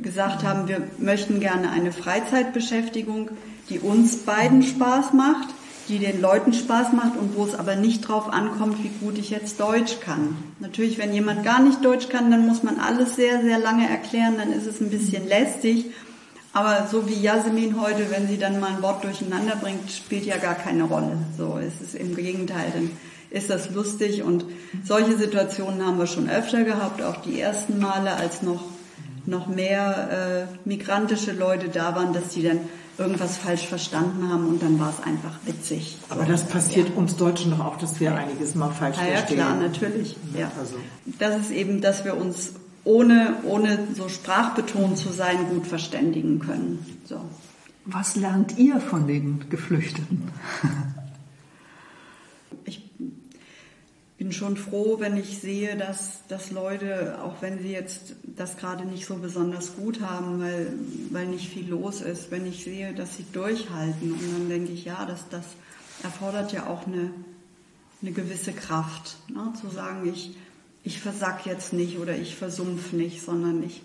gesagt 0.01 0.43
haben, 0.43 0.67
wir 0.67 0.81
möchten 0.97 1.39
gerne 1.39 1.69
eine 1.71 1.91
Freizeitbeschäftigung, 1.91 3.31
die 3.69 3.79
uns 3.79 4.17
beiden 4.17 4.63
Spaß 4.63 5.13
macht, 5.13 5.49
die 5.87 5.99
den 5.99 6.21
Leuten 6.21 6.53
Spaß 6.53 6.93
macht 6.93 7.17
und 7.17 7.35
wo 7.35 7.45
es 7.45 7.55
aber 7.55 7.75
nicht 7.75 8.07
drauf 8.07 8.31
ankommt, 8.31 8.83
wie 8.83 8.91
gut 9.03 9.17
ich 9.17 9.31
jetzt 9.31 9.59
Deutsch 9.59 9.99
kann. 9.99 10.37
Natürlich, 10.59 10.97
wenn 10.99 11.13
jemand 11.13 11.43
gar 11.43 11.61
nicht 11.61 11.83
Deutsch 11.83 12.09
kann, 12.09 12.29
dann 12.29 12.45
muss 12.45 12.63
man 12.63 12.79
alles 12.79 13.15
sehr, 13.15 13.41
sehr 13.41 13.57
lange 13.57 13.89
erklären, 13.89 14.35
dann 14.37 14.53
ist 14.53 14.67
es 14.67 14.79
ein 14.81 14.91
bisschen 14.91 15.27
lästig. 15.27 15.87
Aber 16.53 16.87
so 16.91 17.07
wie 17.07 17.21
Jasmin 17.21 17.79
heute, 17.79 18.09
wenn 18.09 18.27
sie 18.27 18.37
dann 18.37 18.59
mal 18.59 18.75
ein 18.75 18.81
Wort 18.81 19.03
durcheinander 19.03 19.55
bringt, 19.55 19.91
spielt 19.91 20.25
ja 20.25 20.37
gar 20.37 20.55
keine 20.55 20.83
Rolle. 20.83 21.17
So 21.37 21.57
ist 21.57 21.81
es 21.81 21.93
im 21.93 22.15
Gegenteil, 22.15 22.71
dann 22.73 22.91
ist 23.31 23.49
das 23.49 23.69
lustig 23.71 24.23
und 24.23 24.45
solche 24.83 25.15
Situationen 25.15 25.85
haben 25.85 25.99
wir 25.99 26.07
schon 26.07 26.29
öfter 26.29 26.63
gehabt, 26.63 27.03
auch 27.03 27.17
die 27.17 27.39
ersten 27.39 27.79
Male, 27.79 28.13
als 28.13 28.41
noch 28.41 28.63
noch 29.29 29.47
mehr 29.47 30.47
äh, 30.47 30.67
migrantische 30.67 31.31
Leute 31.31 31.69
da 31.69 31.95
waren, 31.95 32.13
dass 32.13 32.29
die 32.29 32.43
dann 32.43 32.59
irgendwas 32.97 33.37
falsch 33.37 33.65
verstanden 33.65 34.29
haben 34.29 34.47
und 34.47 34.61
dann 34.61 34.79
war 34.79 34.89
es 34.89 35.05
einfach 35.05 35.39
witzig. 35.45 35.97
Aber 36.09 36.25
das 36.25 36.43
passiert 36.43 36.89
ja. 36.89 36.95
uns 36.95 37.15
Deutschen 37.15 37.51
doch 37.51 37.61
auch, 37.61 37.77
dass 37.77 37.99
wir 37.99 38.13
einiges 38.13 38.55
mal 38.55 38.71
falsch 38.71 38.97
ja, 38.97 39.03
verstehen. 39.03 39.37
Ja, 39.37 39.45
klar, 39.45 39.55
natürlich. 39.59 40.17
Ja. 40.37 40.51
Also. 40.59 40.75
Das 41.17 41.37
ist 41.39 41.51
eben, 41.51 41.79
dass 41.79 42.03
wir 42.03 42.17
uns 42.17 42.53
ohne, 42.83 43.35
ohne 43.43 43.79
so 43.95 44.09
sprachbetont 44.09 44.97
zu 44.97 45.09
sein, 45.13 45.37
gut 45.49 45.65
verständigen 45.65 46.39
können. 46.39 46.85
So. 47.05 47.21
Was 47.85 48.15
lernt 48.15 48.57
ihr 48.57 48.79
von 48.81 49.07
den 49.07 49.49
Geflüchteten? 49.49 50.29
Bin 54.19 54.33
schon 54.33 54.57
froh, 54.57 54.97
wenn 54.99 55.15
ich 55.15 55.39
sehe, 55.39 55.77
dass, 55.77 56.27
dass 56.27 56.51
Leute, 56.51 57.19
auch 57.23 57.41
wenn 57.41 57.59
sie 57.59 57.71
jetzt 57.71 58.15
das 58.23 58.57
gerade 58.57 58.83
nicht 58.85 59.05
so 59.05 59.15
besonders 59.15 59.77
gut 59.77 60.01
haben, 60.01 60.41
weil, 60.41 60.73
weil 61.09 61.27
nicht 61.27 61.49
viel 61.49 61.69
los 61.69 62.01
ist, 62.01 62.29
wenn 62.29 62.45
ich 62.45 62.65
sehe, 62.65 62.93
dass 62.93 63.15
sie 63.15 63.25
durchhalten. 63.31 64.11
Und 64.11 64.33
dann 64.33 64.49
denke 64.49 64.73
ich, 64.73 64.83
ja, 64.83 65.05
das, 65.05 65.29
das 65.29 65.45
erfordert 66.03 66.51
ja 66.51 66.67
auch 66.67 66.85
eine, 66.85 67.11
eine 68.01 68.11
gewisse 68.11 68.51
Kraft, 68.51 69.15
ne? 69.29 69.53
zu 69.59 69.69
sagen, 69.69 70.11
ich, 70.13 70.35
ich 70.83 70.99
versack 70.99 71.45
jetzt 71.45 71.71
nicht 71.71 71.97
oder 71.97 72.17
ich 72.17 72.35
versumpf 72.35 72.91
nicht, 72.91 73.23
sondern 73.23 73.63
ich 73.63 73.83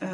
äh, 0.00 0.06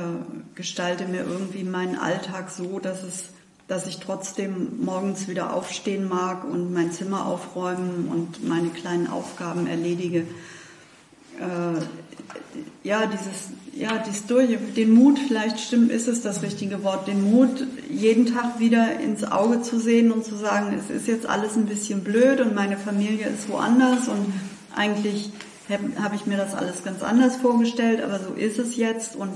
gestalte 0.57 1.07
mir 1.07 1.23
irgendwie 1.23 1.63
meinen 1.63 1.97
Alltag 1.97 2.51
so, 2.51 2.81
dass 2.81 3.05
es 3.05 3.27
dass 3.73 3.87
ich 3.87 4.01
trotzdem 4.01 4.85
morgens 4.85 5.29
wieder 5.29 5.55
aufstehen 5.55 6.07
mag 6.07 6.45
und 6.45 6.75
mein 6.75 6.93
Zimmer 6.93 7.25
aufräumen 7.25 8.07
und 8.11 8.47
meine 8.47 8.69
kleinen 8.69 9.07
Aufgaben 9.07 9.67
erledige. 9.67 10.27
Äh, 11.39 11.81
ja, 12.83 13.07
dieses, 13.07 13.49
ja, 13.73 13.97
dieses 13.97 14.27
durch, 14.27 14.51
den 14.77 14.91
Mut, 14.91 15.19
vielleicht 15.19 15.59
stimmt, 15.59 15.91
ist 15.91 16.07
es 16.07 16.21
das 16.21 16.43
richtige 16.43 16.85
Wort, 16.85 17.09
den 17.09 17.31
Mut, 17.31 17.67
jeden 17.89 18.27
Tag 18.27 18.61
wieder 18.61 19.01
ins 19.01 19.25
Auge 19.25 19.63
zu 19.63 19.81
sehen 19.81 20.13
und 20.13 20.27
zu 20.27 20.37
sagen, 20.37 20.79
es 20.79 20.95
ist 20.95 21.09
jetzt 21.09 21.25
alles 21.25 21.57
ein 21.57 21.65
bisschen 21.65 22.05
blöd 22.05 22.43
und 22.43 22.55
meine 22.55 22.77
Familie 22.77 23.27
ist 23.27 23.49
woanders 23.49 24.07
und 24.07 24.35
eigentlich 24.77 25.33
habe 25.71 25.85
hab 25.99 26.15
ich 26.15 26.27
mir 26.27 26.37
das 26.37 26.55
alles 26.55 26.85
ganz 26.85 27.03
anders 27.03 27.37
vorgestellt, 27.37 28.03
aber 28.03 28.19
so 28.19 28.35
ist 28.35 28.59
es 28.59 28.77
jetzt 28.77 29.17
und 29.17 29.31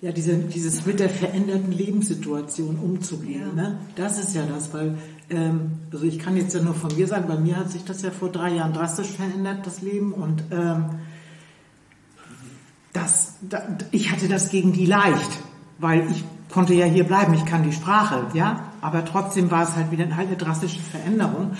ja, 0.00 0.12
diese, 0.12 0.36
dieses 0.36 0.84
mit 0.84 1.00
der 1.00 1.08
veränderten 1.08 1.72
Lebenssituation 1.72 2.78
umzugehen, 2.78 3.56
ja. 3.56 3.62
ne? 3.62 3.78
das 3.94 4.18
ist 4.18 4.34
ja 4.34 4.44
das, 4.44 4.72
weil, 4.74 4.98
ähm, 5.30 5.72
also 5.92 6.04
ich 6.04 6.18
kann 6.18 6.36
jetzt 6.36 6.54
ja 6.54 6.60
nur 6.60 6.74
von 6.74 6.94
mir 6.94 7.06
sagen, 7.06 7.26
bei 7.26 7.38
mir 7.38 7.56
hat 7.56 7.70
sich 7.70 7.84
das 7.84 8.02
ja 8.02 8.10
vor 8.10 8.30
drei 8.30 8.54
Jahren 8.54 8.74
drastisch 8.74 9.08
verändert, 9.08 9.66
das 9.66 9.80
Leben, 9.80 10.12
und 10.12 10.44
ähm, 10.50 10.84
das, 12.92 13.36
da, 13.40 13.62
ich 13.90 14.10
hatte 14.10 14.28
das 14.28 14.50
gegen 14.50 14.72
die 14.72 14.86
leicht, 14.86 15.30
weil 15.78 16.10
ich 16.10 16.24
konnte 16.50 16.74
ja 16.74 16.84
hier 16.84 17.04
bleiben, 17.04 17.32
ich 17.32 17.46
kann 17.46 17.62
die 17.62 17.72
Sprache, 17.72 18.26
ja, 18.34 18.72
aber 18.82 19.04
trotzdem 19.04 19.50
war 19.50 19.62
es 19.62 19.76
halt 19.76 19.90
wieder 19.90 20.14
halt 20.14 20.28
eine 20.28 20.36
drastische 20.36 20.80
Veränderung, 20.80 21.52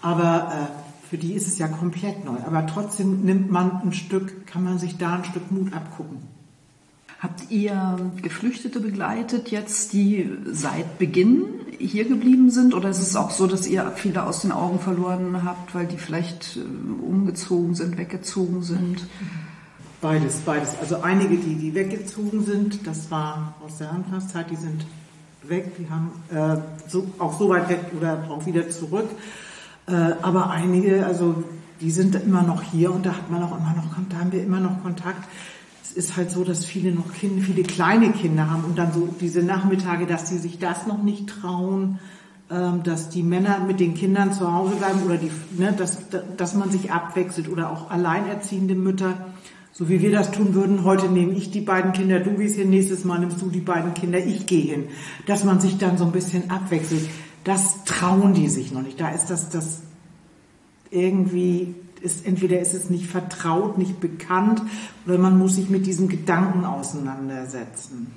aber 0.00 0.50
äh, 0.50 1.08
für 1.08 1.18
die 1.18 1.34
ist 1.34 1.46
es 1.46 1.58
ja 1.58 1.68
komplett 1.68 2.24
neu, 2.24 2.38
aber 2.46 2.66
trotzdem 2.66 3.20
nimmt 3.22 3.50
man 3.50 3.82
ein 3.82 3.92
Stück, 3.92 4.46
kann 4.46 4.64
man 4.64 4.78
sich 4.78 4.96
da 4.96 5.16
ein 5.16 5.24
Stück 5.24 5.52
Mut 5.52 5.74
abgucken. 5.74 6.31
Habt 7.22 7.52
ihr 7.52 8.00
Geflüchtete 8.20 8.80
begleitet 8.80 9.52
jetzt, 9.52 9.92
die 9.92 10.28
seit 10.50 10.98
Beginn 10.98 11.44
hier 11.78 12.04
geblieben 12.04 12.50
sind? 12.50 12.74
Oder 12.74 12.88
ist 12.88 12.98
es 12.98 13.14
auch 13.14 13.30
so, 13.30 13.46
dass 13.46 13.68
ihr 13.68 13.92
viele 13.94 14.24
aus 14.24 14.42
den 14.42 14.50
Augen 14.50 14.80
verloren 14.80 15.44
habt, 15.44 15.72
weil 15.72 15.86
die 15.86 15.98
vielleicht 15.98 16.56
äh, 16.56 16.60
umgezogen 17.00 17.76
sind, 17.76 17.96
weggezogen 17.96 18.64
sind? 18.64 19.06
Beides, 20.00 20.38
beides. 20.38 20.70
Also 20.80 21.02
einige, 21.02 21.36
die, 21.36 21.54
die 21.54 21.72
weggezogen 21.76 22.44
sind, 22.44 22.84
das 22.88 23.08
war 23.12 23.54
aus 23.64 23.78
der 23.78 23.92
Anfangszeit, 23.92 24.50
die 24.50 24.56
sind 24.56 24.84
weg, 25.44 25.76
die 25.78 25.88
haben 25.88 26.10
äh, 26.28 26.60
so, 26.88 27.06
auch 27.20 27.38
so 27.38 27.48
weit 27.50 27.68
weg 27.68 27.84
oder 27.96 28.26
auch 28.30 28.44
wieder 28.46 28.68
zurück. 28.68 29.08
Äh, 29.86 29.92
aber 30.22 30.50
einige, 30.50 31.06
also 31.06 31.44
die 31.80 31.92
sind 31.92 32.16
immer 32.16 32.42
noch 32.42 32.62
hier 32.62 32.92
und 32.92 33.06
da 33.06 33.12
hat 33.12 33.30
man 33.30 33.44
auch 33.44 33.56
immer 33.56 33.74
noch, 33.76 33.84
da 34.08 34.18
haben 34.18 34.32
wir 34.32 34.42
immer 34.42 34.58
noch 34.58 34.82
Kontakt 34.82 35.24
ist 35.92 36.16
halt 36.16 36.30
so, 36.30 36.44
dass 36.44 36.64
viele 36.64 36.92
noch 36.92 37.12
Kinder, 37.12 37.42
viele 37.42 37.62
kleine 37.62 38.10
Kinder 38.12 38.50
haben 38.50 38.64
und 38.64 38.78
dann 38.78 38.92
so 38.92 39.08
diese 39.20 39.42
Nachmittage, 39.42 40.06
dass 40.06 40.28
sie 40.28 40.38
sich 40.38 40.58
das 40.58 40.86
noch 40.86 41.02
nicht 41.02 41.28
trauen, 41.28 41.98
ähm, 42.50 42.82
dass 42.82 43.08
die 43.08 43.22
Männer 43.22 43.60
mit 43.60 43.80
den 43.80 43.94
Kindern 43.94 44.32
zu 44.32 44.52
Hause 44.52 44.76
bleiben 44.76 45.02
oder 45.04 45.16
die, 45.16 45.30
ne, 45.56 45.72
dass, 45.76 45.98
dass 46.36 46.54
man 46.54 46.70
sich 46.70 46.90
abwechselt 46.90 47.48
oder 47.48 47.70
auch 47.70 47.90
alleinerziehende 47.90 48.74
Mütter, 48.74 49.32
so 49.72 49.88
wie 49.88 50.02
wir 50.02 50.12
das 50.12 50.30
tun 50.30 50.54
würden. 50.54 50.84
Heute 50.84 51.08
nehme 51.08 51.32
ich 51.32 51.50
die 51.50 51.62
beiden 51.62 51.92
Kinder, 51.92 52.20
du 52.20 52.32
gehst 52.32 52.56
hin, 52.56 52.70
nächstes 52.70 53.04
Mal 53.04 53.20
nimmst 53.20 53.40
du 53.40 53.48
die 53.48 53.60
beiden 53.60 53.94
Kinder, 53.94 54.18
ich 54.18 54.46
gehe 54.46 54.62
hin. 54.62 54.84
Dass 55.26 55.44
man 55.44 55.60
sich 55.60 55.78
dann 55.78 55.96
so 55.96 56.04
ein 56.04 56.12
bisschen 56.12 56.50
abwechselt. 56.50 57.08
Das 57.44 57.84
trauen 57.84 58.34
die 58.34 58.48
sich 58.48 58.70
noch 58.70 58.82
nicht. 58.82 59.00
Da 59.00 59.08
ist 59.08 59.26
das, 59.26 59.48
das 59.48 59.80
irgendwie 60.90 61.74
ist, 62.02 62.26
entweder 62.26 62.60
ist 62.60 62.74
es 62.74 62.90
nicht 62.90 63.06
vertraut, 63.06 63.78
nicht 63.78 64.00
bekannt, 64.00 64.62
oder 65.06 65.18
man 65.18 65.38
muss 65.38 65.56
sich 65.56 65.70
mit 65.70 65.86
diesem 65.86 66.08
Gedanken 66.08 66.64
auseinandersetzen. 66.64 68.08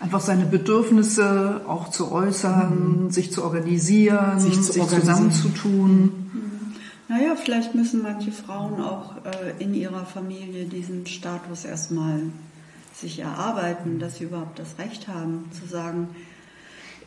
Einfach 0.00 0.20
seine 0.20 0.46
Bedürfnisse 0.46 1.62
auch 1.66 1.88
zu 1.90 2.10
äußern, 2.10 3.04
mhm. 3.04 3.10
sich 3.10 3.32
zu 3.32 3.44
organisieren, 3.44 4.40
sich, 4.40 4.54
zu 4.54 4.72
sich 4.72 4.82
organisieren. 4.82 5.30
zusammenzutun. 5.30 6.02
Mhm. 6.02 6.42
Naja, 7.08 7.36
vielleicht 7.36 7.74
müssen 7.74 8.02
manche 8.02 8.32
Frauen 8.32 8.80
auch 8.80 9.16
äh, 9.24 9.62
in 9.62 9.74
ihrer 9.74 10.04
Familie 10.06 10.64
diesen 10.64 11.06
Status 11.06 11.64
erstmal 11.64 12.20
sich 12.94 13.20
erarbeiten, 13.20 13.98
dass 13.98 14.16
sie 14.16 14.24
überhaupt 14.24 14.58
das 14.58 14.78
Recht 14.78 15.08
haben, 15.08 15.50
zu 15.52 15.66
sagen, 15.66 16.08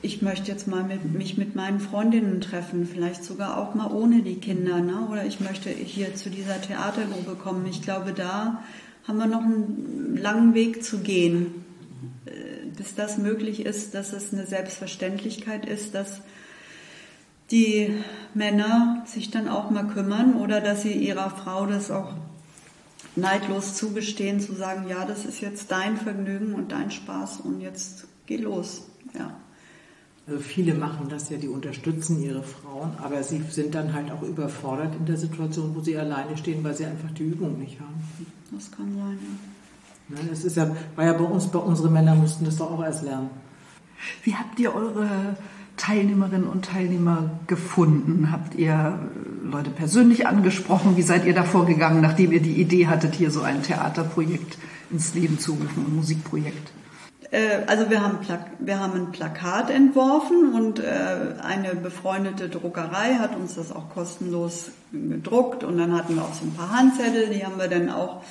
ich 0.06 0.22
möchte 0.22 0.52
jetzt 0.52 0.68
mal 0.68 0.84
mit, 0.84 1.14
mich 1.14 1.36
mit 1.36 1.56
meinen 1.56 1.80
Freundinnen 1.80 2.40
treffen, 2.40 2.86
vielleicht 2.86 3.24
sogar 3.24 3.58
auch 3.58 3.74
mal 3.74 3.92
ohne 3.92 4.22
die 4.22 4.36
Kinder, 4.36 4.80
ne? 4.80 5.08
oder 5.10 5.26
ich 5.26 5.40
möchte 5.40 5.72
hier 5.72 6.14
zu 6.16 6.30
dieser 6.30 6.62
Theatergruppe 6.62 7.34
kommen. 7.36 7.66
Ich 7.66 7.82
glaube, 7.82 8.14
da 8.14 8.64
haben 9.08 9.18
wir 9.18 9.26
noch 9.26 9.42
einen 9.42 10.16
langen 10.16 10.54
Weg 10.54 10.84
zu 10.84 11.00
gehen, 11.00 11.66
äh, 12.26 12.32
bis 12.78 12.94
das 12.94 13.18
möglich 13.18 13.66
ist, 13.66 13.96
dass 13.96 14.14
es 14.14 14.32
eine 14.32 14.46
Selbstverständlichkeit 14.46 15.66
ist, 15.66 15.96
dass 15.96 16.22
die 17.50 17.92
Männer 18.36 19.04
sich 19.08 19.32
dann 19.32 19.50
auch 19.50 19.72
mal 19.72 19.88
kümmern 19.88 20.36
oder 20.36 20.62
dass 20.62 20.84
sie 20.84 20.94
ihrer 20.94 21.32
Frau 21.32 21.66
das 21.66 21.90
auch 21.90 22.14
neidlos 23.16 23.74
zugestehen, 23.74 24.40
zu 24.40 24.54
sagen, 24.54 24.88
ja, 24.88 25.06
das 25.06 25.26
ist 25.26 25.42
jetzt 25.42 25.72
dein 25.72 25.98
Vergnügen 25.98 26.54
und 26.54 26.72
dein 26.72 26.92
Spaß 26.92 27.42
und 27.42 27.60
jetzt 27.62 28.06
geh 28.28 28.38
los. 28.38 28.84
Ja. 29.18 29.36
Also 30.28 30.40
viele 30.40 30.74
machen 30.74 31.08
das 31.08 31.30
ja, 31.30 31.38
die 31.38 31.48
unterstützen 31.48 32.22
ihre 32.22 32.42
Frauen, 32.42 32.92
aber 32.98 33.22
sie 33.22 33.42
sind 33.50 33.76
dann 33.76 33.94
halt 33.94 34.12
auch 34.12 34.24
überfordert 34.24 34.96
in 34.96 35.06
der 35.06 35.18
Situation, 35.18 35.76
wo 35.76 35.82
sie 35.82 35.98
alleine 35.98 36.36
stehen, 36.36 36.64
weil 36.64 36.76
sie 36.76 36.86
einfach 36.86 37.12
die 37.12 37.24
Übung 37.24 37.60
nicht 37.60 37.80
haben. 37.80 38.02
Das 38.52 38.72
kann 38.72 38.96
sein, 38.96 39.20
ja. 40.10 40.18
Das 40.30 40.44
ist 40.44 40.58
ja, 40.58 40.76
war 40.96 41.06
ja 41.06 41.14
bei 41.14 41.24
uns, 41.24 41.48
bei 41.48 41.60
unsere 41.60 41.90
Männer 41.90 42.16
mussten 42.16 42.46
das 42.46 42.58
doch 42.58 42.72
auch 42.72 42.84
erst 42.84 43.04
lernen. 43.04 43.30
Wie 44.24 44.36
habt 44.36 44.60
ihr 44.60 44.74
eure 44.74 45.36
Teilnehmerinnen 45.78 46.48
und 46.48 46.66
Teilnehmer 46.66 47.32
gefunden? 47.48 48.32
Habt 48.32 48.56
ihr 48.56 49.00
Leute 49.44 49.70
persönlich 49.70 50.28
angesprochen? 50.28 50.96
Wie 50.96 51.02
seid 51.02 51.26
ihr 51.26 51.34
da 51.34 51.44
vorgegangen, 51.44 52.02
nachdem 52.02 52.32
ihr 52.32 52.42
die 52.42 52.62
Idee 52.62 52.88
hattet, 52.88 53.16
hier 53.16 53.32
so 53.32 53.42
ein 53.42 53.64
Theaterprojekt 53.64 54.58
ins 54.92 55.14
Leben 55.14 55.40
zu 55.40 55.54
rufen, 55.54 55.86
ein 55.88 55.96
Musikprojekt? 55.96 56.72
Äh, 57.32 57.64
also 57.68 57.90
wir 57.90 58.02
haben, 58.02 58.20
wir 58.60 58.80
haben 58.80 58.94
ein 58.94 59.12
Plakat 59.12 59.70
entworfen 59.70 60.54
und 60.54 60.80
äh, 60.80 61.36
eine 61.42 61.76
befreundete 61.76 62.50
Druckerei 62.50 63.16
hat 63.16 63.36
uns 63.36 63.56
das 63.56 63.72
auch 63.72 63.90
kostenlos 63.90 64.72
gedruckt 64.92 65.64
und 65.64 65.78
dann 65.78 65.96
hatten 65.96 66.16
wir 66.16 66.24
auch 66.24 66.34
so 66.34 66.46
ein 66.46 66.54
paar 66.54 66.72
Handzettel, 66.72 67.30
die 67.30 67.46
haben 67.46 67.58
wir 67.58 67.68
dann 67.68 67.90
auch 67.90 68.22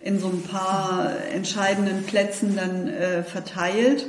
in 0.00 0.18
so 0.18 0.28
ein 0.28 0.42
paar 0.42 1.12
entscheidenden 1.32 2.02
Plätzen 2.04 2.56
dann 2.56 2.88
äh, 2.88 3.22
verteilt. 3.22 4.06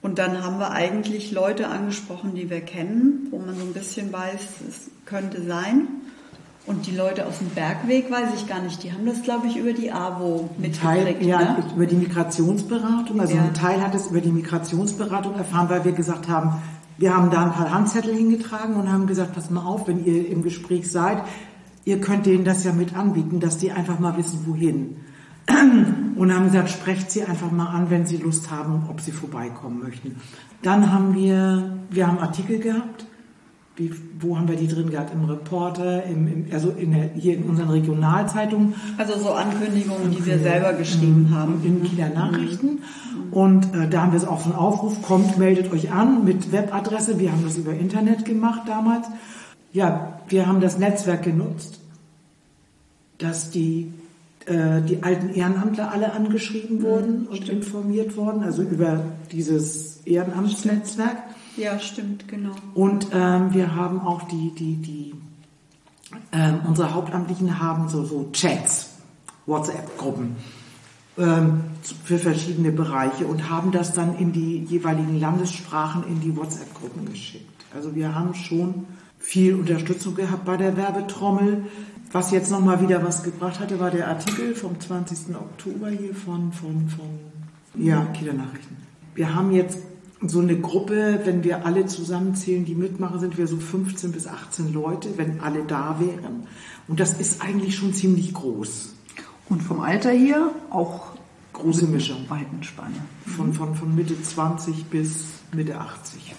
Und 0.00 0.18
dann 0.18 0.42
haben 0.42 0.58
wir 0.58 0.72
eigentlich 0.72 1.30
Leute 1.30 1.68
angesprochen, 1.68 2.34
die 2.34 2.50
wir 2.50 2.60
kennen, 2.60 3.28
wo 3.30 3.38
man 3.38 3.56
so 3.56 3.62
ein 3.62 3.72
bisschen 3.72 4.12
weiß, 4.12 4.40
es 4.68 4.90
könnte 5.06 5.42
sein. 5.42 5.86
Und 6.64 6.86
die 6.86 6.94
Leute 6.94 7.26
aus 7.26 7.38
dem 7.38 7.48
Bergweg, 7.48 8.08
weiß 8.08 8.28
ich 8.36 8.46
gar 8.46 8.62
nicht, 8.62 8.84
die 8.84 8.92
haben 8.92 9.04
das, 9.04 9.22
glaube 9.22 9.48
ich, 9.48 9.56
über 9.56 9.72
die 9.72 9.90
AWO 9.90 10.48
mitgekriegt. 10.58 10.80
Teil, 10.80 11.16
ja, 11.20 11.38
ne? 11.38 11.64
über 11.74 11.86
die 11.86 11.96
Migrationsberatung. 11.96 13.20
Also 13.20 13.34
ja. 13.34 13.42
ein 13.42 13.54
Teil 13.54 13.82
hat 13.82 13.96
es 13.96 14.06
über 14.06 14.20
die 14.20 14.30
Migrationsberatung 14.30 15.34
erfahren, 15.34 15.68
weil 15.68 15.84
wir 15.84 15.92
gesagt 15.92 16.28
haben, 16.28 16.62
wir 16.98 17.16
haben 17.16 17.30
da 17.30 17.46
ein 17.46 17.52
paar 17.52 17.72
Handzettel 17.72 18.14
hingetragen 18.14 18.76
und 18.76 18.92
haben 18.92 19.08
gesagt, 19.08 19.34
pass 19.34 19.50
mal 19.50 19.64
auf, 19.64 19.88
wenn 19.88 20.04
ihr 20.04 20.28
im 20.28 20.42
Gespräch 20.42 20.88
seid, 20.88 21.24
ihr 21.84 22.00
könnt 22.00 22.26
denen 22.26 22.44
das 22.44 22.62
ja 22.62 22.72
mit 22.72 22.94
anbieten, 22.94 23.40
dass 23.40 23.58
die 23.58 23.72
einfach 23.72 23.98
mal 23.98 24.16
wissen, 24.16 24.46
wohin. 24.46 24.98
Und 26.14 26.32
haben 26.32 26.44
gesagt, 26.44 26.70
sprecht 26.70 27.10
sie 27.10 27.24
einfach 27.24 27.50
mal 27.50 27.66
an, 27.66 27.90
wenn 27.90 28.06
sie 28.06 28.18
Lust 28.18 28.52
haben, 28.52 28.84
ob 28.88 29.00
sie 29.00 29.10
vorbeikommen 29.10 29.80
möchten. 29.80 30.20
Dann 30.62 30.92
haben 30.92 31.14
wir, 31.14 31.78
wir 31.90 32.06
haben 32.06 32.18
Artikel 32.18 32.60
gehabt 32.60 33.06
wie, 33.76 33.90
wo 34.20 34.36
haben 34.36 34.48
wir 34.48 34.56
die 34.56 34.68
drin 34.68 34.90
gehabt? 34.90 35.14
Im 35.14 35.24
Reporter, 35.24 36.04
im, 36.04 36.28
im, 36.28 36.46
also 36.52 36.70
in 36.70 36.92
der, 36.92 37.10
hier 37.14 37.36
in 37.36 37.44
unseren 37.44 37.70
Regionalzeitungen. 37.70 38.74
Also 38.98 39.18
so 39.18 39.30
Ankündigungen, 39.32 40.10
die 40.10 40.26
wir 40.26 40.38
selber 40.38 40.74
geschrieben 40.74 41.28
mhm. 41.30 41.34
haben. 41.34 41.64
In 41.64 41.82
Kieler 41.82 42.10
Nachrichten. 42.10 42.66
Mhm. 42.66 43.32
Und 43.32 43.74
äh, 43.74 43.88
da 43.88 44.02
haben 44.02 44.12
wir 44.12 44.18
es 44.18 44.26
auch 44.26 44.44
einen 44.44 44.54
Aufruf, 44.54 45.00
kommt, 45.00 45.38
meldet 45.38 45.72
euch 45.72 45.90
an 45.90 46.24
mit 46.24 46.52
Webadresse. 46.52 47.18
Wir 47.18 47.32
haben 47.32 47.44
das 47.44 47.56
über 47.56 47.72
Internet 47.72 48.26
gemacht 48.26 48.62
damals. 48.66 49.06
Ja, 49.72 50.20
wir 50.28 50.46
haben 50.46 50.60
das 50.60 50.78
Netzwerk 50.78 51.22
genutzt, 51.22 51.80
dass 53.16 53.50
die, 53.50 53.90
äh, 54.44 54.82
die 54.82 55.02
alten 55.02 55.30
Ehrenamtler 55.30 55.90
alle 55.90 56.12
angeschrieben 56.12 56.82
wurden 56.82 57.26
und 57.26 57.38
Stimmt. 57.38 57.64
informiert 57.64 58.18
wurden, 58.18 58.42
also 58.42 58.62
über 58.62 59.02
dieses 59.32 60.02
Ehrenamtsnetzwerk. 60.04 61.16
Ja, 61.56 61.78
stimmt, 61.78 62.28
genau. 62.28 62.54
Und 62.74 63.08
ähm, 63.12 63.52
wir 63.52 63.74
haben 63.74 64.00
auch 64.00 64.22
die, 64.22 64.54
die, 64.54 64.76
die, 64.76 65.14
ähm, 66.32 66.60
unsere 66.66 66.94
Hauptamtlichen 66.94 67.58
haben 67.60 67.88
so, 67.88 68.04
so 68.04 68.30
Chats, 68.32 68.90
WhatsApp-Gruppen 69.46 70.36
ähm, 71.18 71.64
für 72.04 72.18
verschiedene 72.18 72.72
Bereiche 72.72 73.26
und 73.26 73.50
haben 73.50 73.70
das 73.70 73.92
dann 73.92 74.16
in 74.16 74.32
die 74.32 74.58
jeweiligen 74.64 75.20
Landessprachen 75.20 76.04
in 76.06 76.20
die 76.20 76.34
WhatsApp-Gruppen 76.36 77.10
geschickt. 77.10 77.46
Also 77.74 77.94
wir 77.94 78.14
haben 78.14 78.34
schon 78.34 78.86
viel 79.18 79.54
Unterstützung 79.54 80.14
gehabt 80.14 80.44
bei 80.44 80.56
der 80.56 80.76
Werbetrommel. 80.76 81.64
Was 82.12 82.30
jetzt 82.30 82.50
nochmal 82.50 82.80
wieder 82.80 83.02
was 83.04 83.22
gebracht 83.22 83.60
hatte, 83.60 83.80
war 83.80 83.90
der 83.90 84.08
Artikel 84.08 84.54
vom 84.54 84.78
20. 84.78 85.34
Oktober 85.34 85.88
hier 85.88 86.14
von, 86.14 86.52
von, 86.52 86.88
von 86.88 87.82
ja, 87.82 88.04
Kieler 88.06 88.34
Nachrichten. 88.34 88.76
Wir 89.14 89.34
haben 89.34 89.52
jetzt 89.52 89.78
so 90.26 90.40
eine 90.40 90.58
Gruppe, 90.58 91.20
wenn 91.24 91.44
wir 91.44 91.66
alle 91.66 91.86
zusammenzählen, 91.86 92.64
die 92.64 92.74
mitmachen, 92.74 93.20
sind 93.20 93.38
wir 93.38 93.46
so 93.46 93.56
15 93.56 94.12
bis 94.12 94.26
18 94.26 94.72
Leute, 94.72 95.10
wenn 95.16 95.40
alle 95.40 95.64
da 95.64 95.98
wären. 95.98 96.46
Und 96.88 97.00
das 97.00 97.14
ist 97.14 97.42
eigentlich 97.42 97.76
schon 97.76 97.92
ziemlich 97.92 98.32
groß. 98.32 98.94
Und 99.48 99.62
vom 99.62 99.80
Alter 99.80 100.10
hier 100.10 100.52
auch 100.70 101.12
große 101.52 101.86
Mischung. 101.86 102.24
Weiten 102.28 102.62
Spanne. 102.62 102.96
Von, 103.26 103.52
von, 103.52 103.74
von 103.74 103.94
Mitte 103.94 104.20
20 104.20 104.86
bis 104.86 105.24
Mitte 105.54 105.78
80. 105.78 106.34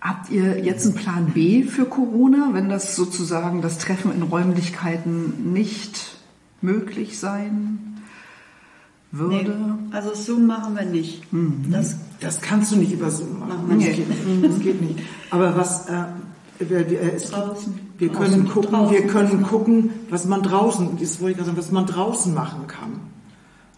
Habt 0.00 0.30
ihr 0.30 0.64
jetzt 0.64 0.86
einen 0.86 0.94
Plan 0.94 1.26
B 1.32 1.64
für 1.64 1.84
Corona, 1.84 2.50
wenn 2.52 2.68
das 2.68 2.94
sozusagen 2.94 3.62
das 3.62 3.78
Treffen 3.78 4.12
in 4.12 4.22
Räumlichkeiten 4.22 5.52
nicht 5.52 6.16
möglich 6.60 7.18
sein 7.18 7.97
würde? 9.10 9.50
Nee, 9.50 9.94
also 9.96 10.14
Zoom 10.14 10.46
machen 10.46 10.76
wir 10.76 10.84
nicht. 10.84 11.32
Mhm. 11.32 11.66
Das, 11.70 11.96
das 12.20 12.40
kannst 12.40 12.72
du 12.72 12.76
nicht 12.76 12.92
über 12.92 13.10
Zoom 13.10 13.40
machen. 13.40 13.68
machen 13.68 14.42
das, 14.42 14.60
geht 14.60 14.80
nicht. 14.82 15.00
Aber 15.30 15.56
was 15.56 15.88
äh, 15.88 16.04
wir, 16.58 16.90
wir, 16.90 17.00
es, 17.14 17.32
wir 17.98 18.08
können 18.08 18.46
draußen. 18.46 18.48
gucken, 18.48 18.70
draußen. 18.70 18.92
wir 18.92 19.06
können 19.06 19.42
gucken, 19.42 19.90
was 20.10 20.26
man 20.26 20.42
draußen, 20.42 20.98
das 20.98 21.20
wollte 21.20 21.40
ich 21.40 21.46
sagen, 21.46 21.56
was 21.56 21.70
man 21.70 21.86
draußen 21.86 22.34
machen 22.34 22.66
kann. 22.66 23.00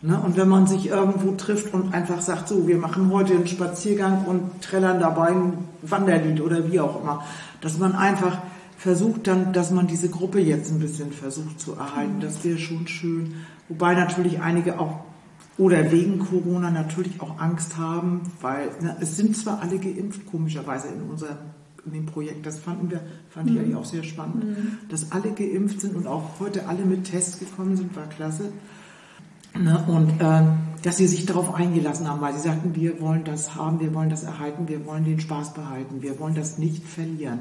Ne? 0.03 0.18
Und 0.18 0.37
wenn 0.37 0.49
man 0.49 0.66
sich 0.66 0.89
irgendwo 0.89 1.33
trifft 1.33 1.74
und 1.74 1.93
einfach 1.93 2.22
sagt, 2.22 2.49
so, 2.49 2.66
wir 2.66 2.78
machen 2.78 3.11
heute 3.12 3.35
einen 3.35 3.47
Spaziergang 3.47 4.24
und 4.24 4.62
trällern 4.62 4.99
dabei 4.99 5.28
ein 5.28 5.53
Wanderlied 5.83 6.41
oder 6.41 6.70
wie 6.70 6.81
auch 6.81 7.03
immer, 7.03 7.22
dass 7.61 7.78
man 7.78 7.95
einfach 7.95 8.39
versucht 8.78 9.26
dann, 9.26 9.53
dass 9.53 9.70
man 9.70 9.87
diese 9.87 10.09
Gruppe 10.09 10.41
jetzt 10.41 10.72
ein 10.72 10.78
bisschen 10.78 11.12
versucht 11.12 11.61
zu 11.61 11.74
erhalten. 11.74 12.20
Das 12.20 12.43
wäre 12.45 12.57
schon 12.57 12.87
schön. 12.87 13.35
Wobei 13.68 13.95
natürlich 13.95 14.41
einige 14.41 14.81
auch 14.81 15.01
oder 15.61 15.92
wegen 15.92 16.18
Corona 16.18 16.70
natürlich 16.70 17.20
auch 17.20 17.38
Angst 17.38 17.76
haben, 17.76 18.22
weil 18.40 18.70
na, 18.80 18.96
es 19.00 19.16
sind 19.16 19.36
zwar 19.36 19.61
alle 19.61 19.78
geimpft, 19.78 20.26
komischerweise 20.26 20.88
in 20.88 21.02
unserem 21.02 21.36
in 21.86 21.92
dem 21.92 22.06
Projekt, 22.06 22.44
das 22.44 22.58
fanden 22.58 22.90
wir, 22.90 23.00
fand 23.30 23.46
mhm. 23.46 23.52
ich 23.52 23.61
eigentlich 23.61 23.76
auch 23.76 23.84
sehr 23.84 24.02
spannend, 24.02 24.44
mhm. 24.44 24.78
dass 24.88 25.12
alle 25.12 25.32
geimpft 25.32 25.80
sind 25.80 25.96
und 25.96 26.06
auch 26.06 26.38
heute 26.38 26.66
alle 26.68 26.84
mit 26.84 27.04
Tests 27.04 27.38
gekommen 27.38 27.76
sind, 27.76 27.94
war 27.96 28.06
klasse. 28.06 28.52
Ne, 29.58 29.82
und 29.88 30.20
äh, 30.20 30.42
dass 30.82 30.98
sie 30.98 31.06
sich 31.06 31.26
darauf 31.26 31.54
eingelassen 31.54 32.08
haben, 32.08 32.20
weil 32.20 32.34
sie 32.34 32.40
sagten, 32.40 32.74
wir 32.76 33.00
wollen 33.00 33.24
das 33.24 33.54
haben, 33.56 33.80
wir 33.80 33.92
wollen 33.94 34.08
das 34.08 34.22
erhalten, 34.22 34.68
wir 34.68 34.86
wollen 34.86 35.04
den 35.04 35.20
Spaß 35.20 35.54
behalten, 35.54 36.02
wir 36.02 36.20
wollen 36.20 36.34
das 36.34 36.58
nicht 36.58 36.86
verlieren. 36.86 37.40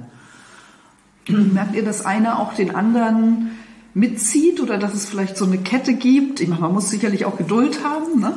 Merkt 1.27 1.75
ihr, 1.75 1.85
dass 1.85 2.05
einer 2.05 2.39
auch 2.39 2.53
den 2.53 2.73
anderen 2.73 3.51
mitzieht 3.99 4.59
oder 4.61 4.77
dass 4.77 4.93
es 4.93 5.05
vielleicht 5.05 5.37
so 5.37 5.45
eine 5.45 5.57
Kette 5.57 5.93
gibt. 5.93 6.39
Ich 6.39 6.47
meine, 6.47 6.61
man 6.61 6.73
muss 6.73 6.89
sicherlich 6.89 7.25
auch 7.25 7.37
Geduld 7.37 7.83
haben, 7.83 8.19
ne? 8.19 8.33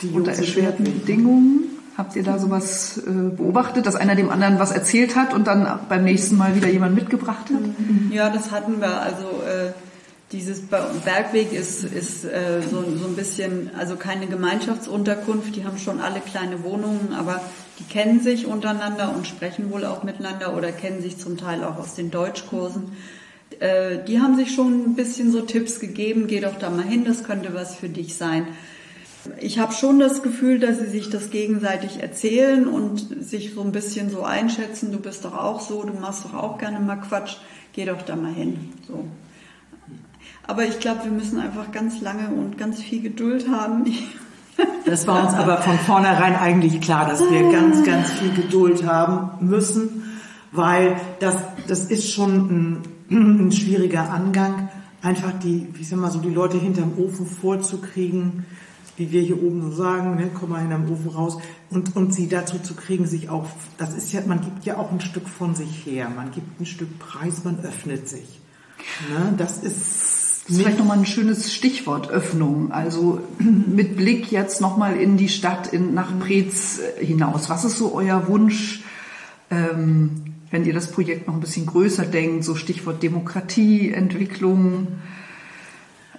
Die 0.00 0.08
unter 0.08 0.32
erschwerten 0.32 0.84
Bedingungen. 0.84 1.64
Habt 1.96 2.16
ihr 2.16 2.22
da 2.22 2.38
sowas 2.38 2.98
äh, 2.98 3.10
beobachtet, 3.36 3.84
dass 3.86 3.96
einer 3.96 4.14
dem 4.14 4.30
anderen 4.30 4.58
was 4.58 4.72
erzählt 4.72 5.14
hat 5.14 5.34
und 5.34 5.46
dann 5.46 5.80
beim 5.88 6.04
nächsten 6.04 6.38
Mal 6.38 6.56
wieder 6.56 6.68
jemand 6.68 6.94
mitgebracht 6.94 7.50
hat? 7.52 7.60
Ja, 8.10 8.30
das 8.30 8.50
hatten 8.50 8.80
wir. 8.80 9.02
Also 9.02 9.24
äh, 9.46 9.72
dieses 10.32 10.62
Bergweg 10.62 11.52
ist, 11.52 11.84
ist 11.84 12.24
äh, 12.24 12.62
so, 12.62 12.82
so 12.96 13.06
ein 13.06 13.14
bisschen, 13.14 13.70
also 13.78 13.96
keine 13.96 14.26
Gemeinschaftsunterkunft. 14.26 15.54
Die 15.54 15.64
haben 15.66 15.76
schon 15.76 16.00
alle 16.00 16.20
kleine 16.20 16.64
Wohnungen, 16.64 17.12
aber 17.12 17.42
die 17.78 17.84
kennen 17.84 18.20
sich 18.20 18.46
untereinander 18.46 19.14
und 19.14 19.26
sprechen 19.26 19.70
wohl 19.70 19.84
auch 19.84 20.02
miteinander 20.02 20.56
oder 20.56 20.72
kennen 20.72 21.02
sich 21.02 21.18
zum 21.18 21.36
Teil 21.36 21.62
auch 21.62 21.78
aus 21.78 21.94
den 21.94 22.10
Deutschkursen. 22.10 22.92
Äh, 23.60 24.04
die 24.06 24.20
haben 24.20 24.36
sich 24.36 24.54
schon 24.54 24.84
ein 24.84 24.94
bisschen 24.94 25.32
so 25.32 25.42
Tipps 25.42 25.80
gegeben. 25.80 26.26
Geh 26.26 26.40
doch 26.40 26.58
da 26.58 26.70
mal 26.70 26.84
hin, 26.84 27.04
das 27.04 27.24
könnte 27.24 27.54
was 27.54 27.74
für 27.74 27.88
dich 27.88 28.14
sein. 28.14 28.46
Ich 29.40 29.58
habe 29.58 29.72
schon 29.72 29.98
das 29.98 30.22
Gefühl, 30.22 30.58
dass 30.58 30.78
sie 30.78 30.86
sich 30.86 31.10
das 31.10 31.30
gegenseitig 31.30 32.02
erzählen 32.02 32.66
und 32.66 33.24
sich 33.24 33.54
so 33.54 33.62
ein 33.62 33.70
bisschen 33.70 34.10
so 34.10 34.24
einschätzen, 34.24 34.90
du 34.90 34.98
bist 34.98 35.24
doch 35.24 35.36
auch 35.36 35.60
so, 35.60 35.84
du 35.84 35.92
machst 35.92 36.24
doch 36.24 36.34
auch 36.34 36.58
gerne 36.58 36.80
mal 36.80 36.96
Quatsch, 36.96 37.36
geh 37.72 37.84
doch 37.84 38.02
da 38.02 38.16
mal 38.16 38.32
hin. 38.32 38.72
So. 38.86 39.04
Aber 40.46 40.64
ich 40.64 40.80
glaube, 40.80 41.04
wir 41.04 41.12
müssen 41.12 41.38
einfach 41.38 41.70
ganz 41.70 42.00
lange 42.00 42.28
und 42.28 42.58
ganz 42.58 42.82
viel 42.82 43.02
Geduld 43.02 43.48
haben. 43.48 43.86
Das 44.84 45.06
war 45.06 45.26
uns 45.26 45.34
aber 45.34 45.58
von 45.58 45.78
vornherein 45.78 46.36
eigentlich 46.36 46.80
klar, 46.82 47.08
dass 47.08 47.20
wir 47.20 47.50
ganz, 47.50 47.84
ganz 47.84 48.10
viel 48.10 48.34
Geduld 48.34 48.84
haben 48.84 49.48
müssen, 49.48 50.02
weil 50.50 50.96
das, 51.20 51.36
das 51.66 51.86
ist 51.86 52.12
schon 52.12 52.34
ein, 52.34 52.82
ein 53.12 53.52
schwieriger 53.52 54.10
Angang, 54.10 54.68
einfach 55.02 55.32
die, 55.38 55.68
wie 55.74 55.84
sag 55.84 55.98
mal 55.98 56.10
so, 56.10 56.20
die 56.20 56.30
Leute 56.30 56.58
hinterm 56.58 56.98
Ofen 56.98 57.26
vorzukriegen, 57.26 58.44
wie 58.96 59.10
wir 59.10 59.22
hier 59.22 59.42
oben 59.42 59.62
so 59.62 59.72
sagen, 59.72 60.16
ne, 60.16 60.30
komm 60.32 60.50
mal 60.50 60.60
hinterm 60.60 60.90
Ofen 60.90 61.10
raus 61.10 61.38
und, 61.70 61.96
und 61.96 62.14
sie 62.14 62.28
dazu 62.28 62.58
zu 62.58 62.74
kriegen, 62.74 63.06
sich 63.06 63.28
auch, 63.30 63.46
das 63.78 63.94
ist 63.94 64.12
ja, 64.12 64.20
man 64.26 64.40
gibt 64.40 64.64
ja 64.64 64.76
auch 64.76 64.92
ein 64.92 65.00
Stück 65.00 65.28
von 65.28 65.54
sich 65.54 65.86
her, 65.86 66.10
man 66.14 66.30
gibt 66.30 66.60
ein 66.60 66.66
Stück 66.66 66.98
Preis, 66.98 67.44
man 67.44 67.60
öffnet 67.60 68.08
sich. 68.08 68.40
Ne, 69.10 69.34
das 69.36 69.58
ist 69.58 70.22
das 70.44 70.56
ist 70.56 70.62
vielleicht 70.62 70.78
nochmal 70.80 70.98
ein 70.98 71.06
schönes 71.06 71.54
Stichwort, 71.54 72.10
Öffnung. 72.10 72.72
Also 72.72 73.20
mit 73.38 73.96
Blick 73.96 74.32
jetzt 74.32 74.60
nochmal 74.60 74.96
in 74.96 75.16
die 75.16 75.28
Stadt, 75.28 75.72
in, 75.72 75.94
nach 75.94 76.18
Preetz 76.18 76.80
hinaus. 76.98 77.48
Was 77.48 77.64
ist 77.64 77.78
so 77.78 77.94
euer 77.94 78.26
Wunsch, 78.26 78.82
ähm, 79.50 80.31
wenn 80.52 80.66
ihr 80.66 80.74
das 80.74 80.92
Projekt 80.92 81.26
noch 81.26 81.34
ein 81.34 81.40
bisschen 81.40 81.66
größer 81.66 82.04
denkt, 82.04 82.44
so 82.44 82.54
Stichwort 82.54 83.02
Demokratie, 83.02 83.90
Entwicklung? 83.90 84.98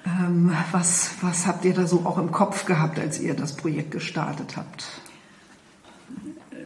Ähm, 0.06 0.52
was, 0.72 1.12
was 1.22 1.46
habt 1.46 1.64
ihr 1.64 1.74
da 1.74 1.88
so 1.88 2.00
auch 2.00 2.18
im 2.18 2.32
Kopf 2.32 2.66
gehabt, 2.66 3.00
als 3.00 3.20
ihr 3.22 3.36
das 3.36 3.56
Projekt 3.56 3.92
gestartet 3.92 4.58
habt? 4.58 4.86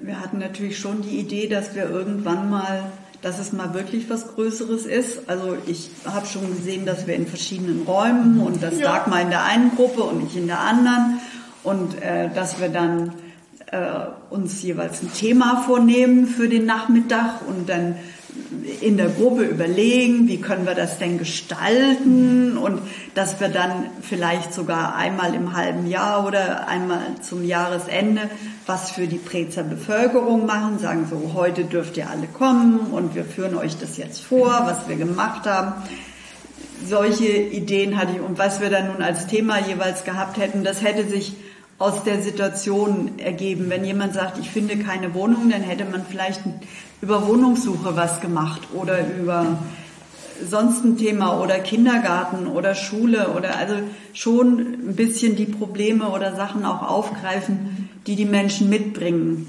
Wir 0.02 0.20
hatten 0.22 0.40
natürlich 0.40 0.80
schon 0.80 1.02
die 1.02 1.20
Idee, 1.20 1.48
dass 1.48 1.76
wir 1.76 1.90
irgendwann 1.90 2.50
mal, 2.50 2.90
dass 3.22 3.38
es 3.38 3.52
mal 3.52 3.74
wirklich 3.74 4.10
was 4.10 4.34
Größeres 4.36 4.86
ist. 4.86 5.30
Also 5.30 5.58
ich 5.68 5.92
habe 6.06 6.26
schon 6.26 6.48
gesehen, 6.56 6.86
dass 6.86 7.06
wir 7.06 7.16
in 7.16 7.28
verschiedenen 7.28 7.84
Räumen 7.84 8.40
und 8.40 8.64
das 8.64 8.80
ja. 8.80 8.94
Dagmar 8.94 9.22
in 9.22 9.30
der 9.30 9.44
einen 9.44 9.76
Gruppe 9.76 10.04
und 10.04 10.26
ich 10.26 10.38
in 10.38 10.48
der 10.48 10.62
anderen 10.62 11.20
und 11.64 12.02
äh, 12.02 12.34
dass 12.34 12.62
wir 12.62 12.70
dann 12.70 13.12
äh, 13.72 13.78
uns 14.30 14.62
jeweils 14.62 15.02
ein 15.02 15.14
Thema 15.14 15.64
vornehmen 15.66 16.28
für 16.28 16.48
den 16.48 16.66
Nachmittag 16.66 17.42
und 17.48 17.68
dann 17.70 17.96
in 18.82 18.98
der 18.98 19.10
Gruppe 19.10 19.44
überlegen, 19.44 20.28
wie 20.28 20.40
können 20.40 20.66
wir 20.66 20.76
das 20.76 21.00
denn 21.00 21.18
gestalten 21.18 22.58
und 22.58 22.82
dass 23.16 23.40
wir 23.40 23.50
dann 23.50 23.86
vielleicht 24.02 24.54
sogar 24.54 24.96
einmal 24.96 25.34
im 25.34 25.56
halben 25.56 25.88
Jahr 25.88 26.26
oder 26.26 26.68
einmal 26.68 27.02
zum 27.22 27.44
Jahresende 27.44 28.30
was 28.68 28.92
für 28.92 29.08
die 29.08 29.18
Prezer 29.18 29.64
Bevölkerung 29.64 30.46
machen, 30.46 30.78
sagen 30.78 31.08
so, 31.10 31.32
heute 31.34 31.64
dürft 31.64 31.96
ihr 31.98 32.10
alle 32.10 32.28
kommen 32.28 32.80
und 32.92 33.16
wir 33.16 33.24
führen 33.24 33.56
euch 33.56 33.78
das 33.78 33.98
jetzt 33.98 34.22
vor, 34.22 34.50
was 34.66 34.90
wir 34.90 34.98
gemacht 34.98 35.46
haben. 35.46 35.74
Solche 36.86 37.28
Ideen 37.28 37.98
hatte 37.98 38.14
ich 38.14 38.22
und 38.22 38.38
was 38.38 38.60
wir 38.60 38.70
dann 38.70 38.88
nun 38.88 39.02
als 39.02 39.26
Thema 39.28 39.58
jeweils 39.60 40.04
gehabt 40.04 40.38
hätten, 40.38 40.64
das 40.64 40.84
hätte 40.84 41.08
sich 41.08 41.34
aus 41.80 42.04
der 42.04 42.22
Situation 42.22 43.20
ergeben. 43.20 43.70
Wenn 43.70 43.86
jemand 43.86 44.14
sagt, 44.14 44.40
ich 44.40 44.50
finde 44.50 44.78
keine 44.78 45.14
Wohnung, 45.14 45.50
dann 45.50 45.62
hätte 45.62 45.86
man 45.86 46.06
vielleicht 46.06 46.42
über 47.02 47.28
Wohnungssuche 47.28 47.96
was 47.96 48.20
gemacht 48.20 48.62
oder 48.74 49.00
über 49.20 49.60
sonst 50.44 50.84
ein 50.84 50.98
Thema 50.98 51.42
oder 51.42 51.60
Kindergarten 51.60 52.48
oder 52.48 52.76
Schule 52.76 53.30
oder 53.36 53.58
also 53.58 53.76
schon 54.14 54.60
ein 54.60 54.96
bisschen 54.96 55.36
die 55.36 55.46
Probleme 55.46 56.10
oder 56.10 56.36
Sachen 56.36 56.66
auch 56.66 56.82
aufgreifen, 56.82 57.90
die 58.08 58.16
die 58.16 58.26
Menschen 58.26 58.70
mitbringen. 58.70 59.48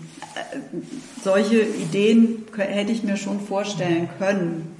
Solche 1.22 1.60
Ideen 1.60 2.44
hätte 2.56 2.92
ich 2.92 3.02
mir 3.02 3.16
schon 3.16 3.40
vorstellen 3.40 4.08
können. 4.18 4.76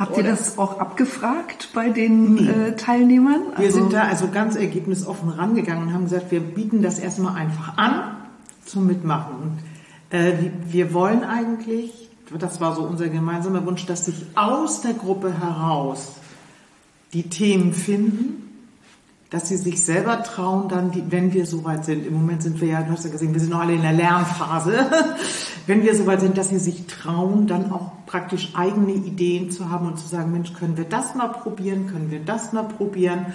Habt 0.00 0.16
ihr 0.16 0.22
das 0.22 0.56
auch 0.56 0.80
abgefragt 0.80 1.68
bei 1.74 1.90
den 1.90 2.34
nee. 2.36 2.48
äh, 2.48 2.74
Teilnehmern? 2.74 3.48
Also 3.50 3.62
wir 3.62 3.70
sind 3.70 3.92
da 3.92 4.04
also 4.04 4.28
ganz 4.28 4.56
ergebnisoffen 4.56 5.28
rangegangen 5.28 5.88
und 5.88 5.92
haben 5.92 6.04
gesagt, 6.04 6.30
wir 6.30 6.40
bieten 6.40 6.80
das 6.80 6.98
erstmal 6.98 7.36
einfach 7.36 7.76
an 7.76 8.16
zum 8.64 8.86
Mitmachen. 8.86 9.34
Und 9.42 10.18
äh, 10.18 10.32
wir 10.70 10.94
wollen 10.94 11.22
eigentlich, 11.22 12.08
das 12.38 12.62
war 12.62 12.74
so 12.74 12.82
unser 12.82 13.08
gemeinsamer 13.10 13.66
Wunsch, 13.66 13.84
dass 13.84 14.06
sich 14.06 14.24
aus 14.36 14.80
der 14.80 14.94
Gruppe 14.94 15.38
heraus 15.38 16.14
die 17.12 17.28
Themen 17.28 17.74
finden, 17.74 18.49
dass 19.30 19.48
sie 19.48 19.56
sich 19.56 19.82
selber 19.82 20.24
trauen, 20.24 20.68
dann, 20.68 20.90
die, 20.90 21.04
wenn 21.10 21.32
wir 21.32 21.46
soweit 21.46 21.84
sind, 21.84 22.04
im 22.04 22.14
Moment 22.14 22.42
sind 22.42 22.60
wir 22.60 22.68
ja, 22.68 22.82
du 22.82 22.90
hast 22.90 23.04
ja 23.04 23.10
gesehen, 23.10 23.32
wir 23.32 23.40
sind 23.40 23.50
noch 23.50 23.60
alle 23.60 23.74
in 23.74 23.82
der 23.82 23.92
Lernphase, 23.92 24.86
wenn 25.66 25.82
wir 25.84 25.94
soweit 25.94 26.20
sind, 26.20 26.36
dass 26.36 26.48
sie 26.48 26.58
sich 26.58 26.86
trauen, 26.88 27.46
dann 27.46 27.70
auch 27.70 27.92
praktisch 28.06 28.50
eigene 28.54 28.92
Ideen 28.92 29.52
zu 29.52 29.70
haben 29.70 29.86
und 29.86 29.98
zu 29.98 30.08
sagen, 30.08 30.32
Mensch, 30.32 30.52
können 30.52 30.76
wir 30.76 30.84
das 30.84 31.14
mal 31.14 31.28
probieren, 31.28 31.86
können 31.86 32.10
wir 32.10 32.18
das 32.20 32.52
mal 32.52 32.64
probieren? 32.64 33.26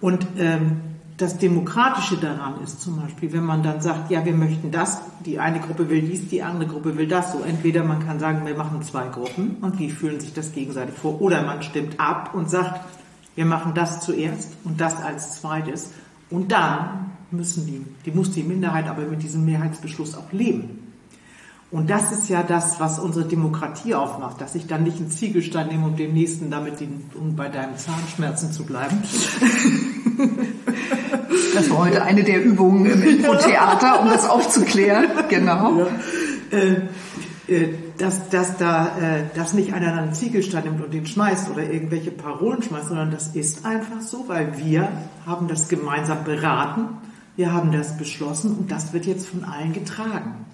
Und 0.00 0.26
ähm, 0.38 0.80
das 1.18 1.38
Demokratische 1.38 2.16
daran 2.16 2.60
ist 2.64 2.80
zum 2.80 3.00
Beispiel, 3.00 3.32
wenn 3.32 3.44
man 3.44 3.62
dann 3.62 3.80
sagt, 3.80 4.10
ja, 4.10 4.24
wir 4.24 4.32
möchten 4.32 4.70
das, 4.70 5.00
die 5.24 5.38
eine 5.38 5.60
Gruppe 5.60 5.88
will 5.88 6.02
dies, 6.02 6.28
die 6.28 6.42
andere 6.42 6.70
Gruppe 6.70 6.96
will 6.96 7.06
das, 7.06 7.32
so 7.32 7.42
entweder 7.42 7.84
man 7.84 8.04
kann 8.04 8.18
sagen, 8.18 8.44
wir 8.46 8.56
machen 8.56 8.82
zwei 8.82 9.06
Gruppen 9.08 9.58
und 9.60 9.78
wie 9.78 9.90
fühlen 9.90 10.18
sich 10.18 10.32
das 10.32 10.52
gegenseitig 10.52 10.94
vor, 10.94 11.20
oder 11.20 11.42
man 11.42 11.62
stimmt 11.62 12.00
ab 12.00 12.30
und 12.34 12.50
sagt, 12.50 12.80
wir 13.34 13.44
machen 13.44 13.74
das 13.74 14.00
zuerst 14.00 14.50
und 14.64 14.80
das 14.80 14.96
als 14.96 15.40
zweites 15.40 15.90
und 16.30 16.52
dann 16.52 17.10
müssen 17.30 17.66
die, 17.66 17.84
die 18.04 18.16
muss 18.16 18.30
die 18.30 18.42
Minderheit 18.42 18.86
aber 18.86 19.02
mit 19.02 19.22
diesem 19.22 19.44
Mehrheitsbeschluss 19.44 20.16
auch 20.16 20.32
leben. 20.32 20.80
Und 21.70 21.90
das 21.90 22.12
ist 22.12 22.28
ja 22.28 22.44
das, 22.44 22.78
was 22.78 23.00
unsere 23.00 23.24
Demokratie 23.24 23.96
aufmacht, 23.96 24.40
dass 24.40 24.54
ich 24.54 24.68
dann 24.68 24.84
nicht 24.84 24.98
einen 24.98 25.10
Ziegelstein 25.10 25.66
nehme, 25.66 25.86
um 25.86 25.96
dem 25.96 26.12
nächsten 26.12 26.48
damit, 26.48 26.78
den, 26.78 27.10
um 27.14 27.34
bei 27.34 27.48
deinen 27.48 27.76
Zahnschmerzen 27.76 28.52
zu 28.52 28.64
bleiben. 28.64 29.02
Das 31.54 31.70
war 31.70 31.78
heute 31.78 32.02
eine 32.02 32.24
der 32.24 32.44
Übungen 32.44 32.86
im 32.86 33.02
Infotheater, 33.02 34.00
um 34.00 34.08
das 34.08 34.28
aufzuklären. 34.28 35.06
Genau. 35.28 35.78
Ja. 35.78 35.86
Äh, 36.58 36.82
äh, 37.46 37.74
dass, 37.98 38.28
dass 38.28 38.56
da 38.56 38.98
äh, 38.98 39.24
dass 39.34 39.52
nicht 39.52 39.72
einer 39.72 39.96
einen 39.96 40.14
Ziegelstein 40.14 40.64
nimmt 40.64 40.84
und 40.84 40.92
den 40.92 41.06
schmeißt 41.06 41.50
oder 41.50 41.62
irgendwelche 41.62 42.10
Parolen 42.10 42.62
schmeißt, 42.62 42.88
sondern 42.88 43.10
das 43.10 43.28
ist 43.28 43.64
einfach 43.64 44.00
so, 44.00 44.28
weil 44.28 44.58
wir 44.58 44.88
haben 45.26 45.48
das 45.48 45.68
gemeinsam 45.68 46.24
beraten, 46.24 46.88
wir 47.36 47.52
haben 47.52 47.72
das 47.72 47.96
beschlossen 47.96 48.56
und 48.56 48.70
das 48.70 48.92
wird 48.92 49.06
jetzt 49.06 49.28
von 49.28 49.44
allen 49.44 49.72
getragen. 49.72 50.44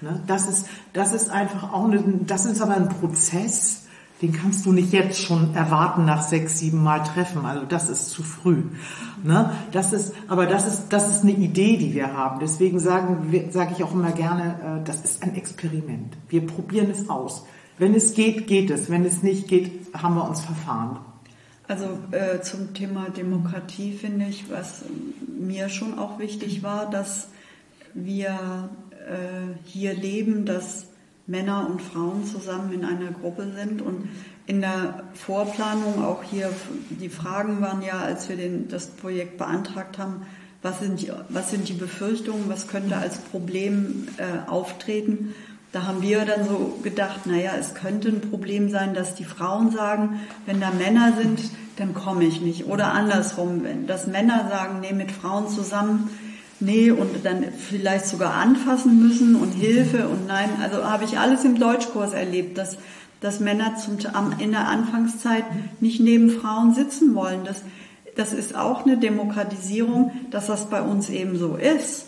Ne? 0.00 0.22
Das 0.26 0.48
ist 0.48 0.66
das 0.92 1.12
ist 1.12 1.30
einfach 1.30 1.72
auch 1.72 1.84
eine, 1.84 2.02
das 2.26 2.46
ist 2.46 2.60
aber 2.60 2.74
ein 2.74 2.88
Prozess, 2.88 3.84
den 4.24 4.32
kannst 4.32 4.64
du 4.64 4.72
nicht 4.72 4.90
jetzt 4.94 5.20
schon 5.20 5.54
erwarten 5.54 6.06
nach 6.06 6.22
sechs, 6.22 6.58
sieben 6.58 6.82
Mal 6.82 7.00
treffen. 7.00 7.44
Also 7.44 7.66
das 7.66 7.90
ist 7.90 8.08
zu 8.08 8.22
früh. 8.22 8.62
Ne? 9.22 9.52
Das 9.70 9.92
ist, 9.92 10.14
aber 10.28 10.46
das 10.46 10.66
ist, 10.66 10.88
das 10.88 11.14
ist 11.14 11.24
eine 11.24 11.32
Idee, 11.32 11.76
die 11.76 11.92
wir 11.92 12.14
haben. 12.14 12.40
Deswegen 12.40 12.80
sagen, 12.80 13.50
sage 13.50 13.74
ich 13.76 13.84
auch 13.84 13.92
immer 13.92 14.12
gerne, 14.12 14.80
äh, 14.80 14.86
das 14.86 15.04
ist 15.04 15.22
ein 15.22 15.34
Experiment. 15.34 16.16
Wir 16.30 16.46
probieren 16.46 16.90
es 16.90 17.10
aus. 17.10 17.44
Wenn 17.76 17.94
es 17.94 18.14
geht, 18.14 18.46
geht 18.46 18.70
es. 18.70 18.88
Wenn 18.88 19.04
es 19.04 19.22
nicht 19.22 19.46
geht, 19.46 19.94
haben 19.94 20.14
wir 20.14 20.26
uns 20.26 20.40
verfahren. 20.40 21.00
Also 21.68 21.84
äh, 22.10 22.40
zum 22.40 22.72
Thema 22.72 23.10
Demokratie 23.10 23.92
finde 23.92 24.24
ich, 24.26 24.50
was 24.50 24.84
mir 25.38 25.68
schon 25.68 25.98
auch 25.98 26.18
wichtig 26.18 26.62
war, 26.62 26.88
dass 26.88 27.28
wir 27.92 28.70
äh, 28.90 29.66
hier 29.66 29.92
leben, 29.92 30.46
dass 30.46 30.86
Männer 31.26 31.68
und 31.68 31.80
Frauen 31.80 32.26
zusammen 32.26 32.72
in 32.72 32.84
einer 32.84 33.10
Gruppe 33.10 33.50
sind 33.56 33.80
und 33.80 34.08
in 34.46 34.60
der 34.60 35.04
Vorplanung 35.14 36.04
auch 36.04 36.22
hier, 36.22 36.50
die 36.90 37.08
Fragen 37.08 37.60
waren 37.62 37.80
ja, 37.80 37.98
als 37.98 38.28
wir 38.28 38.36
den, 38.36 38.68
das 38.68 38.88
Projekt 38.88 39.38
beantragt 39.38 39.98
haben, 39.98 40.26
was 40.60 40.80
sind, 40.80 41.00
die, 41.00 41.10
was 41.30 41.50
sind 41.50 41.68
die 41.68 41.74
Befürchtungen, 41.74 42.44
was 42.48 42.68
könnte 42.68 42.96
als 42.96 43.18
Problem 43.18 44.08
äh, 44.18 44.48
auftreten. 44.48 45.34
Da 45.72 45.86
haben 45.86 46.02
wir 46.02 46.24
dann 46.24 46.46
so 46.46 46.78
gedacht, 46.82 47.26
naja, 47.26 47.52
es 47.58 47.74
könnte 47.74 48.08
ein 48.08 48.20
Problem 48.20 48.70
sein, 48.70 48.94
dass 48.94 49.14
die 49.14 49.24
Frauen 49.24 49.70
sagen, 49.70 50.20
wenn 50.46 50.60
da 50.60 50.70
Männer 50.70 51.14
sind, 51.16 51.40
dann 51.76 51.94
komme 51.94 52.24
ich 52.24 52.40
nicht. 52.40 52.66
Oder 52.66 52.92
andersrum, 52.92 53.64
wenn 53.64 53.86
dass 53.86 54.06
Männer 54.06 54.48
sagen, 54.48 54.80
nee, 54.80 54.92
mit 54.92 55.10
Frauen 55.10 55.48
zusammen 55.48 56.10
nee, 56.60 56.90
und 56.90 57.24
dann 57.24 57.44
vielleicht 57.52 58.06
sogar 58.06 58.34
anfassen 58.34 59.02
müssen 59.02 59.36
und 59.36 59.52
Hilfe 59.52 60.08
und 60.08 60.26
nein, 60.26 60.50
also 60.62 60.84
habe 60.84 61.04
ich 61.04 61.18
alles 61.18 61.44
im 61.44 61.58
Deutschkurs 61.58 62.12
erlebt, 62.12 62.58
dass, 62.58 62.76
dass 63.20 63.40
Männer 63.40 63.76
zum, 63.76 63.98
in 64.38 64.52
der 64.52 64.68
Anfangszeit 64.68 65.44
nicht 65.80 66.00
neben 66.00 66.30
Frauen 66.30 66.74
sitzen 66.74 67.14
wollen. 67.14 67.44
Das, 67.44 67.62
das 68.16 68.32
ist 68.32 68.54
auch 68.54 68.86
eine 68.86 68.96
Demokratisierung, 68.96 70.12
dass 70.30 70.46
das 70.46 70.70
bei 70.70 70.82
uns 70.82 71.10
eben 71.10 71.36
so 71.36 71.56
ist. 71.56 72.06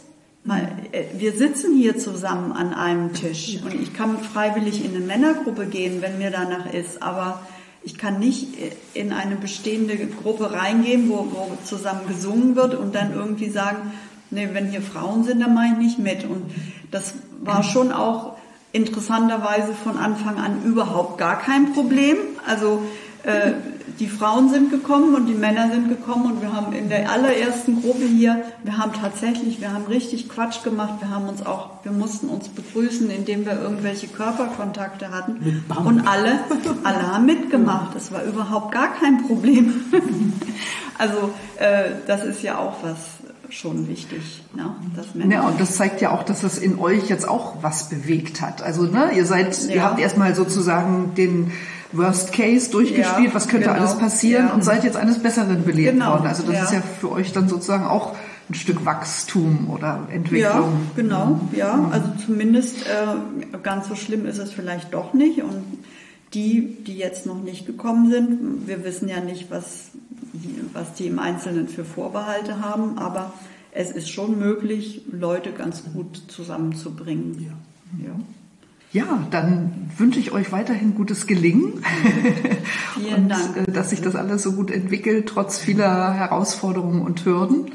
Äh, 0.49 1.05
wir 1.19 1.33
sitzen 1.33 1.77
hier 1.77 1.99
zusammen 1.99 2.53
an 2.53 2.73
einem 2.73 3.13
Tisch 3.13 3.59
und 3.65 3.75
ich 3.75 3.93
kann 3.93 4.19
freiwillig 4.19 4.85
in 4.85 4.95
eine 4.95 5.05
Männergruppe 5.05 5.67
gehen, 5.67 6.03
wenn 6.03 6.19
mir 6.19 6.31
danach 6.31 6.73
ist, 6.73 7.03
aber 7.03 7.41
ich 7.83 7.99
kann 7.99 8.19
nicht 8.19 8.49
in 8.95 9.13
eine 9.13 9.37
bestehende 9.37 9.97
Gruppe 9.97 10.53
reingehen, 10.53 11.09
wo, 11.09 11.29
wo 11.31 11.57
zusammen 11.65 12.09
gesungen 12.09 12.57
wird 12.57 12.75
und 12.75 12.97
dann 12.97 13.15
irgendwie 13.15 13.49
sagen, 13.49 13.93
nee, 14.31 14.49
wenn 14.53 14.69
hier 14.69 14.83
Frauen 14.83 15.25
sind, 15.25 15.41
dann 15.41 15.55
mache 15.55 15.67
ich 15.73 15.79
nicht 15.79 15.99
mit. 15.99 16.25
Und 16.25 16.51
das 16.91 17.15
war 17.43 17.63
schon 17.63 17.93
auch 17.93 18.37
interessanterweise 18.73 19.73
von 19.73 19.97
Anfang 19.97 20.39
an 20.39 20.63
überhaupt 20.65 21.19
gar 21.19 21.39
kein 21.39 21.73
Problem. 21.73 22.17
Also 22.47 22.83
äh, 23.23 23.53
die 23.99 24.09
Frauen 24.09 24.51
sind 24.51 24.71
gekommen 24.71 25.15
und 25.15 25.27
die 25.27 25.35
Männer 25.35 25.71
sind 25.71 25.89
gekommen 25.89 26.33
und 26.33 26.43
wir 26.43 26.53
haben 26.53 26.73
in 26.73 26.89
der 26.89 27.11
allerersten 27.11 27.81
Gruppe 27.81 28.05
hier, 28.05 28.43
wir 28.63 28.77
haben 28.77 28.93
tatsächlich, 28.93 29.61
wir 29.61 29.73
haben 29.73 29.87
richtig 29.87 30.29
Quatsch 30.29 30.63
gemacht, 30.63 30.95
wir 31.01 31.11
haben 31.11 31.29
uns 31.29 31.45
auch, 31.47 31.71
wir 31.83 31.93
mussten 31.93 32.29
uns 32.29 32.49
begrüßen, 32.49 33.11
indem 33.11 33.47
wir 33.47 33.59
irgendwelche 33.59 34.09
Körperkontakte 34.09 35.11
hatten 35.11 35.65
und 35.85 36.07
alle, 36.07 36.41
alle 36.85 37.13
haben 37.13 37.25
mitgemacht. 37.25 37.95
Das 37.95 38.13
war 38.13 38.23
überhaupt 38.25 38.73
gar 38.73 38.95
kein 38.95 39.27
Problem. 39.27 39.85
also 40.99 41.31
äh, 41.59 41.93
das 42.07 42.25
ist 42.25 42.43
ja 42.43 42.59
auch 42.59 42.75
was 42.83 42.99
schon 43.51 43.89
wichtig. 43.89 44.43
Ne? 44.55 44.75
Dass 44.95 45.15
Männer 45.15 45.35
ja, 45.35 45.49
und 45.49 45.61
das 45.61 45.77
zeigt 45.77 46.01
ja 46.01 46.11
auch, 46.11 46.23
dass 46.23 46.41
das 46.41 46.59
in 46.59 46.79
euch 46.79 47.09
jetzt 47.09 47.29
auch 47.29 47.63
was 47.63 47.89
bewegt 47.89 48.41
hat. 48.41 48.63
Also 48.63 48.83
ne, 48.83 49.11
ihr 49.15 49.27
seid, 49.27 49.57
ja. 49.67 49.75
ihr 49.75 49.83
habt 49.83 50.01
erstmal 50.01 50.35
sozusagen 50.35 51.15
den 51.15 51.53
Worst 51.93 52.33
Case 52.33 52.71
durchgespielt, 52.71 53.29
ja, 53.29 53.35
was 53.35 53.49
könnte 53.49 53.69
genau. 53.69 53.79
alles 53.79 53.99
passieren 53.99 54.49
ja. 54.49 54.55
und 54.55 54.65
seid 54.65 54.85
jetzt 54.85 54.97
eines 54.97 55.23
Besseren 55.23 55.65
belehrt 55.65 55.95
genau. 55.95 56.13
worden. 56.13 56.27
Also 56.27 56.43
das 56.43 56.65
ist 56.65 56.73
ja 56.73 56.83
für 57.01 57.11
euch 57.13 57.33
dann 57.33 57.49
sozusagen 57.49 57.85
auch 57.85 58.15
ein 58.49 58.55
Stück 58.55 58.85
Wachstum 58.85 59.71
oder 59.71 60.07
Entwicklung. 60.11 60.43
Ja, 60.43 60.71
genau, 60.95 61.41
ja. 61.53 61.89
Also 61.91 62.09
zumindest 62.25 62.87
äh, 62.87 63.59
ganz 63.63 63.89
so 63.89 63.95
schlimm 63.95 64.27
ist 64.27 64.39
es 64.39 64.53
vielleicht 64.53 64.95
doch 64.95 65.15
nicht. 65.15 65.43
Und 65.43 65.65
die, 66.35 66.77
die 66.85 66.97
jetzt 66.97 67.27
noch 67.27 67.43
nicht 67.43 67.67
gekommen 67.67 68.11
sind, 68.11 68.67
wir 68.69 68.85
wissen 68.85 69.09
ja 69.09 69.21
nicht, 69.21 69.51
was, 69.51 69.91
was 70.73 70.95
die 70.95 71.07
im 71.07 71.19
Einzelnen 71.19 71.69
für 71.69 71.85
Vorbehalte 71.85 72.61
haben, 72.61 72.99
aber 72.99 73.33
es 73.73 73.91
ist 73.91 74.09
schon 74.09 74.39
möglich, 74.39 75.03
Leute 75.11 75.53
ganz 75.53 75.85
gut 75.93 76.23
zusammenzubringen. 76.29 77.53
Ja. 77.99 78.09
ja. 78.09 78.15
Ja, 78.93 79.27
dann 79.31 79.91
wünsche 79.99 80.19
ich 80.19 80.33
euch 80.33 80.53
weiterhin 80.53 80.95
gutes 80.95 81.27
Gelingen. 81.27 81.83
Vielen 82.95 83.15
und, 83.25 83.29
Dank. 83.29 83.57
Äh, 83.57 83.71
dass 83.71 83.91
sich 83.91 84.01
das 84.01 84.17
alles 84.17 84.43
so 84.43 84.53
gut 84.53 84.71
entwickelt, 84.71 85.29
trotz 85.29 85.59
vieler 85.59 86.15
Herausforderungen 86.15 87.03
und 87.03 87.27
Hürden. 87.27 87.73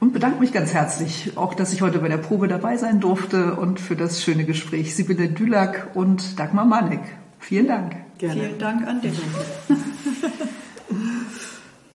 Und 0.00 0.12
bedanke 0.12 0.40
mich 0.40 0.52
ganz 0.52 0.74
herzlich, 0.74 1.32
auch 1.36 1.54
dass 1.54 1.72
ich 1.72 1.80
heute 1.80 2.00
bei 2.00 2.08
der 2.08 2.18
Probe 2.18 2.46
dabei 2.46 2.76
sein 2.76 3.00
durfte 3.00 3.54
und 3.54 3.80
für 3.80 3.96
das 3.96 4.22
schöne 4.22 4.44
Gespräch. 4.44 4.94
Sibylle 4.94 5.28
Dülak 5.28 5.92
und 5.94 6.38
Dagmar 6.38 6.66
Manek. 6.66 7.00
Vielen 7.38 7.68
Dank. 7.68 7.96
Gerne. 8.18 8.42
Vielen 8.42 8.58
Dank 8.58 8.86
an 8.86 9.00
dich. 9.00 9.14